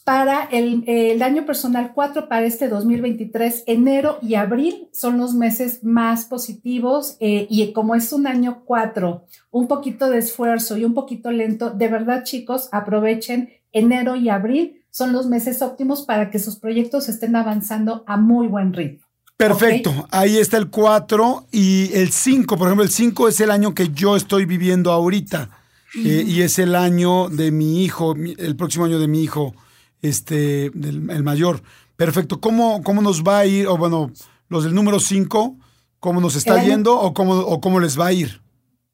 para 0.03 0.43
el, 0.51 1.21
año 1.21 1.45
personal 1.45 1.91
4 1.93 2.27
para 2.27 2.45
este 2.45 2.67
2023, 2.67 3.63
enero 3.67 4.17
y 4.21 4.35
abril 4.35 4.87
son 4.91 5.17
los 5.17 5.33
meses 5.33 5.83
más 5.83 6.25
positivos 6.25 7.17
eh, 7.19 7.45
y 7.49 7.71
como 7.73 7.95
es 7.95 8.11
un 8.11 8.25
año 8.25 8.63
4, 8.65 9.25
un 9.51 9.67
poquito 9.67 10.09
de 10.09 10.17
esfuerzo 10.17 10.77
y 10.77 10.85
un 10.85 10.93
poquito 10.93 11.31
lento, 11.31 11.69
de 11.69 11.87
verdad 11.87 12.23
chicos, 12.23 12.69
aprovechen 12.71 13.51
enero 13.71 14.15
y 14.15 14.29
abril, 14.29 14.83
son 14.89 15.13
los 15.13 15.27
meses 15.27 15.61
óptimos 15.61 16.01
para 16.01 16.31
que 16.31 16.39
sus 16.39 16.57
proyectos 16.57 17.07
estén 17.07 17.35
avanzando 17.35 18.03
a 18.07 18.17
muy 18.17 18.47
buen 18.47 18.73
ritmo. 18.73 19.05
Perfecto, 19.37 20.07
ahí 20.11 20.37
está 20.37 20.57
el 20.57 20.69
4 20.69 21.47
y 21.51 21.91
el 21.93 22.11
5, 22.11 22.57
por 22.57 22.67
ejemplo, 22.67 22.83
el 22.83 22.91
5 22.91 23.27
es 23.27 23.39
el 23.39 23.51
año 23.51 23.73
que 23.73 23.89
yo 23.89 24.15
estoy 24.15 24.45
viviendo 24.45 24.91
ahorita 24.91 25.49
eh, 25.95 26.23
y 26.27 26.41
es 26.41 26.59
el 26.59 26.75
año 26.75 27.29
de 27.29 27.51
mi 27.51 27.83
hijo, 27.83 28.15
el 28.15 28.55
próximo 28.55 28.85
año 28.85 28.99
de 28.99 29.07
mi 29.07 29.23
hijo 29.23 29.53
este, 30.01 30.65
el 30.65 31.23
mayor. 31.23 31.61
Perfecto. 31.95 32.41
¿Cómo, 32.41 32.81
¿Cómo 32.83 33.01
nos 33.01 33.21
va 33.23 33.39
a 33.39 33.45
ir? 33.45 33.67
O 33.67 33.77
bueno, 33.77 34.11
los 34.49 34.63
del 34.63 34.73
número 34.73 34.99
5, 34.99 35.55
¿cómo 35.99 36.19
nos 36.19 36.35
está 36.35 36.63
yendo 36.63 36.99
o 36.99 37.13
cómo, 37.13 37.33
o 37.33 37.61
cómo 37.61 37.79
les 37.79 37.99
va 37.99 38.07
a 38.07 38.13
ir? 38.13 38.41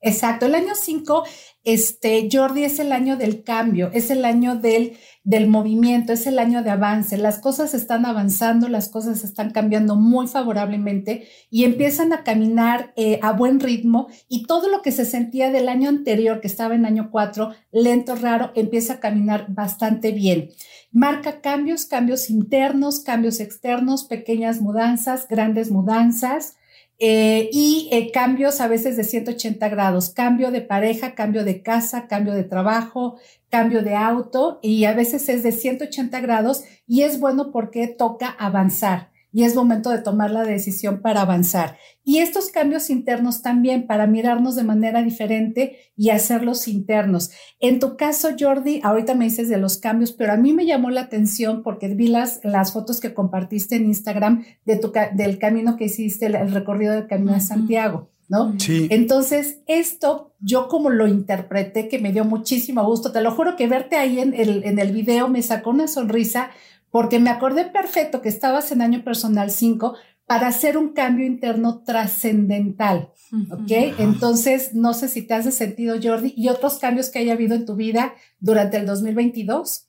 Exacto. 0.01 0.45
El 0.45 0.55
año 0.55 0.75
5 0.75 1.23
este, 1.67 2.29
Jordi, 2.31 2.63
es 2.63 2.79
el 2.79 2.93
año 2.93 3.17
del 3.17 3.43
cambio, 3.43 3.89
es 3.91 4.09
el 4.09 4.23
año 4.23 4.55
del, 4.55 4.93
del 5.25 5.47
movimiento, 5.47 6.13
es 6.13 6.25
el 6.25 6.39
año 6.39 6.63
de 6.63 6.69
avance. 6.69 7.17
Las 7.17 7.39
cosas 7.39 7.73
están 7.73 8.05
avanzando, 8.05 8.69
las 8.69 8.87
cosas 8.87 9.25
están 9.25 9.51
cambiando 9.51 9.97
muy 9.97 10.27
favorablemente 10.27 11.27
y 11.49 11.65
empiezan 11.65 12.13
a 12.13 12.23
caminar 12.23 12.93
eh, 12.95 13.19
a 13.21 13.33
buen 13.33 13.59
ritmo 13.59 14.07
y 14.29 14.43
todo 14.45 14.69
lo 14.69 14.81
que 14.81 14.93
se 14.93 15.03
sentía 15.03 15.51
del 15.51 15.67
año 15.67 15.89
anterior, 15.89 16.39
que 16.39 16.47
estaba 16.47 16.73
en 16.73 16.85
año 16.85 17.09
4, 17.11 17.51
lento, 17.73 18.15
raro, 18.15 18.53
empieza 18.55 18.93
a 18.93 18.99
caminar 19.01 19.47
bastante 19.49 20.13
bien. 20.13 20.51
Marca 20.97 21.41
cambios, 21.41 21.85
cambios 21.85 22.27
internos, 22.31 23.01
cambios 23.01 23.39
externos, 23.39 24.03
pequeñas 24.03 24.61
mudanzas, 24.61 25.27
grandes 25.27 25.69
mudanzas. 25.69 26.57
Eh, 26.97 27.51
y 27.53 27.87
eh, 27.91 28.09
cambios 28.11 28.61
a 28.61 28.67
veces 28.67 28.97
de 28.97 29.03
180 29.03 29.69
grados, 29.69 30.09
cambio 30.09 30.49
de 30.49 30.61
pareja, 30.61 31.13
cambio 31.13 31.43
de 31.43 31.61
casa, 31.61 32.07
cambio 32.07 32.33
de 32.33 32.45
trabajo, 32.45 33.19
cambio 33.51 33.83
de 33.83 33.93
auto 33.93 34.57
y 34.63 34.85
a 34.85 34.95
veces 34.95 35.29
es 35.29 35.43
de 35.43 35.51
180 35.51 36.19
grados 36.19 36.63
y 36.87 37.03
es 37.03 37.19
bueno 37.19 37.51
porque 37.51 37.87
toca 37.87 38.29
avanzar 38.29 39.11
y 39.37 39.43
es 39.43 39.53
momento 39.53 39.91
de 39.91 39.99
tomar 39.99 40.31
la 40.31 40.43
decisión 40.43 40.99
para 40.99 41.21
avanzar. 41.21 41.77
Y 42.03 42.17
estos 42.17 42.49
cambios 42.49 42.89
internos 42.89 43.43
también 43.43 43.85
para 43.85 44.07
mirarnos 44.07 44.55
de 44.55 44.63
manera 44.63 45.03
diferente 45.03 45.77
y 45.95 46.09
hacerlos 46.09 46.67
internos. 46.67 47.29
En 47.59 47.79
tu 47.79 47.97
caso, 47.97 48.29
Jordi, 48.39 48.79
ahorita 48.81 49.13
me 49.13 49.25
dices 49.25 49.47
de 49.47 49.59
los 49.59 49.77
cambios, 49.77 50.11
pero 50.11 50.33
a 50.33 50.37
mí 50.37 50.53
me 50.53 50.65
llamó 50.65 50.89
la 50.89 51.01
atención 51.01 51.61
porque 51.61 51.87
vi 51.89 52.07
las, 52.07 52.39
las 52.43 52.73
fotos 52.73 52.99
que 52.99 53.13
compartiste 53.13 53.75
en 53.75 53.85
Instagram 53.85 54.43
de 54.65 54.77
tu, 54.77 54.91
del 55.13 55.37
camino 55.37 55.77
que 55.77 55.85
hiciste, 55.85 56.25
el, 56.25 56.51
recorrido 56.51 56.93
del 56.93 57.05
Camino 57.05 57.33
de 57.33 57.41
Santiago. 57.41 58.09
¿no? 58.29 58.59
Sí. 58.59 58.87
Entonces, 58.89 59.59
esto 59.67 60.33
yo 60.39 60.67
como 60.67 60.89
lo 60.89 61.07
interpreté, 61.07 61.89
que 61.89 61.99
me 61.99 62.11
dio 62.11 62.25
muchísimo 62.25 62.83
gusto, 62.83 63.11
te 63.11 63.21
lo 63.21 63.29
juro 63.29 63.55
que 63.55 63.67
verte 63.67 63.97
ahí 63.97 64.19
en 64.19 64.33
el, 64.33 64.63
en 64.63 64.79
el 64.79 64.91
video 64.91 65.29
me 65.29 65.43
sacó 65.43 65.69
una 65.69 65.87
sonrisa 65.87 66.49
porque 66.91 67.19
me 67.19 67.29
acordé 67.29 67.65
perfecto 67.65 68.21
que 68.21 68.29
estabas 68.29 68.71
en 68.71 68.81
año 68.81 69.03
personal 69.03 69.51
5 69.51 69.95
para 70.25 70.47
hacer 70.47 70.77
un 70.77 70.89
cambio 70.89 71.25
interno 71.25 71.83
trascendental, 71.85 73.11
¿ok? 73.49 73.71
Entonces, 73.97 74.73
no 74.73 74.93
sé 74.93 75.07
si 75.07 75.21
te 75.21 75.33
hace 75.33 75.53
sentido, 75.53 75.95
Jordi, 76.03 76.33
y 76.35 76.49
otros 76.49 76.79
cambios 76.79 77.09
que 77.09 77.19
haya 77.19 77.33
habido 77.33 77.55
en 77.55 77.65
tu 77.65 77.75
vida 77.75 78.13
durante 78.39 78.75
el 78.77 78.85
2022. 78.85 79.87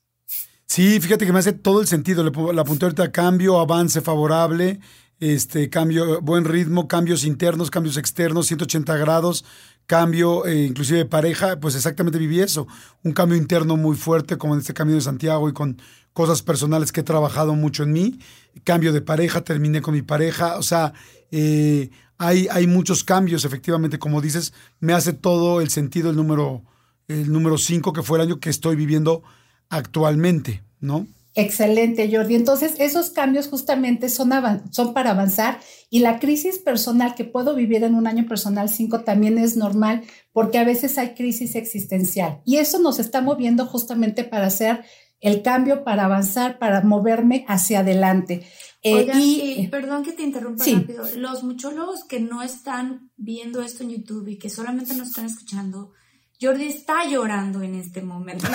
Sí, 0.65 0.99
fíjate 1.01 1.25
que 1.25 1.33
me 1.33 1.39
hace 1.39 1.51
todo 1.51 1.81
el 1.81 1.87
sentido. 1.87 2.23
La 2.53 2.61
apunté 2.61 2.85
ahorita 2.85 3.11
cambio, 3.11 3.59
avance 3.59 3.99
favorable, 3.99 4.79
este 5.19 5.69
cambio, 5.69 6.21
buen 6.21 6.45
ritmo, 6.45 6.87
cambios 6.87 7.25
internos, 7.25 7.69
cambios 7.69 7.97
externos, 7.97 8.47
180 8.47 8.95
grados, 8.95 9.43
cambio 9.89 10.45
eh, 10.45 10.65
inclusive 10.65 10.99
de 10.99 11.05
pareja, 11.05 11.59
pues 11.59 11.73
exactamente 11.73 12.19
viví 12.19 12.39
eso. 12.41 12.67
Un 13.03 13.11
cambio 13.11 13.35
interno 13.35 13.75
muy 13.75 13.97
fuerte, 13.97 14.37
como 14.37 14.53
en 14.53 14.59
este 14.59 14.75
camino 14.75 14.97
de 14.97 15.01
Santiago 15.01 15.49
y 15.49 15.53
con 15.53 15.81
cosas 16.13 16.43
personales 16.43 16.91
que 16.91 16.99
he 16.99 17.03
trabajado 17.03 17.55
mucho 17.55 17.81
en 17.81 17.91
mí. 17.91 18.19
Cambio 18.63 18.93
de 18.93 19.01
pareja, 19.01 19.41
terminé 19.41 19.81
con 19.81 19.95
mi 19.95 20.03
pareja. 20.03 20.59
O 20.59 20.61
sea, 20.61 20.93
eh, 21.31 21.89
hay, 22.19 22.47
hay 22.51 22.67
muchos 22.67 23.03
cambios, 23.03 23.45
efectivamente, 23.45 23.97
como 23.97 24.21
dices, 24.21 24.53
me 24.79 24.93
hace 24.93 25.11
todo 25.11 25.59
el 25.59 25.71
sentido 25.71 26.11
el 26.11 26.15
número 26.15 26.61
el 27.07 27.31
número 27.31 27.57
5, 27.57 27.91
que 27.91 28.03
fue 28.03 28.19
el 28.19 28.27
año 28.27 28.39
que 28.39 28.51
estoy 28.51 28.75
viviendo 28.75 29.23
actualmente, 29.69 30.61
¿no? 30.79 31.07
Excelente, 31.39 32.09
Jordi. 32.11 32.35
Entonces, 32.35 32.75
esos 32.79 33.09
cambios 33.11 33.47
justamente 33.47 34.09
son, 34.09 34.31
son 34.71 34.93
para 34.93 35.11
avanzar 35.11 35.59
y 35.89 35.99
la 35.99 36.19
crisis 36.19 36.59
personal 36.59 37.15
que 37.15 37.23
puedo 37.25 37.55
vivir 37.55 37.83
en 37.83 37.95
un 37.95 38.07
año 38.07 38.27
personal 38.27 38.69
5 38.69 39.01
también 39.01 39.37
es 39.37 39.57
normal 39.57 40.03
porque 40.33 40.57
a 40.57 40.63
veces 40.63 40.97
hay 40.97 41.15
crisis 41.15 41.55
existencial 41.55 42.41
y 42.45 42.57
eso 42.57 42.79
nos 42.79 42.99
está 42.99 43.21
moviendo 43.21 43.65
justamente 43.65 44.23
para 44.23 44.47
hacer 44.47 44.83
el 45.21 45.41
cambio 45.41 45.83
para 45.83 46.05
avanzar, 46.05 46.59
para 46.59 46.81
moverme 46.81 47.45
hacia 47.47 47.79
adelante. 47.79 48.45
Eh, 48.81 49.11
y, 49.13 49.67
perdón 49.67 50.03
que 50.03 50.13
te 50.13 50.23
interrumpa 50.23 50.63
rápido. 50.63 51.03
Los 51.17 51.43
muchólogos 51.43 52.05
que 52.05 52.19
no 52.21 52.41
están 52.41 53.11
viendo 53.17 53.61
esto 53.61 53.83
en 53.83 53.89
YouTube 53.89 54.29
y 54.29 54.37
que 54.37 54.49
solamente 54.49 54.93
nos 54.93 55.09
están 55.09 55.25
escuchando, 55.25 55.91
Jordi 56.41 56.67
está 56.67 57.05
llorando 57.05 57.61
en 57.61 57.75
este 57.75 58.01
momento. 58.01 58.47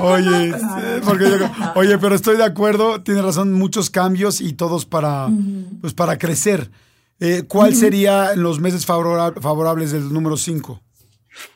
oye, 0.00 0.54
oye, 1.74 1.98
pero 1.98 2.14
estoy 2.14 2.38
de 2.38 2.44
acuerdo, 2.44 3.02
tiene 3.02 3.20
razón, 3.20 3.52
muchos 3.52 3.90
cambios 3.90 4.40
y 4.40 4.54
todos 4.54 4.86
para, 4.86 5.28
pues 5.82 5.92
para 5.92 6.16
crecer. 6.16 6.70
Eh, 7.20 7.42
¿Cuál 7.46 7.74
serían 7.74 8.42
los 8.42 8.58
meses 8.58 8.86
favorables 8.86 9.92
del 9.92 10.10
número 10.10 10.38
5? 10.38 10.80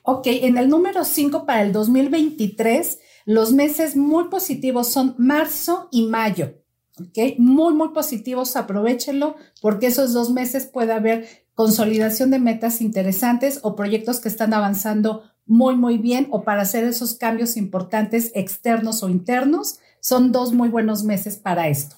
Ok, 0.03 0.27
en 0.27 0.59
el 0.59 0.69
número 0.69 1.03
5 1.03 1.47
para 1.47 1.63
el 1.63 1.73
2023, 1.73 2.99
los 3.25 3.53
meses 3.53 3.97
muy 3.97 4.25
positivos 4.25 4.93
son 4.93 5.15
marzo 5.17 5.89
y 5.91 6.09
mayo. 6.09 6.53
Ok, 6.99 7.39
muy, 7.39 7.75
muy 7.75 7.91
positivos, 7.91 8.57
aprovechenlo 8.57 9.37
porque 9.61 9.89
esos 9.89 10.15
dos 10.15 10.31
meses 10.31 10.67
puede 10.67 10.93
haber 10.93 11.47
consolidación 11.55 12.31
de 12.31 12.39
metas 12.39 12.81
interesantes 12.81 13.61
o 13.63 13.77
proyectos 13.77 14.21
que 14.21 14.29
están 14.29 14.55
avanzando 14.55 15.25
muy, 15.47 15.77
muy 15.77 15.99
bien 15.99 16.29
o 16.31 16.43
para 16.43 16.63
hacer 16.63 16.85
esos 16.85 17.15
cambios 17.15 17.57
importantes 17.57 18.33
externos 18.35 19.03
o 19.03 19.09
internos. 19.09 19.79
Son 20.01 20.33
dos 20.33 20.53
muy 20.53 20.69
buenos 20.69 21.05
meses 21.05 21.37
para 21.37 21.69
esto. 21.69 21.97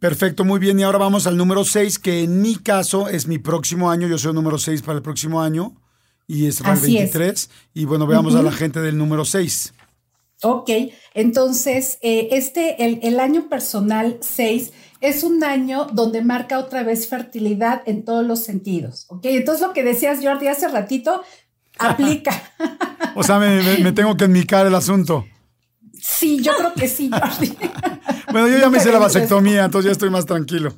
Perfecto, 0.00 0.44
muy 0.44 0.58
bien. 0.58 0.80
Y 0.80 0.82
ahora 0.82 0.98
vamos 0.98 1.26
al 1.26 1.36
número 1.36 1.64
6, 1.64 1.98
que 1.98 2.22
en 2.22 2.40
mi 2.42 2.56
caso 2.56 3.08
es 3.08 3.26
mi 3.26 3.38
próximo 3.38 3.90
año. 3.90 4.08
Yo 4.08 4.18
soy 4.18 4.30
el 4.30 4.36
número 4.36 4.58
6 4.58 4.82
para 4.82 4.96
el 4.96 5.02
próximo 5.02 5.42
año 5.42 5.76
y 6.26 6.46
es 6.46 6.60
el 6.60 6.66
23. 6.66 7.50
Y 7.74 7.84
bueno, 7.84 8.06
veamos 8.06 8.34
a 8.34 8.42
la 8.42 8.52
gente 8.52 8.80
del 8.80 8.96
número 8.96 9.24
6. 9.24 9.74
Ok, 10.42 10.70
entonces 11.14 11.98
eh, 12.00 12.28
este, 12.32 12.84
el, 12.84 13.00
el, 13.02 13.20
año 13.20 13.48
personal 13.48 14.18
6 14.20 14.72
es 15.00 15.22
un 15.22 15.44
año 15.44 15.86
donde 15.92 16.22
marca 16.22 16.58
otra 16.58 16.82
vez 16.82 17.08
fertilidad 17.08 17.82
en 17.86 18.04
todos 18.04 18.24
los 18.24 18.40
sentidos. 18.42 19.06
Ok, 19.08 19.26
entonces 19.26 19.66
lo 19.66 19.72
que 19.74 19.82
decías 19.82 20.20
Jordi 20.22 20.48
hace 20.48 20.68
ratito 20.68 21.22
aplica. 21.78 22.32
o 23.14 23.22
sea, 23.22 23.38
me, 23.38 23.92
tengo 23.92 24.16
que 24.16 24.24
enmicar 24.24 24.66
el 24.66 24.74
asunto. 24.74 25.26
Sí, 26.00 26.40
yo 26.40 26.52
creo 26.56 26.72
que 26.72 26.88
sí, 26.88 27.10
Jordi. 27.10 27.56
bueno, 28.32 28.48
yo 28.48 28.58
ya 28.58 28.70
me 28.70 28.78
hice 28.78 28.92
la 28.92 28.98
vasectomía, 28.98 29.64
entonces 29.64 29.90
ya 29.90 29.92
estoy 29.92 30.08
más 30.08 30.24
tranquilo. 30.24 30.74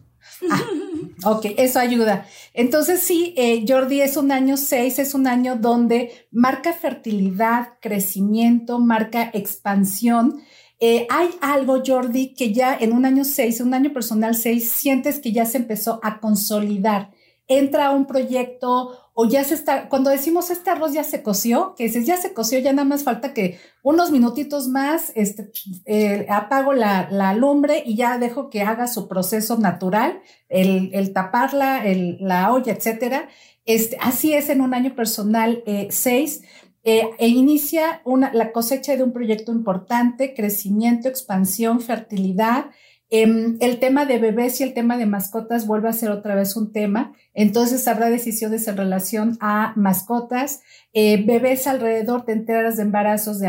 Ok, 1.24 1.46
eso 1.56 1.78
ayuda. 1.78 2.26
Entonces 2.54 3.00
sí, 3.00 3.34
eh, 3.36 3.64
Jordi, 3.66 4.00
es 4.00 4.16
un 4.16 4.32
año 4.32 4.56
6, 4.56 4.98
es 4.98 5.14
un 5.14 5.26
año 5.26 5.56
donde 5.56 6.26
marca 6.30 6.72
fertilidad, 6.72 7.74
crecimiento, 7.80 8.78
marca 8.78 9.30
expansión. 9.32 10.42
Eh, 10.80 11.06
hay 11.10 11.30
algo, 11.40 11.82
Jordi, 11.86 12.34
que 12.34 12.52
ya 12.52 12.76
en 12.76 12.92
un 12.92 13.04
año 13.04 13.24
6, 13.24 13.60
un 13.60 13.74
año 13.74 13.92
personal 13.92 14.34
6, 14.34 14.68
sientes 14.68 15.20
que 15.20 15.32
ya 15.32 15.46
se 15.46 15.58
empezó 15.58 16.00
a 16.02 16.18
consolidar. 16.18 17.10
Entra 17.46 17.90
un 17.90 18.06
proyecto 18.06 19.01
o 19.14 19.26
ya 19.26 19.44
se 19.44 19.54
está, 19.54 19.88
cuando 19.88 20.10
decimos 20.10 20.50
este 20.50 20.70
arroz 20.70 20.92
ya 20.92 21.04
se 21.04 21.22
coció, 21.22 21.74
que 21.76 21.84
dices 21.84 22.06
ya 22.06 22.16
se 22.16 22.32
coció, 22.32 22.58
ya 22.58 22.72
nada 22.72 22.88
más 22.88 23.04
falta 23.04 23.34
que 23.34 23.58
unos 23.82 24.10
minutitos 24.10 24.68
más, 24.68 25.12
este, 25.14 25.50
eh, 25.84 26.26
apago 26.30 26.72
la, 26.72 27.34
lumbre 27.34 27.82
y 27.84 27.94
ya 27.94 28.18
dejo 28.18 28.48
que 28.48 28.62
haga 28.62 28.86
su 28.86 29.08
proceso 29.08 29.58
natural, 29.58 30.20
el, 30.48 31.12
taparla, 31.12 31.82
la 32.20 32.52
olla, 32.52 32.72
etcétera. 32.72 33.28
Este, 33.64 33.98
así 34.00 34.32
es 34.32 34.48
en 34.48 34.60
un 34.60 34.74
año 34.74 34.94
personal 34.94 35.62
6. 35.66 36.42
Eh, 36.42 36.46
eh, 36.84 37.10
e 37.18 37.28
inicia 37.28 38.02
la 38.32 38.50
cosecha 38.50 38.96
de 38.96 39.04
un 39.04 39.12
proyecto 39.12 39.52
importante, 39.52 40.34
crecimiento, 40.34 41.08
expansión, 41.08 41.80
fertilidad, 41.80 42.66
Em, 43.14 43.58
el 43.60 43.78
tema 43.78 44.06
de 44.06 44.18
bebés 44.18 44.58
y 44.58 44.64
el 44.64 44.72
tema 44.72 44.96
de 44.96 45.04
mascotas 45.04 45.66
vuelve 45.66 45.90
a 45.90 45.92
ser 45.92 46.10
otra 46.10 46.34
vez 46.34 46.56
un 46.56 46.72
tema. 46.72 47.12
Entonces 47.34 47.86
habrá 47.86 48.08
decisiones 48.08 48.66
en 48.68 48.78
relación 48.78 49.36
a 49.38 49.74
mascotas. 49.76 50.62
Eh, 50.94 51.22
bebés 51.22 51.66
alrededor, 51.66 52.24
te 52.24 52.32
enteras 52.32 52.78
de 52.78 52.84
embarazos 52.84 53.38
de, 53.38 53.48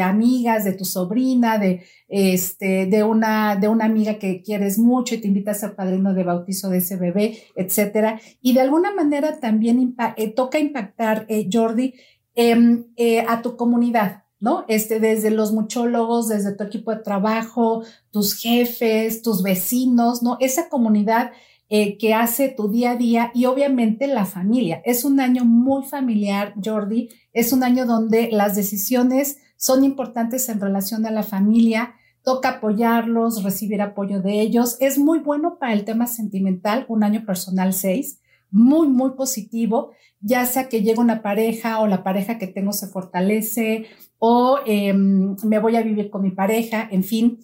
amigas, 0.00 0.64
de 0.64 0.72
tu 0.72 0.86
sobrina, 0.86 1.58
de, 1.58 1.82
este, 2.08 2.86
de 2.86 3.04
una 3.04 3.52
amiga 3.82 4.18
que 4.18 4.40
quieres 4.40 4.78
mucho 4.78 5.14
y 5.14 5.18
te 5.18 5.28
invita 5.28 5.50
a 5.50 5.54
ser 5.54 5.74
padrino 5.74 6.14
de 6.14 6.24
bautizo 6.24 6.70
de 6.70 6.78
ese 6.78 6.96
bebé, 6.96 7.36
etcétera. 7.56 8.18
Y 8.40 8.54
de 8.54 8.62
alguna 8.62 8.94
manera 8.94 9.38
también 9.38 9.94
eh, 10.16 10.30
toca 10.30 10.58
impactar, 10.58 11.26
eh, 11.28 11.46
Jordi, 11.52 11.92
em, 12.34 12.86
a 13.28 13.42
tu 13.42 13.54
comunidad. 13.58 14.23
¿No? 14.44 14.66
Este, 14.68 15.00
desde 15.00 15.30
los 15.30 15.52
muchólogos, 15.52 16.28
desde 16.28 16.54
tu 16.54 16.64
equipo 16.64 16.90
de 16.90 17.02
trabajo, 17.02 17.82
tus 18.10 18.34
jefes, 18.34 19.22
tus 19.22 19.42
vecinos, 19.42 20.22
¿no? 20.22 20.36
Esa 20.38 20.68
comunidad 20.68 21.32
eh, 21.70 21.96
que 21.96 22.12
hace 22.12 22.50
tu 22.50 22.68
día 22.68 22.90
a 22.90 22.96
día 22.96 23.32
y 23.34 23.46
obviamente 23.46 24.06
la 24.06 24.26
familia. 24.26 24.82
Es 24.84 25.06
un 25.06 25.18
año 25.18 25.46
muy 25.46 25.84
familiar, 25.84 26.52
Jordi. 26.62 27.08
Es 27.32 27.54
un 27.54 27.64
año 27.64 27.86
donde 27.86 28.28
las 28.30 28.54
decisiones 28.54 29.38
son 29.56 29.82
importantes 29.82 30.50
en 30.50 30.60
relación 30.60 31.06
a 31.06 31.10
la 31.10 31.22
familia. 31.22 31.94
Toca 32.22 32.50
apoyarlos, 32.50 33.42
recibir 33.44 33.80
apoyo 33.80 34.20
de 34.20 34.42
ellos. 34.42 34.76
Es 34.78 34.98
muy 34.98 35.20
bueno 35.20 35.58
para 35.58 35.72
el 35.72 35.86
tema 35.86 36.06
sentimental, 36.06 36.84
un 36.88 37.02
año 37.02 37.24
personal 37.24 37.72
6 37.72 38.20
muy, 38.54 38.86
muy 38.86 39.10
positivo, 39.16 39.90
ya 40.20 40.46
sea 40.46 40.68
que 40.68 40.80
llegue 40.80 41.00
una 41.00 41.22
pareja 41.22 41.80
o 41.80 41.88
la 41.88 42.04
pareja 42.04 42.38
que 42.38 42.46
tengo 42.46 42.72
se 42.72 42.86
fortalece 42.86 43.86
o 44.26 44.58
em, 44.64 45.36
me 45.44 45.58
voy 45.58 45.76
a 45.76 45.82
vivir 45.82 46.08
con 46.08 46.22
mi 46.22 46.30
pareja, 46.30 46.88
en 46.90 47.04
fin. 47.04 47.40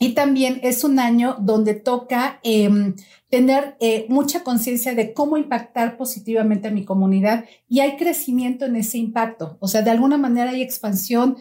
Y 0.00 0.14
también 0.14 0.58
es 0.64 0.82
un 0.82 0.98
año 0.98 1.36
donde 1.38 1.74
toca 1.74 2.40
em, 2.42 2.96
tener 3.28 3.76
eh, 3.78 4.06
mucha 4.08 4.42
conciencia 4.42 4.96
de 4.96 5.14
cómo 5.14 5.36
impactar 5.36 5.96
positivamente 5.96 6.66
a 6.66 6.72
mi 6.72 6.84
comunidad 6.84 7.44
y 7.68 7.78
hay 7.78 7.96
crecimiento 7.96 8.64
en 8.64 8.74
ese 8.74 8.98
impacto. 8.98 9.56
O 9.60 9.68
sea, 9.68 9.82
de 9.82 9.92
alguna 9.92 10.18
manera 10.18 10.50
hay 10.50 10.62
expansión 10.62 11.36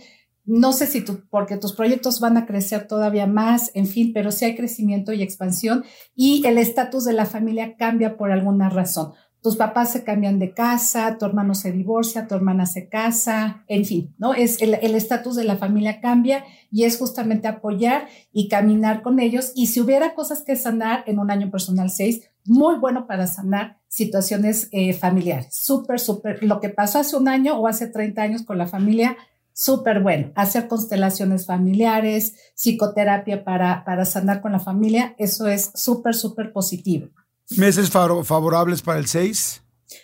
no 0.45 0.73
sé 0.73 0.87
si 0.87 1.01
tú, 1.01 1.21
porque 1.29 1.57
tus 1.57 1.73
proyectos 1.73 2.19
van 2.19 2.35
a 2.35 2.47
crecer 2.47 2.87
todavía 2.87 3.27
más, 3.27 3.69
en 3.75 3.85
fin, 3.85 4.13
pero 4.13 4.31
sí 4.31 4.45
hay 4.45 4.55
crecimiento 4.55 5.13
y 5.13 5.21
expansión 5.21 5.83
y 6.15 6.43
el 6.47 6.57
estatus 6.57 7.05
de 7.05 7.13
la 7.13 7.27
familia 7.27 7.75
cambia 7.75 8.17
por 8.17 8.31
alguna 8.31 8.67
razón. 8.67 9.13
Tus 9.41 9.55
papás 9.55 9.91
se 9.91 10.03
cambian 10.03 10.37
de 10.37 10.53
casa, 10.53 11.17
tu 11.17 11.25
hermano 11.25 11.55
se 11.55 11.71
divorcia, 11.71 12.27
tu 12.27 12.35
hermana 12.35 12.65
se 12.65 12.89
casa, 12.89 13.63
en 13.67 13.85
fin, 13.85 14.13
¿no? 14.17 14.33
Es 14.33 14.61
el 14.61 14.95
estatus 14.95 15.35
de 15.35 15.45
la 15.45 15.55
familia 15.55 16.01
cambia 16.01 16.43
y 16.71 16.83
es 16.83 16.97
justamente 16.97 17.47
apoyar 17.47 18.07
y 18.33 18.49
caminar 18.49 19.01
con 19.01 19.19
ellos. 19.19 19.53
Y 19.55 19.67
si 19.67 19.79
hubiera 19.79 20.13
cosas 20.13 20.43
que 20.43 20.55
sanar 20.55 21.03
en 21.07 21.19
un 21.19 21.31
año 21.31 21.49
personal 21.49 21.89
6, 21.89 22.29
muy 22.45 22.77
bueno 22.77 23.07
para 23.07 23.27
sanar 23.27 23.77
situaciones 23.87 24.69
eh, 24.71 24.93
familiares. 24.93 25.47
Súper, 25.51 25.99
súper. 25.99 26.43
Lo 26.43 26.59
que 26.59 26.69
pasó 26.69 26.99
hace 26.99 27.15
un 27.15 27.27
año 27.27 27.57
o 27.57 27.67
hace 27.67 27.87
30 27.87 28.21
años 28.21 28.43
con 28.43 28.57
la 28.57 28.67
familia, 28.67 29.17
súper 29.53 30.01
bueno. 30.01 30.31
Hacer 30.35 30.67
constelaciones 30.67 31.45
familiares, 31.45 32.35
psicoterapia 32.55 33.43
para, 33.43 33.83
para 33.83 34.05
sanar 34.05 34.41
con 34.41 34.51
la 34.51 34.59
familia, 34.59 35.15
eso 35.17 35.47
es 35.47 35.71
súper, 35.75 36.15
súper 36.15 36.51
positivo. 36.51 37.09
¿Meses 37.57 37.89
favorables 37.89 38.81
para 38.81 38.99
el 38.99 39.07
6? 39.07 39.61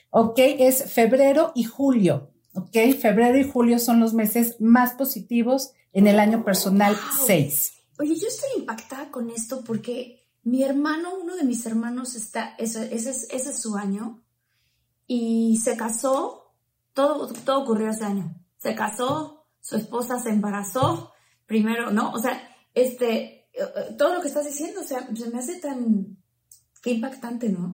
Ok, 0.09 0.39
es 0.39 0.91
febrero 0.91 1.51
y 1.55 1.63
julio. 1.65 2.31
Ok, 2.53 2.75
febrero 2.99 3.37
y 3.37 3.49
julio 3.49 3.79
son 3.79 3.99
los 3.99 4.13
meses 4.13 4.55
más 4.59 4.93
positivos 4.93 5.71
en 5.91 6.07
el 6.07 6.19
año 6.19 6.43
personal 6.43 6.97
6. 7.25 7.73
Oye, 7.99 8.15
yo 8.15 8.27
estoy 8.27 8.49
impactada 8.57 9.11
con 9.11 9.29
esto 9.29 9.63
porque 9.65 10.25
mi 10.43 10.63
hermano, 10.63 11.11
uno 11.21 11.35
de 11.35 11.43
mis 11.43 11.65
hermanos, 11.65 12.15
está, 12.15 12.55
ese, 12.57 12.93
ese, 12.93 13.09
ese 13.09 13.49
es 13.49 13.61
su 13.61 13.75
año 13.75 14.23
y 15.07 15.57
se 15.63 15.77
casó, 15.77 16.53
todo, 16.93 17.27
todo 17.27 17.63
ocurrió 17.63 17.89
ese 17.89 18.05
año. 18.05 18.35
Se 18.57 18.75
casó, 18.75 19.45
su 19.61 19.75
esposa 19.75 20.19
se 20.19 20.29
embarazó, 20.29 21.11
primero, 21.45 21.91
¿no? 21.91 22.11
O 22.11 22.19
sea, 22.19 22.41
este, 22.73 23.21
eh, 23.21 23.47
eh, 23.53 23.95
todo 23.97 24.15
lo 24.15 24.21
que 24.21 24.27
estás 24.27 24.45
diciendo, 24.45 24.81
o 24.81 24.83
sea, 24.83 25.07
se 25.15 25.29
me 25.29 25.39
hace 25.39 25.59
tan, 25.59 26.17
Qué 26.85 26.91
impactante, 26.91 27.49
¿no? 27.49 27.74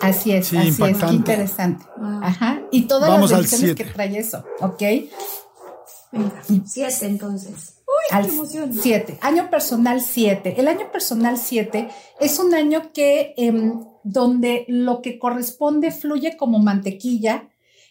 Así 0.00 0.32
es, 0.32 0.52
así 0.52 0.82
es, 0.82 0.98
qué 0.98 1.12
interesante. 1.12 1.84
Ajá. 2.22 2.62
Y 2.70 2.82
todas 2.82 3.10
Vamos 3.10 3.30
las 3.30 3.40
versiones 3.40 3.76
que 3.76 3.84
trae 3.84 4.18
eso, 4.18 4.44
¿ok? 4.60 4.82
Venga, 6.12 6.42
siete 6.66 7.06
entonces. 7.06 7.82
Uy, 7.86 8.22
qué 8.22 8.28
emoción. 8.28 8.74
Siete. 8.74 9.18
Año 9.20 9.50
personal 9.50 10.00
siete. 10.00 10.54
El 10.58 10.68
año 10.68 10.90
personal 10.90 11.38
siete 11.38 11.88
es 12.20 12.38
un 12.38 12.54
año 12.54 12.92
que 12.92 13.34
em, 13.36 13.84
donde 14.02 14.64
lo 14.68 15.02
que 15.02 15.18
corresponde 15.18 15.90
fluye 15.90 16.36
como 16.36 16.58
mantequilla, 16.58 17.48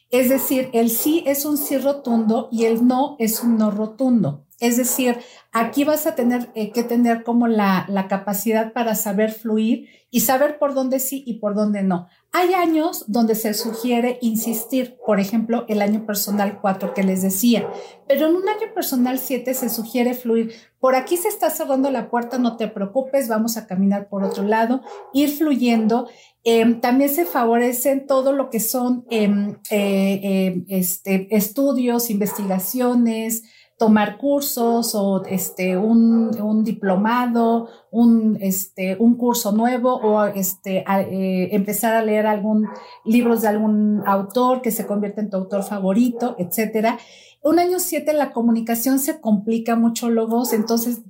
es 0.10 0.30
decir, 0.30 0.70
el 0.74 0.90
sí 0.90 1.24
es 1.26 1.46
un 1.46 1.58
sí 1.58 1.78
rotundo 1.78 2.50
y 2.52 2.66
el 2.66 2.86
no 2.86 3.16
es 3.20 3.42
un 3.42 3.58
no 3.58 3.72
rotundo. 3.72 4.46
Es 4.62 4.78
decir, 4.78 5.18
aquí 5.52 5.84
vas 5.84 6.06
a 6.06 6.14
tener 6.14 6.52
eh, 6.54 6.72
que 6.72 6.84
tener 6.84 7.24
como 7.24 7.48
la, 7.48 7.88
capacidad 8.08 8.74
para 8.74 8.94
saber 8.94 9.32
fluir 9.32 9.90
y 10.12 10.22
saber 10.22 10.60
por 10.60 10.76
dónde 10.76 11.00
sí 11.00 11.24
y 11.26 11.40
por 11.40 11.56
dónde 11.56 11.82
no. 11.82 12.08
Hay 12.32 12.54
años 12.54 13.06
donde 13.08 13.34
se 13.34 13.54
sugiere 13.56 14.20
insistir, 14.22 14.98
por 15.06 15.20
ejemplo, 15.20 15.66
el 15.68 15.82
año 15.82 16.06
personal 16.06 16.60
4 16.62 16.94
que 16.94 17.04
les 17.04 17.24
decía, 17.24 17.68
pero 18.08 18.28
en 18.28 18.36
un 18.36 18.48
año 18.48 18.74
personal 18.74 19.18
7 19.18 19.54
se 19.54 19.70
sugiere 19.70 20.14
fluir. 20.14 20.54
Por 20.80 20.96
aquí 20.96 21.18
se 21.18 21.28
está 21.28 21.50
cerrando 21.50 21.90
la 21.90 22.10
puerta, 22.10 22.38
no 22.38 22.56
te 22.56 22.68
preocupes, 22.68 23.28
vamos 23.28 23.58
a 23.58 23.66
caminar 23.66 24.10
por 24.10 24.24
otro 24.24 24.44
lado, 24.44 24.82
ir 25.12 25.30
fluyendo. 25.30 26.08
Eh, 26.44 26.76
también 26.82 27.10
se 27.10 27.26
favorecen 27.26 28.06
todo 28.06 28.32
lo 28.32 28.50
que 28.50 28.60
son 28.60 29.06
eh, 29.10 29.56
eh, 29.72 30.64
este, 30.70 31.28
estudios, 31.36 32.10
investigaciones, 32.10 33.44
tomar 33.82 34.20
cursos 34.20 34.94
o 34.94 35.26
este, 35.26 35.76
un, 35.76 36.64
diplomado, 36.64 37.68
un, 37.90 38.38
este, 38.40 38.96
un 39.00 39.16
curso 39.16 39.54
nuevo 39.54 39.96
o 39.96 40.24
este, 40.26 40.86
eh, 40.88 41.50
empezar 41.52 41.96
a 41.96 42.04
leer 42.04 42.28
algún 42.28 42.68
libros 43.06 43.42
de 43.42 43.48
algún 43.48 44.04
autor 44.06 44.62
que 44.62 44.70
se 44.70 44.86
convierte 44.86 45.22
en 45.22 45.32
tu 45.32 45.38
autor 45.38 45.64
favorito, 45.64 46.36
etcétera. 46.38 47.00
Un 47.42 47.58
año 47.58 47.80
siete 47.80 48.14
la 48.14 48.34
comunicación 48.34 49.00
se 49.00 49.20
complica 49.20 49.76
mucho, 49.76 50.12
logos, 50.12 50.54
entonces 50.54 51.02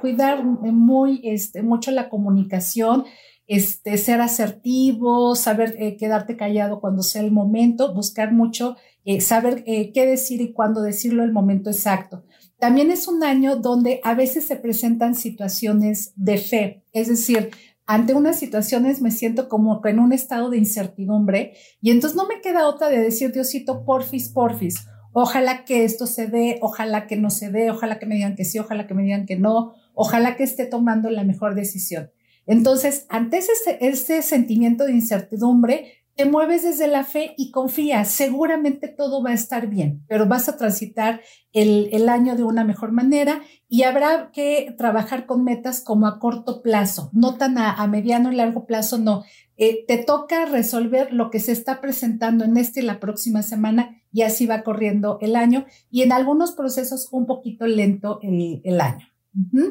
cuidar 0.00 0.44
muy, 0.44 1.20
este, 1.24 1.64
mucho 1.64 1.90
la 1.90 2.08
comunicación, 2.08 3.06
este, 3.48 3.98
ser 3.98 4.20
asertivo, 4.20 5.34
saber 5.34 5.74
eh, 5.80 5.96
quedarte 5.96 6.36
callado 6.36 6.80
cuando 6.80 7.02
sea 7.02 7.22
el 7.22 7.32
momento, 7.32 7.92
buscar 7.92 8.32
mucho, 8.32 8.76
eh, 9.04 9.20
saber 9.20 9.62
eh, 9.66 9.92
qué 9.92 10.06
decir 10.06 10.40
y 10.40 10.52
cuándo 10.52 10.82
decirlo 10.82 11.24
el 11.24 11.32
momento 11.32 11.70
exacto. 11.70 12.24
También 12.58 12.90
es 12.90 13.08
un 13.08 13.24
año 13.24 13.56
donde 13.56 14.00
a 14.04 14.14
veces 14.14 14.44
se 14.44 14.56
presentan 14.56 15.14
situaciones 15.14 16.12
de 16.16 16.38
fe, 16.38 16.84
es 16.92 17.08
decir, 17.08 17.50
ante 17.86 18.14
unas 18.14 18.38
situaciones 18.38 19.00
me 19.00 19.10
siento 19.10 19.48
como 19.48 19.80
en 19.84 19.98
un 19.98 20.12
estado 20.12 20.50
de 20.50 20.58
incertidumbre 20.58 21.54
y 21.80 21.90
entonces 21.90 22.16
no 22.16 22.28
me 22.28 22.40
queda 22.40 22.68
otra 22.68 22.88
de 22.88 23.00
decir, 23.00 23.32
Diosito, 23.32 23.84
porfis, 23.84 24.28
porfis, 24.28 24.76
Ojalá 25.12 25.64
que 25.64 25.84
esto 25.84 26.06
se 26.06 26.28
dé, 26.28 26.58
ojalá 26.62 27.06
que 27.06 27.16
no 27.16 27.30
se 27.30 27.50
dé, 27.50 27.70
ojalá 27.70 27.98
que 27.98 28.06
me 28.06 28.14
digan 28.14 28.36
que 28.36 28.44
sí, 28.44 28.58
ojalá 28.58 28.86
que 28.86 28.94
me 28.94 29.02
digan 29.02 29.26
que 29.26 29.36
no, 29.36 29.74
ojalá 29.94 30.36
que 30.36 30.44
esté 30.44 30.66
tomando 30.66 31.10
la 31.10 31.24
mejor 31.24 31.54
decisión. 31.54 32.12
Entonces, 32.46 33.06
ante 33.08 33.38
ese, 33.38 33.78
ese 33.80 34.22
sentimiento 34.22 34.84
de 34.84 34.92
incertidumbre, 34.92 35.99
te 36.16 36.26
mueves 36.26 36.62
desde 36.62 36.86
la 36.86 37.04
fe 37.04 37.34
y 37.36 37.50
confías, 37.50 38.10
seguramente 38.10 38.88
todo 38.88 39.22
va 39.22 39.30
a 39.30 39.34
estar 39.34 39.68
bien, 39.68 40.04
pero 40.08 40.26
vas 40.26 40.48
a 40.48 40.56
transitar 40.56 41.20
el, 41.52 41.88
el, 41.92 42.08
año 42.08 42.36
de 42.36 42.44
una 42.44 42.64
mejor 42.64 42.92
manera 42.92 43.40
y 43.68 43.84
habrá 43.84 44.30
que 44.32 44.74
trabajar 44.76 45.26
con 45.26 45.44
metas 45.44 45.82
como 45.82 46.06
a 46.06 46.18
corto 46.18 46.62
plazo, 46.62 47.10
no 47.12 47.36
tan 47.36 47.56
a, 47.58 47.86
mediano 47.86 48.32
y 48.32 48.36
largo 48.36 48.66
plazo, 48.66 48.98
no. 48.98 49.24
Eh, 49.56 49.84
te 49.86 49.98
toca 49.98 50.46
resolver 50.46 51.12
lo 51.12 51.30
que 51.30 51.40
se 51.40 51.52
está 51.52 51.80
presentando 51.80 52.44
en 52.44 52.56
este 52.56 52.80
y 52.80 52.84
la 52.84 53.00
próxima 53.00 53.42
semana 53.42 54.00
y 54.12 54.22
así 54.22 54.46
va 54.46 54.62
corriendo 54.62 55.18
el 55.20 55.36
año 55.36 55.66
y 55.90 56.02
en 56.02 56.12
algunos 56.12 56.52
procesos 56.52 57.08
un 57.12 57.26
poquito 57.26 57.66
lento 57.66 58.18
el, 58.22 58.60
el 58.64 58.80
año. 58.80 59.06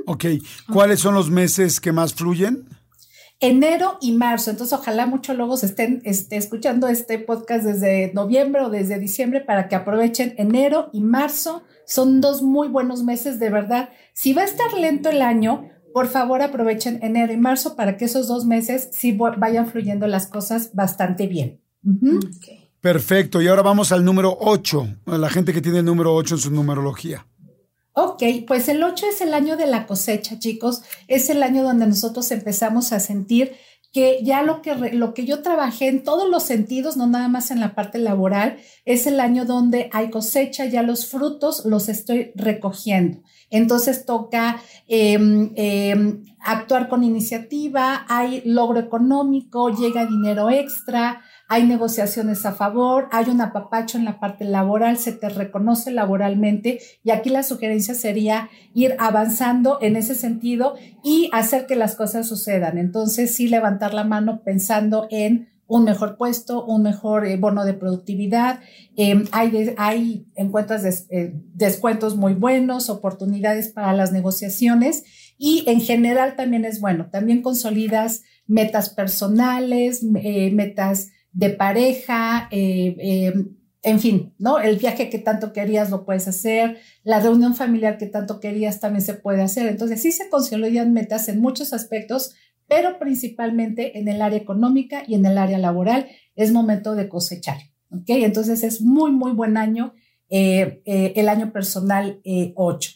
Ok, 0.05 0.25
¿cuáles 0.71 0.99
son 1.01 1.15
los 1.15 1.29
meses 1.29 1.81
que 1.81 1.91
más 1.91 2.13
fluyen? 2.13 2.65
Enero 3.39 3.97
y 4.01 4.11
marzo. 4.11 4.51
Entonces, 4.51 4.77
ojalá 4.77 5.05
muchos 5.05 5.35
lobos 5.37 5.63
estén 5.63 6.01
este, 6.03 6.37
escuchando 6.37 6.87
este 6.87 7.19
podcast 7.19 7.63
desde 7.63 8.11
noviembre 8.13 8.63
o 8.63 8.69
desde 8.69 8.99
diciembre 8.99 9.41
para 9.41 9.67
que 9.67 9.75
aprovechen 9.75 10.33
enero 10.37 10.89
y 10.93 11.01
marzo. 11.01 11.63
Son 11.85 12.21
dos 12.21 12.41
muy 12.41 12.67
buenos 12.67 13.03
meses, 13.03 13.39
de 13.39 13.49
verdad. 13.49 13.89
Si 14.13 14.33
va 14.33 14.41
a 14.41 14.45
estar 14.45 14.73
lento 14.73 15.09
el 15.09 15.21
año, 15.21 15.69
por 15.93 16.07
favor 16.07 16.41
aprovechen 16.41 16.99
enero 17.01 17.33
y 17.33 17.37
marzo 17.37 17.75
para 17.75 17.97
que 17.97 18.05
esos 18.05 18.27
dos 18.27 18.45
meses 18.45 18.89
sí 18.91 19.17
vayan 19.37 19.67
fluyendo 19.67 20.07
las 20.07 20.27
cosas 20.27 20.71
bastante 20.73 21.27
bien. 21.27 21.61
Perfecto. 22.81 23.41
Y 23.41 23.47
ahora 23.47 23.61
vamos 23.61 23.91
al 23.91 24.05
número 24.05 24.37
8, 24.39 24.97
a 25.07 25.17
la 25.17 25.29
gente 25.29 25.53
que 25.53 25.61
tiene 25.61 25.79
el 25.79 25.85
número 25.85 26.13
8 26.13 26.35
en 26.35 26.41
su 26.41 26.51
numerología. 26.51 27.25
Ok, 28.01 28.23
pues 28.47 28.69
el 28.69 28.81
8 28.81 29.07
es 29.07 29.19
el 29.19 29.33
año 29.33 29.57
de 29.57 29.67
la 29.67 29.85
cosecha, 29.85 30.39
chicos. 30.39 30.83
Es 31.09 31.29
el 31.29 31.43
año 31.43 31.63
donde 31.63 31.85
nosotros 31.85 32.31
empezamos 32.31 32.93
a 32.93 33.01
sentir 33.01 33.57
que 33.91 34.19
ya 34.23 34.41
lo 34.41 34.61
que, 34.61 34.73
lo 34.73 35.13
que 35.13 35.25
yo 35.25 35.41
trabajé 35.41 35.89
en 35.89 36.03
todos 36.05 36.29
los 36.29 36.43
sentidos, 36.43 36.95
no 36.95 37.07
nada 37.07 37.27
más 37.27 37.51
en 37.51 37.59
la 37.59 37.75
parte 37.75 37.97
laboral, 37.97 38.57
es 38.85 39.05
el 39.05 39.19
año 39.19 39.43
donde 39.43 39.89
hay 39.91 40.11
cosecha, 40.11 40.65
ya 40.65 40.81
los 40.81 41.07
frutos 41.07 41.65
los 41.65 41.89
estoy 41.89 42.31
recogiendo. 42.35 43.21
Entonces 43.49 44.05
toca 44.05 44.61
em, 44.87 45.51
em, 45.57 46.23
actuar 46.39 46.87
con 46.87 47.03
iniciativa, 47.03 48.05
hay 48.07 48.43
logro 48.45 48.79
económico, 48.79 49.75
llega 49.75 50.05
dinero 50.05 50.49
extra, 50.49 51.21
hay 51.51 51.65
negociaciones 51.65 52.45
a 52.45 52.53
favor, 52.53 53.09
hay 53.11 53.27
un 53.27 53.41
apapacho 53.41 53.97
en 53.97 54.05
la 54.05 54.19
parte 54.19 54.45
laboral, 54.45 54.97
se 54.97 55.13
te 55.13 55.29
reconoce 55.29 55.89
laboralmente 55.89 56.79
y 57.03 57.09
aquí 57.09 57.31
la 57.31 57.41
sugerencia 57.41 57.95
sería 57.95 58.51
ir 58.75 58.95
avanzando 58.99 59.79
en 59.81 59.95
ese 59.95 60.13
sentido 60.13 60.75
y 61.03 61.27
hacer 61.33 61.65
que 61.65 61.75
las 61.75 61.95
cosas 61.95 62.27
sucedan. 62.27 62.77
Entonces, 62.77 63.35
sí 63.35 63.47
levantar 63.47 63.95
la 63.95 64.03
mano 64.03 64.43
pensando 64.43 65.07
en 65.09 65.49
un 65.65 65.85
mejor 65.85 66.17
puesto, 66.17 66.63
un 66.65 66.83
mejor 66.83 67.25
eh, 67.25 67.35
bono 67.37 67.65
de 67.65 67.73
productividad. 67.73 68.59
Em, 68.95 69.25
hay, 69.31 69.73
hay 69.77 70.27
encuentras 70.35 71.07
eh, 71.09 71.33
descuentos 71.55 72.15
muy 72.15 72.35
buenos, 72.35 72.91
oportunidades 72.91 73.69
para 73.69 73.93
las 73.93 74.11
negociaciones 74.11 75.03
y 75.39 75.63
en 75.67 75.81
general 75.81 76.35
también 76.35 76.63
es 76.63 76.79
bueno. 76.79 77.09
También 77.11 77.41
consolidas 77.41 78.21
metas 78.45 78.89
personales, 78.89 80.05
eh, 80.21 80.51
metas 80.51 81.09
de 81.31 81.49
pareja, 81.51 82.47
eh, 82.51 82.95
eh, 82.99 83.33
en 83.81 83.99
fin, 83.99 84.33
¿no? 84.37 84.59
El 84.59 84.77
viaje 84.77 85.09
que 85.09 85.19
tanto 85.19 85.53
querías 85.53 85.89
lo 85.89 86.05
puedes 86.05 86.27
hacer, 86.27 86.77
la 87.03 87.19
reunión 87.19 87.55
familiar 87.55 87.97
que 87.97 88.07
tanto 88.07 88.39
querías 88.39 88.79
también 88.79 89.03
se 89.03 89.13
puede 89.13 89.41
hacer. 89.41 89.67
Entonces, 89.67 90.01
sí 90.01 90.11
se 90.11 90.29
consolidan 90.29 90.93
metas 90.93 91.29
en 91.29 91.39
muchos 91.39 91.71
aspectos, 91.71 92.35
pero 92.67 92.99
principalmente 92.99 93.97
en 93.97 94.07
el 94.07 94.21
área 94.21 94.37
económica 94.37 95.03
y 95.07 95.15
en 95.15 95.25
el 95.25 95.37
área 95.37 95.57
laboral 95.57 96.07
es 96.35 96.51
momento 96.51 96.95
de 96.95 97.07
cosechar, 97.07 97.57
¿ok? 97.89 98.09
Entonces, 98.09 98.63
es 98.63 98.81
muy, 98.81 99.11
muy 99.11 99.31
buen 99.31 99.55
año, 99.55 99.93
eh, 100.29 100.81
el 100.85 101.29
año 101.29 101.51
personal 101.51 102.21
8. 102.55 102.91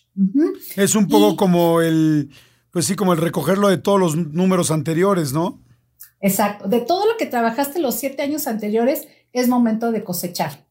Es 0.75 0.95
un 0.95 1.07
poco 1.07 1.35
como 1.35 1.81
el, 1.81 2.29
pues 2.71 2.85
sí, 2.85 2.95
como 2.95 3.13
el 3.13 3.19
recogerlo 3.19 3.69
de 3.69 3.77
todos 3.77 3.99
los 3.99 4.15
números 4.15 4.69
anteriores, 4.69 5.33
¿no? 5.33 5.62
Exacto. 6.23 6.69
De 6.69 6.79
todo 6.79 7.05
lo 7.05 7.17
que 7.17 7.25
trabajaste 7.25 7.79
los 7.79 7.95
siete 7.95 8.23
años 8.23 8.47
anteriores, 8.47 9.07
es 9.33 9.47
momento 9.47 9.91
de 9.91 10.03
cosechar. 10.03 10.65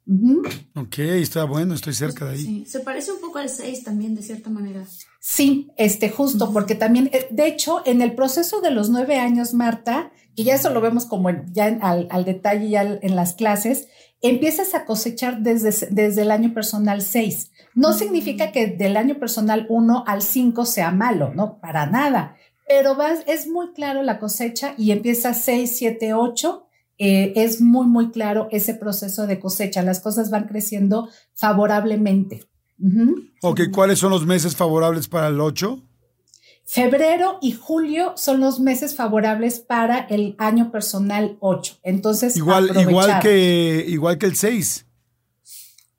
Ok, 0.76 0.98
está 1.00 1.44
bueno, 1.44 1.74
estoy 1.74 1.92
cerca 1.92 2.24
de 2.24 2.32
ahí. 2.32 2.42
Sí, 2.42 2.64
se 2.66 2.80
parece 2.80 3.12
un 3.12 3.20
poco 3.20 3.38
al 3.38 3.48
seis 3.48 3.84
también, 3.84 4.14
de 4.14 4.22
cierta 4.22 4.50
manera. 4.50 4.84
Sí, 5.20 5.70
este, 5.76 6.08
justo, 6.10 6.52
porque 6.52 6.74
también, 6.74 7.10
eh, 7.12 7.26
de 7.30 7.46
hecho, 7.48 7.82
en 7.84 8.02
el 8.02 8.14
proceso 8.14 8.60
de 8.60 8.70
los 8.70 8.88
nueve 8.88 9.18
años, 9.18 9.52
Marta, 9.52 10.12
y 10.34 10.44
ya 10.44 10.54
eso 10.54 10.70
lo 10.70 10.80
vemos 10.80 11.04
como 11.04 11.28
ya 11.52 11.66
al, 11.82 12.24
detalle, 12.24 12.70
ya 12.70 12.82
en 12.82 13.16
las 13.16 13.34
clases, 13.34 13.88
empiezas 14.22 14.74
a 14.74 14.86
cosechar 14.86 15.42
desde, 15.42 15.88
desde 15.90 16.22
el 16.22 16.30
año 16.30 16.54
personal 16.54 17.02
seis. 17.02 17.50
No 17.74 17.92
significa 17.92 18.52
que 18.52 18.68
del 18.68 18.96
año 18.96 19.18
personal 19.18 19.66
uno 19.68 20.04
al 20.06 20.22
cinco 20.22 20.64
sea 20.64 20.92
malo, 20.92 21.32
no, 21.34 21.58
para 21.60 21.86
nada 21.86 22.36
pero 22.72 22.96
es 23.26 23.46
muy 23.48 23.72
claro 23.72 24.02
la 24.02 24.18
cosecha 24.18 24.74
y 24.78 24.92
empieza 24.92 25.34
6, 25.34 25.76
7, 25.76 26.14
8. 26.14 26.66
es 26.96 27.60
muy, 27.60 27.86
muy 27.86 28.10
claro 28.10 28.48
ese 28.50 28.72
proceso 28.72 29.26
de 29.26 29.38
cosecha. 29.38 29.82
Las 29.82 30.00
cosas 30.00 30.30
van 30.30 30.48
creciendo 30.48 31.10
favorablemente. 31.34 32.46
Ok, 33.42 33.60
¿cuáles 33.72 33.98
son 33.98 34.10
los 34.10 34.24
meses 34.24 34.56
favorables 34.56 35.06
para 35.06 35.28
el 35.28 35.38
8? 35.38 35.82
Febrero 36.64 37.38
y 37.42 37.52
julio 37.52 38.14
son 38.16 38.40
los 38.40 38.58
meses 38.58 38.94
favorables 38.94 39.60
para 39.60 39.98
el 39.98 40.34
año 40.38 40.70
personal 40.70 41.36
8. 41.40 41.80
Entonces, 41.82 42.36
igual, 42.38 42.70
igual, 42.80 43.20
que, 43.20 43.84
igual 43.86 44.16
que 44.16 44.26
el 44.26 44.36
6. 44.36 44.86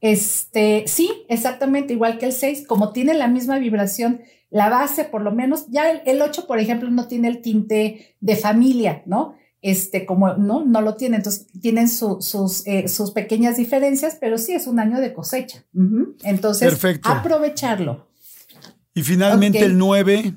Este, 0.01 0.86
sí, 0.88 1.24
exactamente, 1.30 1.93
igual 1.93 2.17
que 2.17 2.26
el 2.26 2.34
6, 2.34 2.65
como 2.67 2.91
tiene 2.91 3.13
la 3.13 3.28
misma 3.28 3.59
vibración 3.59 4.21
la 4.54 4.70
base, 4.70 5.04
por 5.04 5.24
lo 5.24 5.32
menos, 5.32 5.66
ya 5.70 5.89
el, 5.89 6.22
8, 6.22 6.45
por 6.45 6.60
ejemplo, 6.60 6.89
no 6.91 7.08
tiene 7.08 7.28
el 7.28 7.41
tinte 7.41 8.16
de 8.20 8.36
familia, 8.36 9.01
¿no? 9.08 9.36
Este, 9.64 10.06
como 10.06 10.36
no, 10.36 10.64
no 10.64 10.82
lo 10.82 10.95
tiene, 10.95 11.18
entonces 11.18 11.47
tienen 11.60 11.89
sus, 11.89 12.68
eh, 12.68 12.88
sus 12.88 13.12
pequeñas 13.12 13.58
diferencias, 13.58 14.18
pero 14.22 14.38
sí 14.38 14.54
es 14.54 14.68
un 14.68 14.80
año 14.80 14.99
de 14.99 15.12
cosecha. 15.12 15.66
Entonces, 16.24 16.78
aprovecharlo. 17.01 18.12
Y 18.93 19.01
finalmente 19.01 19.60
el 19.60 19.76
9. 19.76 20.36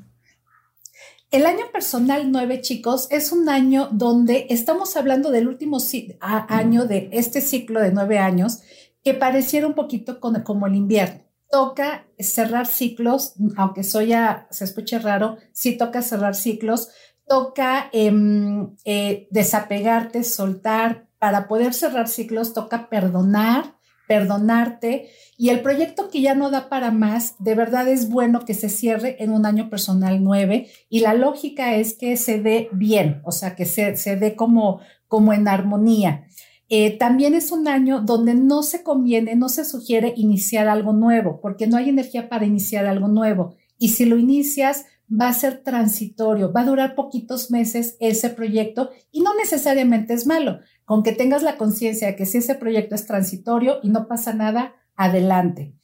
El 1.31 1.45
año 1.45 1.65
personal 1.71 2.33
9, 2.33 2.63
chicos, 2.63 3.09
es 3.11 3.33
un 3.33 3.51
año 3.51 3.91
donde 3.93 4.47
estamos 4.49 4.97
hablando 4.97 5.31
del 5.31 5.47
último 5.47 5.79
año 6.21 6.87
de 6.87 7.11
este 7.13 7.43
ciclo 7.43 7.81
de 7.81 7.93
nueve 7.93 8.19
años 8.19 8.61
que 9.05 9.13
pareciera 9.13 9.67
un 9.67 9.75
poquito 9.75 10.21
como 10.21 10.67
el 10.67 10.75
invierno 10.75 11.26
toca 11.51 12.07
cerrar 12.19 12.67
ciclos, 12.67 13.35
aunque 13.57 13.85
soy 13.85 14.09
ya 14.09 14.47
se 14.51 14.65
escuche 14.65 14.99
raro, 14.99 15.37
sí 15.53 15.77
toca 15.77 16.03
cerrar 16.03 16.35
ciclos, 16.35 16.89
toca 17.27 17.89
em, 17.93 18.75
eh, 18.85 19.29
desapegarte, 19.31 20.25
soltar. 20.25 21.07
Para 21.19 21.49
poder 21.49 21.73
cerrar 21.73 22.09
ciclos 22.09 22.53
toca 22.53 22.91
perdonar, 22.91 23.77
perdonarte. 24.07 25.09
Y 25.39 25.49
el 25.49 25.61
proyecto 25.61 26.11
que 26.11 26.21
ya 26.21 26.35
no 26.35 26.51
da 26.51 26.69
para 26.69 26.91
más, 26.91 27.37
de 27.39 27.55
verdad 27.55 27.89
es 27.89 28.09
bueno 28.09 28.45
que 28.45 28.55
se 28.55 28.69
cierre 28.69 29.17
en 29.23 29.33
un 29.33 29.47
año 29.47 29.69
personal 29.71 30.23
9 30.23 30.69
y 30.89 31.01
la 31.01 31.15
lógica 31.15 31.75
es 31.75 31.95
que 31.95 32.17
se 32.17 32.41
dé 32.41 32.69
bien, 32.73 33.21
o 33.25 33.33
sea, 33.33 33.55
que 33.55 33.65
se, 33.65 33.97
se 33.97 34.17
dé 34.17 34.37
como, 34.37 34.81
como 35.09 35.33
en 35.33 35.49
armonía. 35.49 36.27
Eh, 36.69 36.99
también 36.99 37.35
es 37.35 37.53
un 37.53 37.69
año 37.69 38.01
donde 38.01 38.35
no 38.35 38.63
se 38.63 38.83
conviene, 38.83 39.37
no 39.37 39.49
se 39.49 39.65
sugiere 39.65 40.15
iniciar 40.17 40.69
algo 40.69 40.93
nuevo, 40.93 41.41
porque 41.41 41.67
no 41.67 41.77
hay 41.77 41.89
energía 41.89 42.29
para 42.29 42.47
iniciar 42.47 42.87
algo 42.87 43.09
nuevo. 43.09 43.55
Y 43.79 43.91
si 43.91 44.05
lo 44.05 44.17
inicias, 44.17 44.87
va 45.09 45.29
a 45.29 45.35
ser 45.35 45.63
transitorio, 45.63 46.53
va 46.53 46.63
a 46.63 46.67
durar 46.67 46.95
poquitos 46.95 47.51
meses 47.51 47.97
ese 48.01 48.31
proyecto 48.31 48.91
y 49.13 49.21
no 49.21 49.35
necesariamente 49.35 50.15
es 50.15 50.27
malo. 50.27 50.59
Con 50.85 51.03
que 51.03 51.13
tengas 51.13 51.43
la 51.43 51.57
conciencia 51.57 52.09
de 52.09 52.17
que 52.17 52.27
si 52.27 52.39
ese 52.39 52.55
proyecto 52.55 52.95
es 52.95 53.07
transitorio 53.07 53.79
y 53.83 53.89
no 53.91 54.09
pasa 54.09 54.33
nada, 54.35 54.75
adelante. 54.97 55.75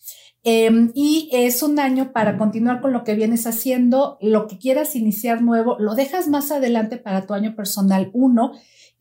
Em, 0.44 0.90
y 0.94 1.28
es 1.32 1.62
un 1.62 1.78
año 1.78 2.12
para 2.12 2.36
continuar 2.36 2.80
con 2.80 2.92
lo 2.92 3.04
que 3.04 3.14
vienes 3.14 3.46
haciendo, 3.46 4.18
lo 4.20 4.48
que 4.48 4.58
quieras 4.58 4.96
iniciar 4.96 5.40
nuevo, 5.40 5.76
lo 5.78 5.94
dejas 5.94 6.26
más 6.26 6.50
adelante 6.50 6.96
para 6.96 7.26
tu 7.26 7.34
año 7.34 7.54
personal 7.54 8.10
uno 8.12 8.52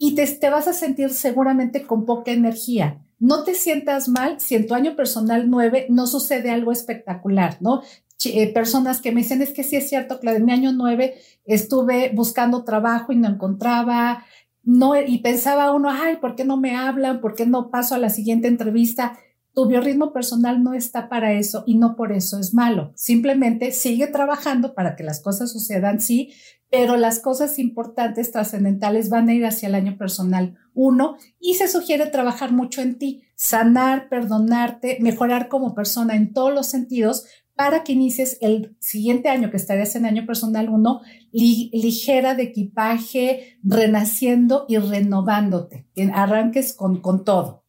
y 0.03 0.15
te, 0.15 0.49
vas 0.49 0.67
a 0.67 0.73
sentir 0.73 1.11
seguramente 1.11 1.85
con 1.85 2.07
poca 2.07 2.31
energía. 2.31 3.05
No 3.19 3.43
te 3.43 3.53
sientas 3.53 4.09
mal 4.09 4.39
si 4.39 4.55
en 4.55 4.65
tu 4.65 4.73
año 4.73 4.95
personal 4.95 5.47
9 5.47 5.85
no 5.89 6.07
sucede 6.07 6.49
algo 6.49 6.71
espectacular, 6.71 7.57
¿no? 7.59 7.83
Eh, 8.25 8.51
personas 8.51 8.99
que 8.99 9.11
me 9.11 9.21
dicen, 9.21 9.43
es 9.43 9.51
que 9.51 9.63
sí 9.63 9.75
es 9.75 9.87
cierto, 9.89 10.19
que 10.19 10.27
en 10.27 10.43
mi 10.43 10.53
año 10.53 10.71
9 10.71 11.13
estuve 11.45 12.09
buscando 12.15 12.63
trabajo 12.63 13.11
y 13.11 13.17
no 13.17 13.27
encontraba, 13.27 14.25
no, 14.63 14.99
y 14.99 15.19
pensaba 15.19 15.71
uno, 15.71 15.91
ay, 15.91 16.17
¿por 16.17 16.35
qué 16.35 16.45
no 16.45 16.57
me 16.57 16.75
hablan? 16.75 17.21
¿Por 17.21 17.35
qué 17.35 17.45
no 17.45 17.69
paso 17.69 17.93
a 17.93 17.99
la 17.99 18.09
siguiente 18.09 18.47
entrevista? 18.47 19.19
Tu 19.53 19.67
biorritmo 19.67 20.13
personal 20.13 20.63
no 20.63 20.73
está 20.73 21.09
para 21.09 21.33
eso 21.33 21.63
y 21.65 21.75
no 21.75 21.95
por 21.95 22.11
eso 22.11 22.39
es 22.39 22.53
malo. 22.53 22.91
Simplemente 22.95 23.71
sigue 23.71 24.07
trabajando 24.07 24.73
para 24.73 24.95
que 24.95 25.03
las 25.03 25.21
cosas 25.21 25.51
sucedan, 25.51 25.99
sí, 25.99 26.33
pero 26.69 26.95
las 26.95 27.19
cosas 27.19 27.59
importantes, 27.59 28.31
trascendentales, 28.31 29.09
van 29.09 29.27
a 29.27 29.33
ir 29.33 29.45
hacia 29.45 29.67
el 29.67 29.75
año 29.75 29.97
personal 29.97 30.57
uno 30.73 31.17
y 31.39 31.55
se 31.55 31.67
sugiere 31.67 32.05
trabajar 32.05 32.53
mucho 32.53 32.81
en 32.81 32.97
ti, 32.97 33.23
sanar, 33.35 34.07
perdonarte, 34.07 34.97
mejorar 35.01 35.49
como 35.49 35.75
persona 35.75 36.15
en 36.15 36.31
todos 36.31 36.53
los 36.53 36.67
sentidos 36.67 37.25
para 37.55 37.83
que 37.83 37.91
inicies 37.91 38.37
el 38.41 38.75
siguiente 38.79 39.27
año, 39.29 39.51
que 39.51 39.57
estarías 39.57 39.95
en 39.95 40.05
año 40.05 40.25
personal 40.25 40.69
uno, 40.69 41.01
ligera 41.31 42.33
de 42.35 42.43
equipaje, 42.43 43.59
renaciendo 43.63 44.65
y 44.67 44.77
renovándote, 44.77 45.87
que 45.93 46.09
arranques 46.13 46.73
con, 46.73 47.01
con 47.01 47.25
todo. 47.25 47.65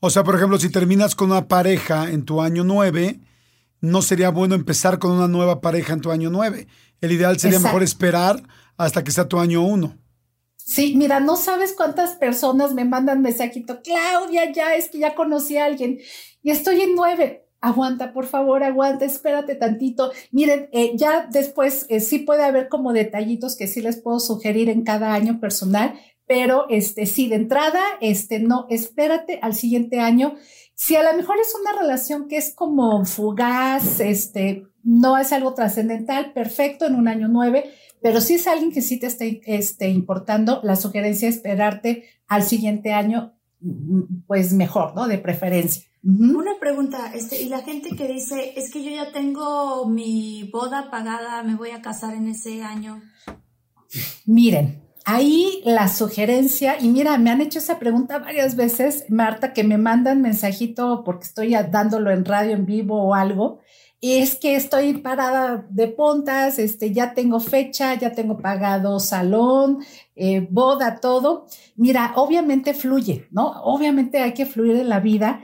O 0.00 0.10
sea, 0.10 0.24
por 0.24 0.36
ejemplo, 0.36 0.58
si 0.58 0.70
terminas 0.70 1.14
con 1.14 1.30
una 1.30 1.48
pareja 1.48 2.10
en 2.10 2.24
tu 2.24 2.40
año 2.40 2.64
9, 2.64 3.20
no 3.80 4.02
sería 4.02 4.30
bueno 4.30 4.54
empezar 4.54 4.98
con 4.98 5.12
una 5.12 5.28
nueva 5.28 5.60
pareja 5.60 5.92
en 5.92 6.00
tu 6.00 6.10
año 6.10 6.30
9. 6.30 6.66
El 7.00 7.12
ideal 7.12 7.38
sería 7.38 7.60
mejor 7.60 7.82
esperar 7.82 8.42
hasta 8.76 9.02
que 9.04 9.10
sea 9.10 9.28
tu 9.28 9.38
año 9.38 9.62
1. 9.62 9.96
Sí, 10.56 10.94
mira, 10.96 11.20
no 11.20 11.36
sabes 11.36 11.74
cuántas 11.76 12.14
personas 12.14 12.74
me 12.74 12.84
mandan 12.84 13.22
mensajito, 13.22 13.82
Claudia, 13.82 14.52
ya 14.52 14.74
es 14.74 14.90
que 14.90 14.98
ya 14.98 15.14
conocí 15.14 15.56
a 15.56 15.64
alguien 15.64 16.00
y 16.42 16.50
estoy 16.50 16.80
en 16.80 16.94
9 16.96 17.46
aguanta, 17.60 18.12
por 18.12 18.26
favor, 18.26 18.62
aguanta, 18.62 19.04
espérate 19.04 19.54
tantito. 19.54 20.12
Miren, 20.30 20.68
eh, 20.72 20.92
ya 20.94 21.26
después 21.30 21.86
eh, 21.88 22.00
sí 22.00 22.20
puede 22.20 22.44
haber 22.44 22.68
como 22.68 22.92
detallitos 22.92 23.56
que 23.56 23.66
sí 23.66 23.82
les 23.82 23.96
puedo 23.96 24.20
sugerir 24.20 24.68
en 24.68 24.84
cada 24.84 25.14
año 25.14 25.40
personal, 25.40 25.98
pero 26.26 26.66
este 26.68 27.06
sí, 27.06 27.28
de 27.28 27.36
entrada, 27.36 27.80
este 28.00 28.40
no, 28.40 28.66
espérate 28.68 29.38
al 29.42 29.54
siguiente 29.54 30.00
año. 30.00 30.34
Si 30.74 30.96
a 30.96 31.02
lo 31.02 31.16
mejor 31.16 31.36
es 31.38 31.54
una 31.58 31.72
relación 31.72 32.28
que 32.28 32.36
es 32.36 32.54
como 32.54 33.04
fugaz, 33.04 34.00
este, 34.00 34.66
no 34.82 35.18
es 35.18 35.32
algo 35.32 35.54
trascendental, 35.54 36.32
perfecto, 36.32 36.86
en 36.86 36.96
un 36.96 37.08
año 37.08 37.28
nueve, 37.28 37.72
pero 38.02 38.20
si 38.20 38.34
es 38.34 38.46
alguien 38.46 38.72
que 38.72 38.82
sí 38.82 38.98
te 38.98 39.06
está 39.06 39.24
este, 39.24 39.88
importando, 39.88 40.60
la 40.62 40.76
sugerencia 40.76 41.28
es 41.28 41.36
esperarte 41.36 42.04
al 42.28 42.42
siguiente 42.42 42.92
año, 42.92 43.34
pues 44.26 44.52
mejor, 44.52 44.94
¿no? 44.94 45.08
De 45.08 45.18
preferencia. 45.18 45.82
Una 46.04 46.58
pregunta, 46.60 47.12
este, 47.14 47.42
y 47.42 47.48
la 47.48 47.62
gente 47.62 47.96
que 47.96 48.06
dice, 48.06 48.52
es 48.54 48.70
que 48.70 48.84
yo 48.84 48.90
ya 48.90 49.12
tengo 49.12 49.86
mi 49.86 50.48
boda 50.52 50.88
pagada, 50.90 51.42
me 51.42 51.56
voy 51.56 51.70
a 51.70 51.82
casar 51.82 52.14
en 52.14 52.28
ese 52.28 52.62
año. 52.62 53.02
Miren, 54.24 54.85
ahí 55.06 55.62
la 55.64 55.88
sugerencia, 55.88 56.76
y 56.78 56.88
mira, 56.88 57.16
me 57.16 57.30
han 57.30 57.40
hecho 57.40 57.60
esa 57.60 57.78
pregunta 57.78 58.18
varias 58.18 58.56
veces, 58.56 59.06
Marta, 59.08 59.54
que 59.54 59.64
me 59.64 59.78
mandan 59.78 60.20
mensajito 60.20 61.02
porque 61.04 61.24
estoy 61.24 61.54
dándolo 61.70 62.10
en 62.10 62.26
radio 62.26 62.52
en 62.52 62.66
vivo 62.66 63.02
o 63.02 63.14
algo, 63.14 63.60
es 64.02 64.36
que 64.36 64.56
estoy 64.56 64.98
parada 64.98 65.66
de 65.70 65.88
puntas, 65.88 66.58
este, 66.58 66.92
ya 66.92 67.14
tengo 67.14 67.40
fecha, 67.40 67.94
ya 67.94 68.12
tengo 68.12 68.36
pagado 68.36 69.00
salón, 69.00 69.78
eh, 70.14 70.46
boda, 70.50 71.00
todo. 71.00 71.46
Mira, 71.76 72.12
obviamente 72.16 72.74
fluye, 72.74 73.26
¿no? 73.30 73.62
Obviamente 73.62 74.20
hay 74.20 74.34
que 74.34 74.44
fluir 74.44 74.76
en 74.76 74.90
la 74.90 75.00
vida 75.00 75.40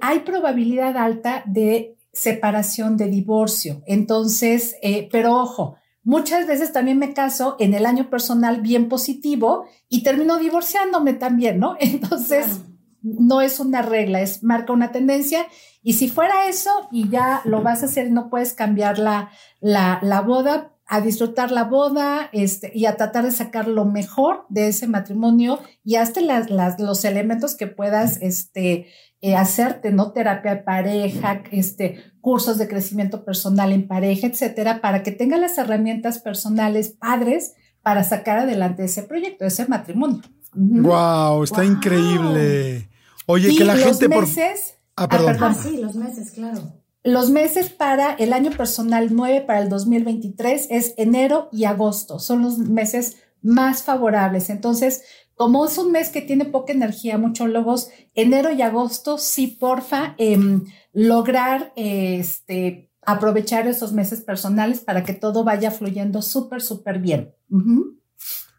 hay 0.00 0.20
probabilidad 0.20 0.96
alta 0.96 1.42
de 1.46 1.96
separación, 2.12 2.96
de 2.96 3.08
divorcio. 3.08 3.82
Entonces, 3.86 4.76
eh, 4.82 5.08
pero 5.10 5.36
ojo, 5.36 5.76
muchas 6.02 6.46
veces 6.46 6.72
también 6.72 6.98
me 6.98 7.14
caso 7.14 7.56
en 7.58 7.74
el 7.74 7.86
año 7.86 8.10
personal 8.10 8.60
bien 8.60 8.88
positivo 8.88 9.66
y 9.88 10.02
termino 10.02 10.38
divorciándome 10.38 11.14
también, 11.14 11.58
¿no? 11.58 11.76
Entonces, 11.80 12.60
no 13.02 13.40
es 13.40 13.60
una 13.60 13.82
regla, 13.82 14.20
es 14.20 14.42
marca 14.42 14.72
una 14.72 14.92
tendencia. 14.92 15.46
Y 15.82 15.94
si 15.94 16.08
fuera 16.08 16.46
eso 16.48 16.88
y 16.92 17.08
ya 17.08 17.42
lo 17.44 17.62
vas 17.62 17.82
a 17.82 17.86
hacer, 17.86 18.10
no 18.10 18.30
puedes 18.30 18.54
cambiar 18.54 18.98
la, 18.98 19.30
la, 19.60 19.98
la 20.02 20.20
boda, 20.20 20.72
a 20.86 21.00
disfrutar 21.00 21.50
la 21.50 21.64
boda 21.64 22.28
este, 22.32 22.70
y 22.74 22.84
a 22.86 22.96
tratar 22.96 23.24
de 23.24 23.32
sacar 23.32 23.66
lo 23.66 23.84
mejor 23.86 24.44
de 24.50 24.68
ese 24.68 24.86
matrimonio 24.86 25.58
y 25.84 25.96
hasta 25.96 26.20
las, 26.20 26.50
las, 26.50 26.78
los 26.78 27.04
elementos 27.04 27.56
que 27.56 27.66
puedas 27.66 28.18
este, 28.20 28.88
eh, 29.24 29.36
hacerte, 29.36 29.92
¿no? 29.92 30.10
Terapia 30.10 30.56
de 30.56 30.62
pareja, 30.62 31.42
este, 31.52 32.02
cursos 32.20 32.58
de 32.58 32.66
crecimiento 32.66 33.24
personal 33.24 33.70
en 33.70 33.86
pareja, 33.86 34.26
etcétera, 34.26 34.80
para 34.80 35.04
que 35.04 35.12
tenga 35.12 35.36
las 35.38 35.56
herramientas 35.58 36.18
personales 36.18 36.90
padres 36.90 37.54
para 37.82 38.02
sacar 38.02 38.40
adelante 38.40 38.84
ese 38.84 39.04
proyecto, 39.04 39.44
ese 39.44 39.66
matrimonio. 39.66 40.22
Wow, 40.54 41.44
está 41.44 41.64
increíble. 41.64 42.88
Oye, 43.26 43.56
que 43.56 43.64
la 43.64 43.76
gente 43.76 44.08
meses, 44.08 44.78
por... 44.96 45.04
Ah, 45.04 45.08
perdón. 45.08 45.36
Ah, 45.40 45.54
sí, 45.54 45.78
los 45.78 45.94
meses, 45.94 46.32
claro. 46.32 46.82
Los 47.04 47.30
meses 47.30 47.70
para 47.70 48.14
el 48.14 48.32
año 48.32 48.50
personal 48.50 49.08
9 49.12 49.42
para 49.42 49.60
el 49.60 49.68
2023 49.68 50.66
es 50.68 50.94
enero 50.96 51.48
y 51.52 51.64
agosto. 51.64 52.18
Son 52.18 52.42
los 52.42 52.58
meses 52.58 53.18
más 53.40 53.82
favorables. 53.82 54.50
Entonces, 54.50 55.02
como 55.42 55.66
es 55.66 55.76
un 55.76 55.90
mes 55.90 56.10
que 56.10 56.22
tiene 56.22 56.44
poca 56.44 56.72
energía, 56.72 57.18
muchos 57.18 57.48
logos, 57.48 57.88
enero 58.14 58.52
y 58.52 58.62
agosto, 58.62 59.18
sí, 59.18 59.48
porfa, 59.48 60.14
em, 60.16 60.66
lograr 60.92 61.72
este, 61.74 62.92
aprovechar 63.04 63.66
esos 63.66 63.92
meses 63.92 64.20
personales 64.20 64.78
para 64.78 65.02
que 65.02 65.14
todo 65.14 65.42
vaya 65.42 65.72
fluyendo 65.72 66.22
súper, 66.22 66.62
súper 66.62 67.00
bien. 67.00 67.34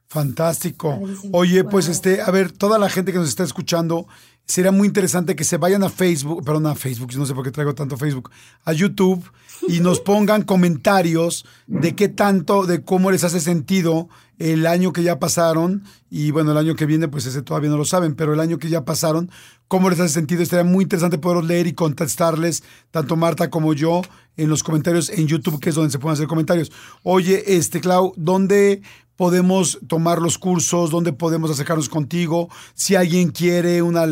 Fantástico. 0.09 0.99
Oye, 1.31 1.63
pues 1.63 1.87
este, 1.87 2.21
a 2.21 2.29
ver, 2.31 2.51
toda 2.51 2.77
la 2.77 2.89
gente 2.89 3.13
que 3.13 3.17
nos 3.17 3.29
está 3.29 3.45
escuchando, 3.45 4.05
sería 4.45 4.73
muy 4.73 4.89
interesante 4.89 5.37
que 5.37 5.45
se 5.45 5.55
vayan 5.55 5.83
a 5.83 5.89
Facebook, 5.89 6.43
perdón, 6.43 6.67
a 6.67 6.75
Facebook, 6.75 7.15
no 7.15 7.25
sé 7.25 7.33
por 7.33 7.45
qué 7.45 7.51
traigo 7.51 7.75
tanto 7.75 7.95
Facebook, 7.95 8.29
a 8.65 8.73
YouTube 8.73 9.23
y 9.69 9.79
nos 9.79 9.99
pongan 10.01 10.43
comentarios 10.43 11.45
de 11.65 11.95
qué 11.95 12.09
tanto, 12.09 12.65
de 12.65 12.83
cómo 12.83 13.09
les 13.09 13.23
hace 13.23 13.39
sentido 13.39 14.09
el 14.39 14.65
año 14.67 14.93
que 14.93 15.03
ya 15.03 15.19
pasaron 15.19 15.83
y 16.09 16.31
bueno, 16.31 16.51
el 16.51 16.57
año 16.57 16.75
que 16.75 16.85
viene, 16.85 17.07
pues 17.07 17.25
ese 17.25 17.41
todavía 17.41 17.69
no 17.69 17.77
lo 17.77 17.85
saben, 17.85 18.15
pero 18.15 18.33
el 18.33 18.39
año 18.39 18.57
que 18.57 18.69
ya 18.69 18.85
pasaron, 18.85 19.31
cómo 19.67 19.89
les 19.89 19.99
hace 19.99 20.13
sentido. 20.13 20.43
Estaría 20.43 20.63
muy 20.63 20.83
interesante 20.83 21.17
poder 21.17 21.43
leer 21.43 21.67
y 21.67 21.73
contestarles, 21.73 22.63
tanto 22.91 23.15
Marta 23.15 23.49
como 23.49 23.73
yo, 23.73 24.01
en 24.37 24.49
los 24.49 24.63
comentarios 24.63 25.09
en 25.09 25.27
YouTube, 25.27 25.59
que 25.59 25.69
es 25.69 25.75
donde 25.75 25.91
se 25.91 25.99
pueden 25.99 26.13
hacer 26.13 26.27
comentarios. 26.27 26.71
Oye, 27.03 27.55
este, 27.57 27.81
Clau, 27.81 28.13
¿dónde 28.15 28.81
podemos 29.15 29.79
tomar 29.87 30.21
los 30.21 30.37
cursos? 30.37 30.91
¿Dónde 30.91 31.13
podemos 31.13 31.51
acercarnos 31.51 31.89
contigo? 31.89 32.49
Si 32.73 32.95
alguien 32.95 33.29
quiere 33.29 33.81
una 33.81 34.05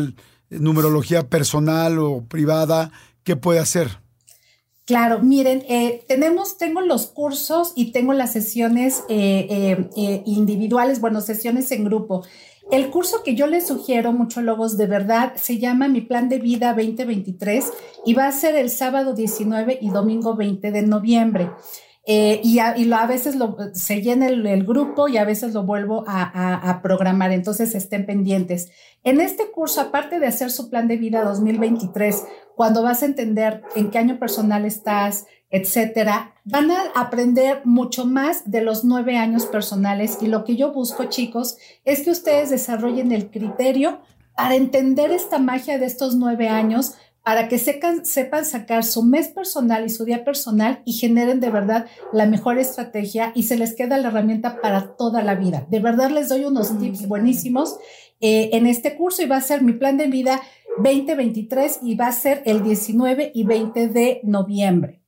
numerología 0.50 1.28
personal 1.28 1.98
o 1.98 2.24
privada, 2.24 2.92
¿qué 3.24 3.36
puede 3.36 3.58
hacer? 3.58 4.01
Claro, 4.92 5.20
miren, 5.20 5.64
eh, 5.70 6.04
tenemos, 6.06 6.58
tengo 6.58 6.82
los 6.82 7.06
cursos 7.06 7.72
y 7.74 7.92
tengo 7.92 8.12
las 8.12 8.30
sesiones 8.30 9.04
eh, 9.08 9.88
eh, 9.96 10.22
individuales, 10.26 11.00
bueno, 11.00 11.22
sesiones 11.22 11.72
en 11.72 11.84
grupo. 11.84 12.26
El 12.70 12.90
curso 12.90 13.22
que 13.22 13.34
yo 13.34 13.46
les 13.46 13.66
sugiero, 13.66 14.14
logos 14.42 14.76
de 14.76 14.86
verdad, 14.86 15.32
se 15.36 15.56
llama 15.56 15.88
Mi 15.88 16.02
Plan 16.02 16.28
de 16.28 16.40
Vida 16.40 16.74
2023 16.74 17.72
y 18.04 18.12
va 18.12 18.26
a 18.26 18.32
ser 18.32 18.54
el 18.54 18.68
sábado 18.68 19.14
19 19.14 19.78
y 19.80 19.88
domingo 19.88 20.36
20 20.36 20.70
de 20.70 20.82
noviembre. 20.82 21.48
y, 22.04 22.58
a, 22.58 23.06
veces 23.06 23.38
se 23.72 24.02
llena 24.02 24.26
el, 24.26 24.66
grupo 24.66 25.08
y 25.08 25.16
a 25.16 25.24
veces 25.24 25.54
lo 25.54 25.62
vuelvo 25.62 26.04
a, 26.06 26.68
a, 26.68 26.82
programar, 26.82 27.32
entonces 27.32 27.74
estén 27.74 28.04
pendientes. 28.04 28.70
En 29.04 29.22
este 29.22 29.50
curso, 29.50 29.80
aparte 29.80 30.18
de 30.18 30.26
hacer 30.26 30.50
su 30.50 30.68
plan 30.68 30.86
de 30.86 30.98
vida 30.98 31.24
2023, 31.24 32.24
cuando 32.56 32.82
vas 32.82 33.02
a 33.02 33.06
entender 33.06 33.62
en 33.74 33.90
qué 33.90 33.98
año 33.98 34.18
personal 34.18 34.64
estás, 34.64 35.26
etcétera, 35.50 36.34
van 36.44 36.70
a 36.70 36.84
aprender 36.94 37.60
mucho 37.64 38.06
más 38.06 38.50
de 38.50 38.62
los 38.62 38.84
nueve 38.84 39.18
años 39.18 39.46
personales. 39.46 40.18
Y 40.22 40.26
lo 40.26 40.44
que 40.44 40.56
yo 40.56 40.72
busco, 40.72 41.04
chicos, 41.04 41.58
es 41.84 42.02
que 42.02 42.10
ustedes 42.10 42.50
desarrollen 42.50 43.12
el 43.12 43.30
criterio 43.30 44.00
para 44.34 44.54
entender 44.54 45.12
esta 45.12 45.38
magia 45.38 45.78
de 45.78 45.84
estos 45.84 46.16
nueve 46.16 46.48
años, 46.48 46.94
para 47.22 47.48
que 47.48 47.58
sepan, 47.58 48.04
sepan 48.04 48.44
sacar 48.44 48.82
su 48.82 49.02
mes 49.02 49.28
personal 49.28 49.84
y 49.84 49.90
su 49.90 50.04
día 50.04 50.24
personal 50.24 50.82
y 50.84 50.94
generen 50.94 51.38
de 51.38 51.50
verdad 51.50 51.86
la 52.12 52.26
mejor 52.26 52.58
estrategia 52.58 53.30
y 53.34 53.44
se 53.44 53.56
les 53.56 53.74
queda 53.74 53.98
la 53.98 54.08
herramienta 54.08 54.60
para 54.60 54.96
toda 54.96 55.22
la 55.22 55.34
vida. 55.34 55.66
De 55.70 55.80
verdad 55.80 56.10
les 56.10 56.30
doy 56.30 56.46
unos 56.46 56.76
tips 56.78 57.06
buenísimos 57.06 57.76
eh, 58.20 58.50
en 58.56 58.66
este 58.66 58.96
curso 58.96 59.22
y 59.22 59.26
va 59.26 59.36
a 59.36 59.40
ser 59.40 59.62
mi 59.62 59.72
plan 59.72 59.96
de 59.96 60.06
vida 60.06 60.40
2023 60.78 61.80
y 61.82 61.94
va 61.96 62.08
a 62.08 62.12
ser 62.12 62.42
el 62.46 62.62
19 62.62 63.32
y 63.34 63.44
20 63.44 63.88
de 63.88 64.20
noviembre. 64.24 65.02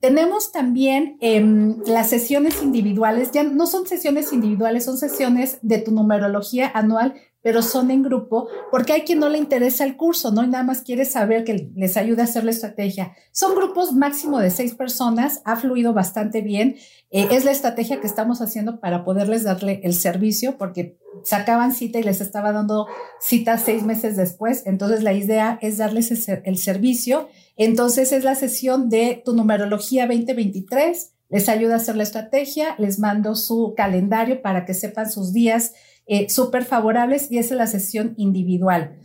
Tenemos 0.00 0.50
también 0.50 1.18
em, 1.20 1.82
las 1.84 2.08
sesiones 2.08 2.62
individuales, 2.62 3.32
ya 3.32 3.42
no 3.42 3.66
son 3.66 3.86
sesiones 3.86 4.32
individuales, 4.32 4.86
son 4.86 4.96
sesiones 4.96 5.58
de 5.60 5.78
tu 5.78 5.92
numerología 5.92 6.70
anual 6.74 7.14
pero 7.42 7.62
son 7.62 7.90
en 7.90 8.02
grupo, 8.02 8.48
porque 8.70 8.92
hay 8.92 9.02
quien 9.02 9.18
no 9.18 9.28
le 9.28 9.38
interesa 9.38 9.84
el 9.84 9.96
curso, 9.96 10.30
¿no? 10.30 10.44
Y 10.44 10.48
nada 10.48 10.64
más 10.64 10.82
quiere 10.82 11.04
saber 11.04 11.44
que 11.44 11.70
les 11.74 11.96
ayude 11.96 12.20
a 12.20 12.24
hacer 12.24 12.44
la 12.44 12.50
estrategia. 12.50 13.14
Son 13.32 13.54
grupos 13.54 13.92
máximo 13.92 14.38
de 14.40 14.50
seis 14.50 14.74
personas, 14.74 15.40
ha 15.44 15.56
fluido 15.56 15.94
bastante 15.94 16.42
bien. 16.42 16.76
Eh, 17.10 17.28
es 17.30 17.44
la 17.44 17.50
estrategia 17.50 18.00
que 18.00 18.06
estamos 18.06 18.42
haciendo 18.42 18.78
para 18.78 19.04
poderles 19.04 19.44
darle 19.44 19.80
el 19.84 19.94
servicio, 19.94 20.58
porque 20.58 20.98
sacaban 21.24 21.72
cita 21.72 21.98
y 21.98 22.02
les 22.02 22.20
estaba 22.20 22.52
dando 22.52 22.86
cita 23.20 23.56
seis 23.56 23.84
meses 23.84 24.16
después. 24.16 24.62
Entonces, 24.66 25.02
la 25.02 25.14
idea 25.14 25.58
es 25.62 25.78
darles 25.78 26.10
el 26.10 26.58
servicio. 26.58 27.28
Entonces, 27.56 28.12
es 28.12 28.22
la 28.22 28.34
sesión 28.34 28.90
de 28.90 29.22
tu 29.24 29.34
numerología 29.34 30.06
2023. 30.06 31.14
Les 31.30 31.48
ayuda 31.48 31.74
a 31.74 31.76
hacer 31.76 31.96
la 31.96 32.02
estrategia, 32.02 32.74
les 32.78 32.98
mando 32.98 33.36
su 33.36 33.74
calendario 33.76 34.42
para 34.42 34.64
que 34.64 34.74
sepan 34.74 35.10
sus 35.10 35.32
días 35.32 35.72
eh, 36.12 36.28
súper 36.28 36.64
favorables 36.64 37.30
y 37.30 37.38
es 37.38 37.52
la 37.52 37.68
sesión 37.68 38.14
individual. 38.16 38.98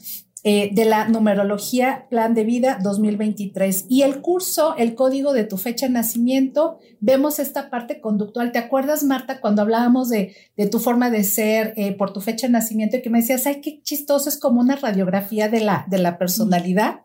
Eh, 0.48 0.70
de 0.74 0.86
la 0.86 1.08
numerología 1.08 2.08
Plan 2.10 2.34
de 2.34 2.44
Vida 2.44 2.80
2023. 2.82 3.86
Y 3.90 4.02
el 4.02 4.22
curso, 4.22 4.76
el 4.76 4.94
código 4.94 5.32
de 5.32 5.44
tu 5.44 5.58
fecha 5.58 5.86
de 5.86 5.94
nacimiento, 5.94 6.78
vemos 7.00 7.38
esta 7.38 7.70
parte 7.70 8.02
conductual. 8.02 8.52
¿Te 8.52 8.60
acuerdas, 8.60 9.04
Marta, 9.04 9.40
cuando 9.40 9.62
hablábamos 9.62 10.10
de, 10.10 10.36
de 10.58 10.68
tu 10.68 10.80
forma 10.80 11.12
de 11.12 11.24
ser 11.24 11.74
eh, 11.78 11.94
por 11.94 12.12
tu 12.12 12.22
fecha 12.22 12.48
de 12.48 12.54
nacimiento 12.54 12.98
y 12.98 13.02
que 13.04 13.10
me 13.12 13.22
decías, 13.22 13.46
ay, 13.46 13.62
qué 13.62 13.82
chistoso, 13.84 14.28
es 14.28 14.38
como 14.40 14.62
una 14.62 14.76
radiografía 14.76 15.48
de 15.48 15.62
la, 15.62 15.86
de 15.88 16.00
la 16.00 16.18
personalidad? 16.18 17.02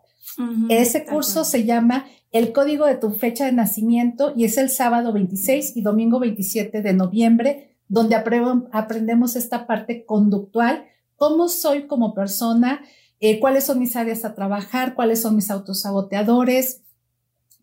Ese 0.69 1.05
curso 1.05 1.43
se 1.43 1.63
llama 1.63 2.05
El 2.31 2.53
código 2.53 2.85
de 2.85 2.95
tu 2.95 3.11
fecha 3.11 3.45
de 3.45 3.51
nacimiento 3.51 4.33
y 4.35 4.45
es 4.45 4.57
el 4.57 4.69
sábado 4.69 5.13
26 5.13 5.77
y 5.77 5.81
domingo 5.81 6.19
27 6.19 6.81
de 6.81 6.93
noviembre 6.93 7.70
donde 7.91 8.15
aprendemos 8.15 9.35
esta 9.35 9.67
parte 9.67 10.05
conductual, 10.05 10.85
cómo 11.17 11.49
soy 11.49 11.87
como 11.87 12.13
persona, 12.13 12.79
eh, 13.19 13.37
cuáles 13.41 13.65
son 13.65 13.79
mis 13.79 13.97
áreas 13.97 14.23
a 14.23 14.33
trabajar, 14.33 14.95
cuáles 14.95 15.21
son 15.21 15.35
mis 15.35 15.51
autosaboteadores, 15.51 16.83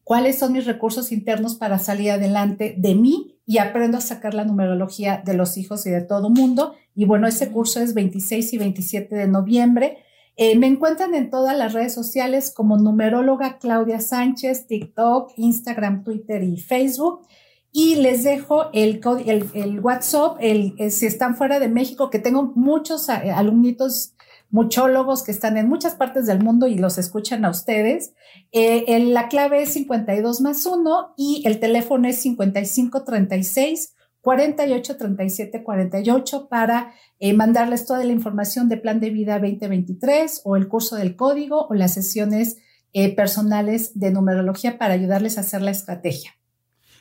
cuáles 0.05 0.39
son 0.39 0.53
mis 0.53 0.67
recursos 0.67 1.13
internos 1.13 1.55
para 1.55 1.79
salir 1.79 2.11
adelante 2.11 2.75
de 2.77 2.95
mí 2.95 3.41
y 3.47 3.57
aprendo 3.57 3.97
a 3.97 4.03
sacar 4.03 4.35
la 4.35 4.45
numerología 4.45 5.23
de 5.25 5.33
los 5.33 5.57
hijos 5.57 5.87
y 5.87 5.91
de 5.91 6.03
todo 6.03 6.29
mundo. 6.29 6.75
Y 6.95 7.07
bueno, 7.07 7.27
ese 7.27 7.51
curso 7.51 7.81
es 7.81 7.95
26 7.95 8.53
y 8.53 8.59
27 8.59 9.17
de 9.17 9.29
noviembre. 9.29 9.97
Eh, 10.37 10.59
me 10.59 10.67
encuentran 10.67 11.15
en 11.15 11.31
todas 11.31 11.57
las 11.57 11.73
redes 11.73 11.95
sociales 11.95 12.53
como 12.55 12.77
numeróloga 12.77 13.59
Claudia 13.59 14.01
Sánchez, 14.01 14.67
TikTok, 14.67 15.33
Instagram, 15.37 16.05
Twitter 16.05 16.43
y 16.43 16.59
Facebook. 16.59 17.27
Y 17.71 17.97
les 17.97 18.25
dejo 18.25 18.71
el, 18.73 19.01
el, 19.55 19.81
WhatsApp, 19.81 20.39
el, 20.41 20.75
eh, 20.79 20.91
si 20.91 21.07
están 21.07 21.37
fuera 21.37 21.61
de 21.61 21.69
México, 21.69 22.11
que 22.11 22.19
tengo 22.19 22.53
muchos 22.55 23.09
eh, 23.09 23.31
alumnitos 23.31 24.15
muchólogos 24.51 25.23
que 25.23 25.31
están 25.31 25.59
en 25.59 25.69
muchas 25.69 25.95
partes 25.95 26.27
del 26.27 26.43
mundo 26.43 26.67
y 26.67 26.79
los 26.79 26.97
escuchan 26.97 27.45
a 27.45 27.51
ustedes. 27.51 28.15
Eh, 28.51 28.99
la 29.01 29.29
clave 29.29 29.63
es 29.63 29.75
52 29.75 30.41
más 30.41 30.65
1 30.65 31.15
y 31.19 31.43
el 31.45 31.61
teléfono 31.61 32.09
es 32.09 32.23
5536 32.23 33.95
48 34.23 34.97
37 34.97 35.63
48 35.63 36.49
para 36.49 36.95
mandarles 37.35 37.85
toda 37.85 38.03
la 38.05 38.13
información 38.13 38.71
de 38.71 38.79
Plan 38.79 39.01
de 39.01 39.11
Vida 39.11 39.39
2023 39.39 40.41
o 40.45 40.57
el 40.57 40.69
curso 40.69 40.97
del 40.97 41.15
código 41.15 41.67
o 41.69 41.75
las 41.75 41.93
sesiones 41.93 42.57
personales 43.17 43.99
de 43.99 44.11
numerología 44.11 44.79
para 44.79 44.95
ayudarles 44.95 45.37
a 45.37 45.43
hacer 45.43 45.61
la 45.61 45.73
estrategia. 45.73 46.38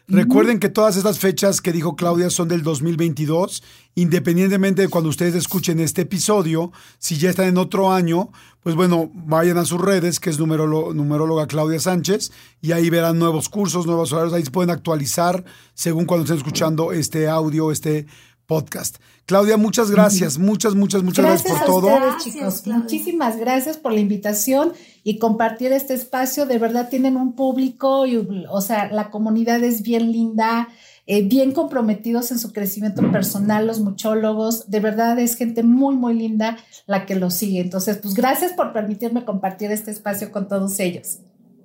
Recuerden 0.10 0.60
que 0.60 0.70
todas 0.70 0.96
estas 0.96 1.20
fechas 1.20 1.60
que 1.60 1.74
dijo 1.74 1.98
Claudia 1.98 2.30
son 2.30 2.48
del 2.48 2.64
2022, 2.64 3.62
independientemente 3.96 4.84
de 4.84 4.88
cuando 4.88 5.10
ustedes 5.10 5.36
escuchen 5.36 5.82
este 5.82 6.04
episodio, 6.04 6.72
si 6.98 7.18
ya 7.18 7.30
están 7.30 7.48
en 7.48 7.58
otro 7.58 7.92
año, 7.92 8.30
pues 8.64 8.74
bueno, 8.78 9.12
vayan 9.14 9.58
a 9.58 9.66
sus 9.66 9.82
redes, 9.82 10.22
que 10.22 10.30
es 10.30 10.40
numeróloga 10.40 11.48
Claudia 11.48 11.82
Sánchez, 11.82 12.32
y 12.62 12.72
ahí 12.72 12.90
verán 12.90 13.20
nuevos 13.20 13.50
cursos, 13.50 13.86
nuevos 13.86 14.14
horarios, 14.14 14.34
ahí 14.34 14.46
se 14.46 14.52
pueden 14.52 14.70
actualizar 14.70 15.44
según 15.74 16.06
cuando 16.06 16.24
estén 16.24 16.38
escuchando 16.38 16.94
este 16.94 17.28
audio, 17.28 17.70
este 17.74 18.08
podcast. 18.46 19.00
Claudia, 19.28 19.58
muchas 19.58 19.92
gracias, 19.92 20.38
muchas, 20.38 20.74
muchas, 20.74 21.04
muchas 21.04 21.26
gracias, 21.26 21.58
por 21.58 21.66
todo. 21.66 21.88
Ustedes, 21.88 22.24
chicos. 22.24 22.66
Muchísimas 22.66 23.36
gracias 23.36 23.76
por 23.76 23.92
la 23.92 24.00
invitación 24.00 24.72
y 25.04 25.20
compartir 25.20 25.74
este 25.74 25.96
espacio. 25.96 26.46
De 26.46 26.58
verdad 26.58 26.88
tienen 26.90 27.18
un 27.18 27.34
público, 27.36 28.06
y, 28.06 28.26
o 28.50 28.62
sea, 28.62 28.90
la 28.90 29.12
comunidad 29.12 29.62
es 29.66 29.82
bien 29.82 30.14
linda, 30.14 30.70
eh, 31.08 31.28
bien 31.28 31.52
comprometidos 31.52 32.32
en 32.32 32.40
su 32.40 32.54
crecimiento 32.54 33.02
personal, 33.12 33.68
los 33.68 33.82
muchólogos. 33.82 34.70
De 34.72 34.80
verdad 34.80 35.20
es 35.20 35.36
gente 35.36 35.62
muy, 35.62 35.98
muy 35.98 36.14
linda 36.14 36.58
la 36.86 37.06
que 37.06 37.16
los 37.16 37.34
sigue. 37.34 37.60
Entonces, 37.60 37.98
pues 37.98 38.14
gracias 38.14 38.54
por 38.54 38.72
permitirme 38.72 39.26
compartir 39.26 39.74
este 39.74 39.92
espacio 39.92 40.32
con 40.32 40.48
todos 40.48 40.80
ellos. 40.80 41.18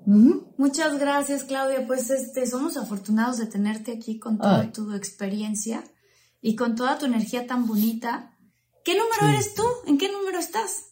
Muchas 0.04 0.98
gracias, 0.98 1.44
Claudia. 1.44 1.86
Pues 1.86 2.10
este, 2.10 2.44
somos 2.44 2.76
afortunados 2.76 3.38
de 3.38 3.46
tenerte 3.46 3.92
aquí 3.92 4.18
con 4.18 4.38
toda 4.38 4.72
tu 4.72 4.92
experiencia 4.94 5.84
y 6.42 6.56
con 6.56 6.74
toda 6.76 6.98
tu 6.98 7.06
energía 7.06 7.46
tan 7.46 7.66
bonita. 7.66 8.36
¿Qué 8.84 8.94
número 8.98 9.32
eres 9.32 9.54
tú? 9.54 9.62
¿En 9.86 9.96
qué 9.96 10.10
número 10.10 10.38
estás? 10.38 10.88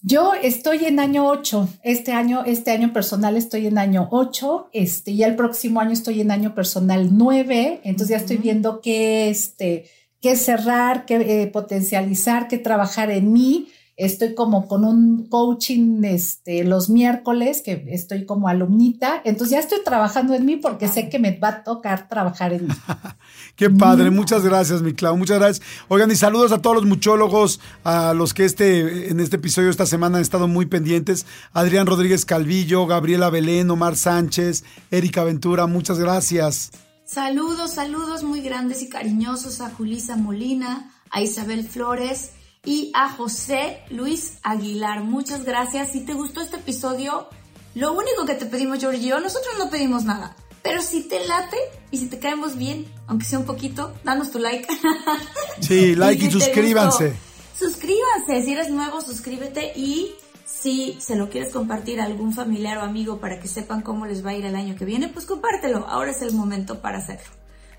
Yo 0.00 0.34
estoy 0.34 0.84
en 0.84 1.00
año 1.00 1.26
8. 1.26 1.68
Este 1.82 2.12
año, 2.12 2.44
este 2.44 2.70
año 2.70 2.92
personal 2.92 3.36
estoy 3.36 3.66
en 3.66 3.76
año 3.76 4.08
8. 4.12 4.70
Este, 4.72 5.10
y 5.10 5.24
el 5.24 5.34
próximo 5.34 5.80
año 5.80 5.92
estoy 5.92 6.20
en 6.20 6.30
año 6.30 6.54
personal 6.54 7.08
9. 7.12 7.80
Entonces 7.84 8.08
ya 8.10 8.18
estoy 8.18 8.36
viendo 8.36 8.80
qué, 8.80 9.28
este, 9.28 9.90
qué 10.20 10.36
cerrar, 10.36 11.06
qué 11.06 11.42
eh, 11.42 11.46
potencializar, 11.48 12.46
qué 12.46 12.58
trabajar 12.58 13.10
en 13.10 13.32
mí 13.32 13.68
Estoy 13.96 14.34
como 14.34 14.66
con 14.66 14.84
un 14.84 15.28
coaching 15.28 16.02
este, 16.02 16.64
los 16.64 16.90
miércoles, 16.90 17.62
que 17.64 17.84
estoy 17.90 18.26
como 18.26 18.48
alumnita. 18.48 19.22
Entonces 19.24 19.52
ya 19.52 19.60
estoy 19.60 19.84
trabajando 19.84 20.34
en 20.34 20.44
mí 20.44 20.56
porque 20.56 20.88
sé 20.88 21.08
que 21.08 21.20
me 21.20 21.38
va 21.38 21.48
a 21.48 21.64
tocar 21.64 22.08
trabajar 22.08 22.52
en 22.52 22.66
mí. 22.66 22.74
Qué 23.56 23.70
padre, 23.70 24.10
muchas 24.10 24.42
gracias, 24.44 24.82
mi 24.82 24.94
Clau, 24.94 25.16
muchas 25.16 25.38
gracias. 25.38 25.64
Oigan, 25.86 26.10
y 26.10 26.16
saludos 26.16 26.50
a 26.50 26.60
todos 26.60 26.74
los 26.74 26.86
muchólogos, 26.86 27.60
a 27.84 28.14
los 28.14 28.34
que 28.34 28.44
este, 28.44 29.10
en 29.10 29.20
este 29.20 29.36
episodio 29.36 29.70
esta 29.70 29.86
semana 29.86 30.16
han 30.16 30.22
estado 30.22 30.48
muy 30.48 30.66
pendientes. 30.66 31.24
Adrián 31.52 31.86
Rodríguez 31.86 32.24
Calvillo, 32.24 32.88
Gabriela 32.88 33.30
Belén, 33.30 33.70
Omar 33.70 33.94
Sánchez, 33.94 34.64
Erika 34.90 35.22
Ventura, 35.22 35.68
muchas 35.68 36.00
gracias. 36.00 36.72
Saludos, 37.04 37.74
saludos 37.74 38.24
muy 38.24 38.40
grandes 38.40 38.82
y 38.82 38.88
cariñosos 38.88 39.60
a 39.60 39.70
Julisa 39.70 40.16
Molina, 40.16 40.90
a 41.10 41.22
Isabel 41.22 41.62
Flores 41.62 42.32
y 42.64 42.90
a 42.94 43.10
José 43.10 43.82
Luis 43.90 44.38
Aguilar. 44.42 45.02
Muchas 45.02 45.44
gracias. 45.44 45.92
Si 45.92 46.00
te 46.00 46.14
gustó 46.14 46.40
este 46.40 46.56
episodio, 46.56 47.28
lo 47.74 47.92
único 47.92 48.24
que 48.24 48.34
te 48.34 48.46
pedimos, 48.46 48.78
Giorgio, 48.78 49.20
nosotros 49.20 49.54
no 49.58 49.70
pedimos 49.70 50.04
nada. 50.04 50.36
Pero 50.62 50.80
si 50.80 51.02
te 51.02 51.26
late 51.26 51.58
y 51.90 51.98
si 51.98 52.06
te 52.06 52.18
caemos 52.18 52.56
bien, 52.56 52.86
aunque 53.06 53.26
sea 53.26 53.38
un 53.38 53.44
poquito, 53.44 53.92
danos 54.02 54.30
tu 54.30 54.38
like. 54.38 54.66
Sí, 55.60 55.94
like 55.94 56.24
y, 56.24 56.30
suscríbanse. 56.30 57.14
suscríbanse. 57.58 58.42
Si 58.42 58.52
eres 58.52 58.70
nuevo, 58.70 59.00
suscríbete 59.00 59.72
y 59.76 60.14
si 60.46 60.96
se 61.00 61.16
lo 61.16 61.28
quieres 61.28 61.52
compartir 61.52 62.00
a 62.00 62.04
algún 62.04 62.32
familiar 62.32 62.78
o 62.78 62.82
amigo 62.82 63.18
para 63.18 63.38
que 63.40 63.48
sepan 63.48 63.82
cómo 63.82 64.06
les 64.06 64.24
va 64.24 64.30
a 64.30 64.34
ir 64.34 64.46
el 64.46 64.56
año 64.56 64.74
que 64.74 64.84
viene, 64.84 65.08
pues 65.08 65.26
compártelo. 65.26 65.86
Ahora 65.86 66.12
es 66.12 66.22
el 66.22 66.32
momento 66.32 66.80
para 66.80 66.98
hacerlo. 66.98 67.30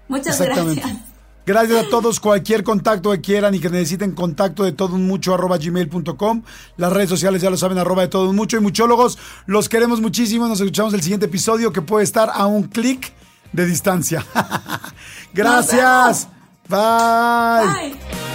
Muchas 0.08 0.40
gracias. 0.40 1.15
Gracias 1.46 1.86
a 1.86 1.90
todos. 1.90 2.20
Cualquier 2.20 2.64
contacto 2.64 3.12
que 3.12 3.22
quieran 3.22 3.54
y 3.56 3.60
que 3.60 3.70
necesiten 3.70 4.12
contacto 4.12 4.64
de 4.64 4.72
todo 4.72 4.96
un 4.96 5.06
mucho 5.06 5.34
arroba 5.34 5.58
gmail.com. 5.58 6.44
Las 6.78 6.92
redes 6.92 7.10
sociales 7.10 7.42
ya 7.42 7.50
lo 7.50 7.58
saben, 7.58 7.78
arroba 7.78 8.02
de 8.04 8.08
todo 8.08 8.30
un 8.30 8.36
mucho. 8.36 8.58
Y 8.58 8.62
muchólogos, 8.62 9.18
los 9.46 9.70
queremos 9.70 10.02
muchísimo. 10.02 10.48
Nos 10.48 10.60
escuchamos 10.60 10.94
el 10.94 11.02
siguiente 11.02 11.28
episodio 11.28 11.72
que 11.72 11.82
puede 11.82 12.04
estar 12.04 12.32
a 12.34 12.46
un 12.46 12.64
clic 12.64 13.14
de 13.52 13.66
distancia. 13.66 14.26
Gracias. 15.34 16.28
Bye. 16.68 17.92
Bye. 17.92 18.35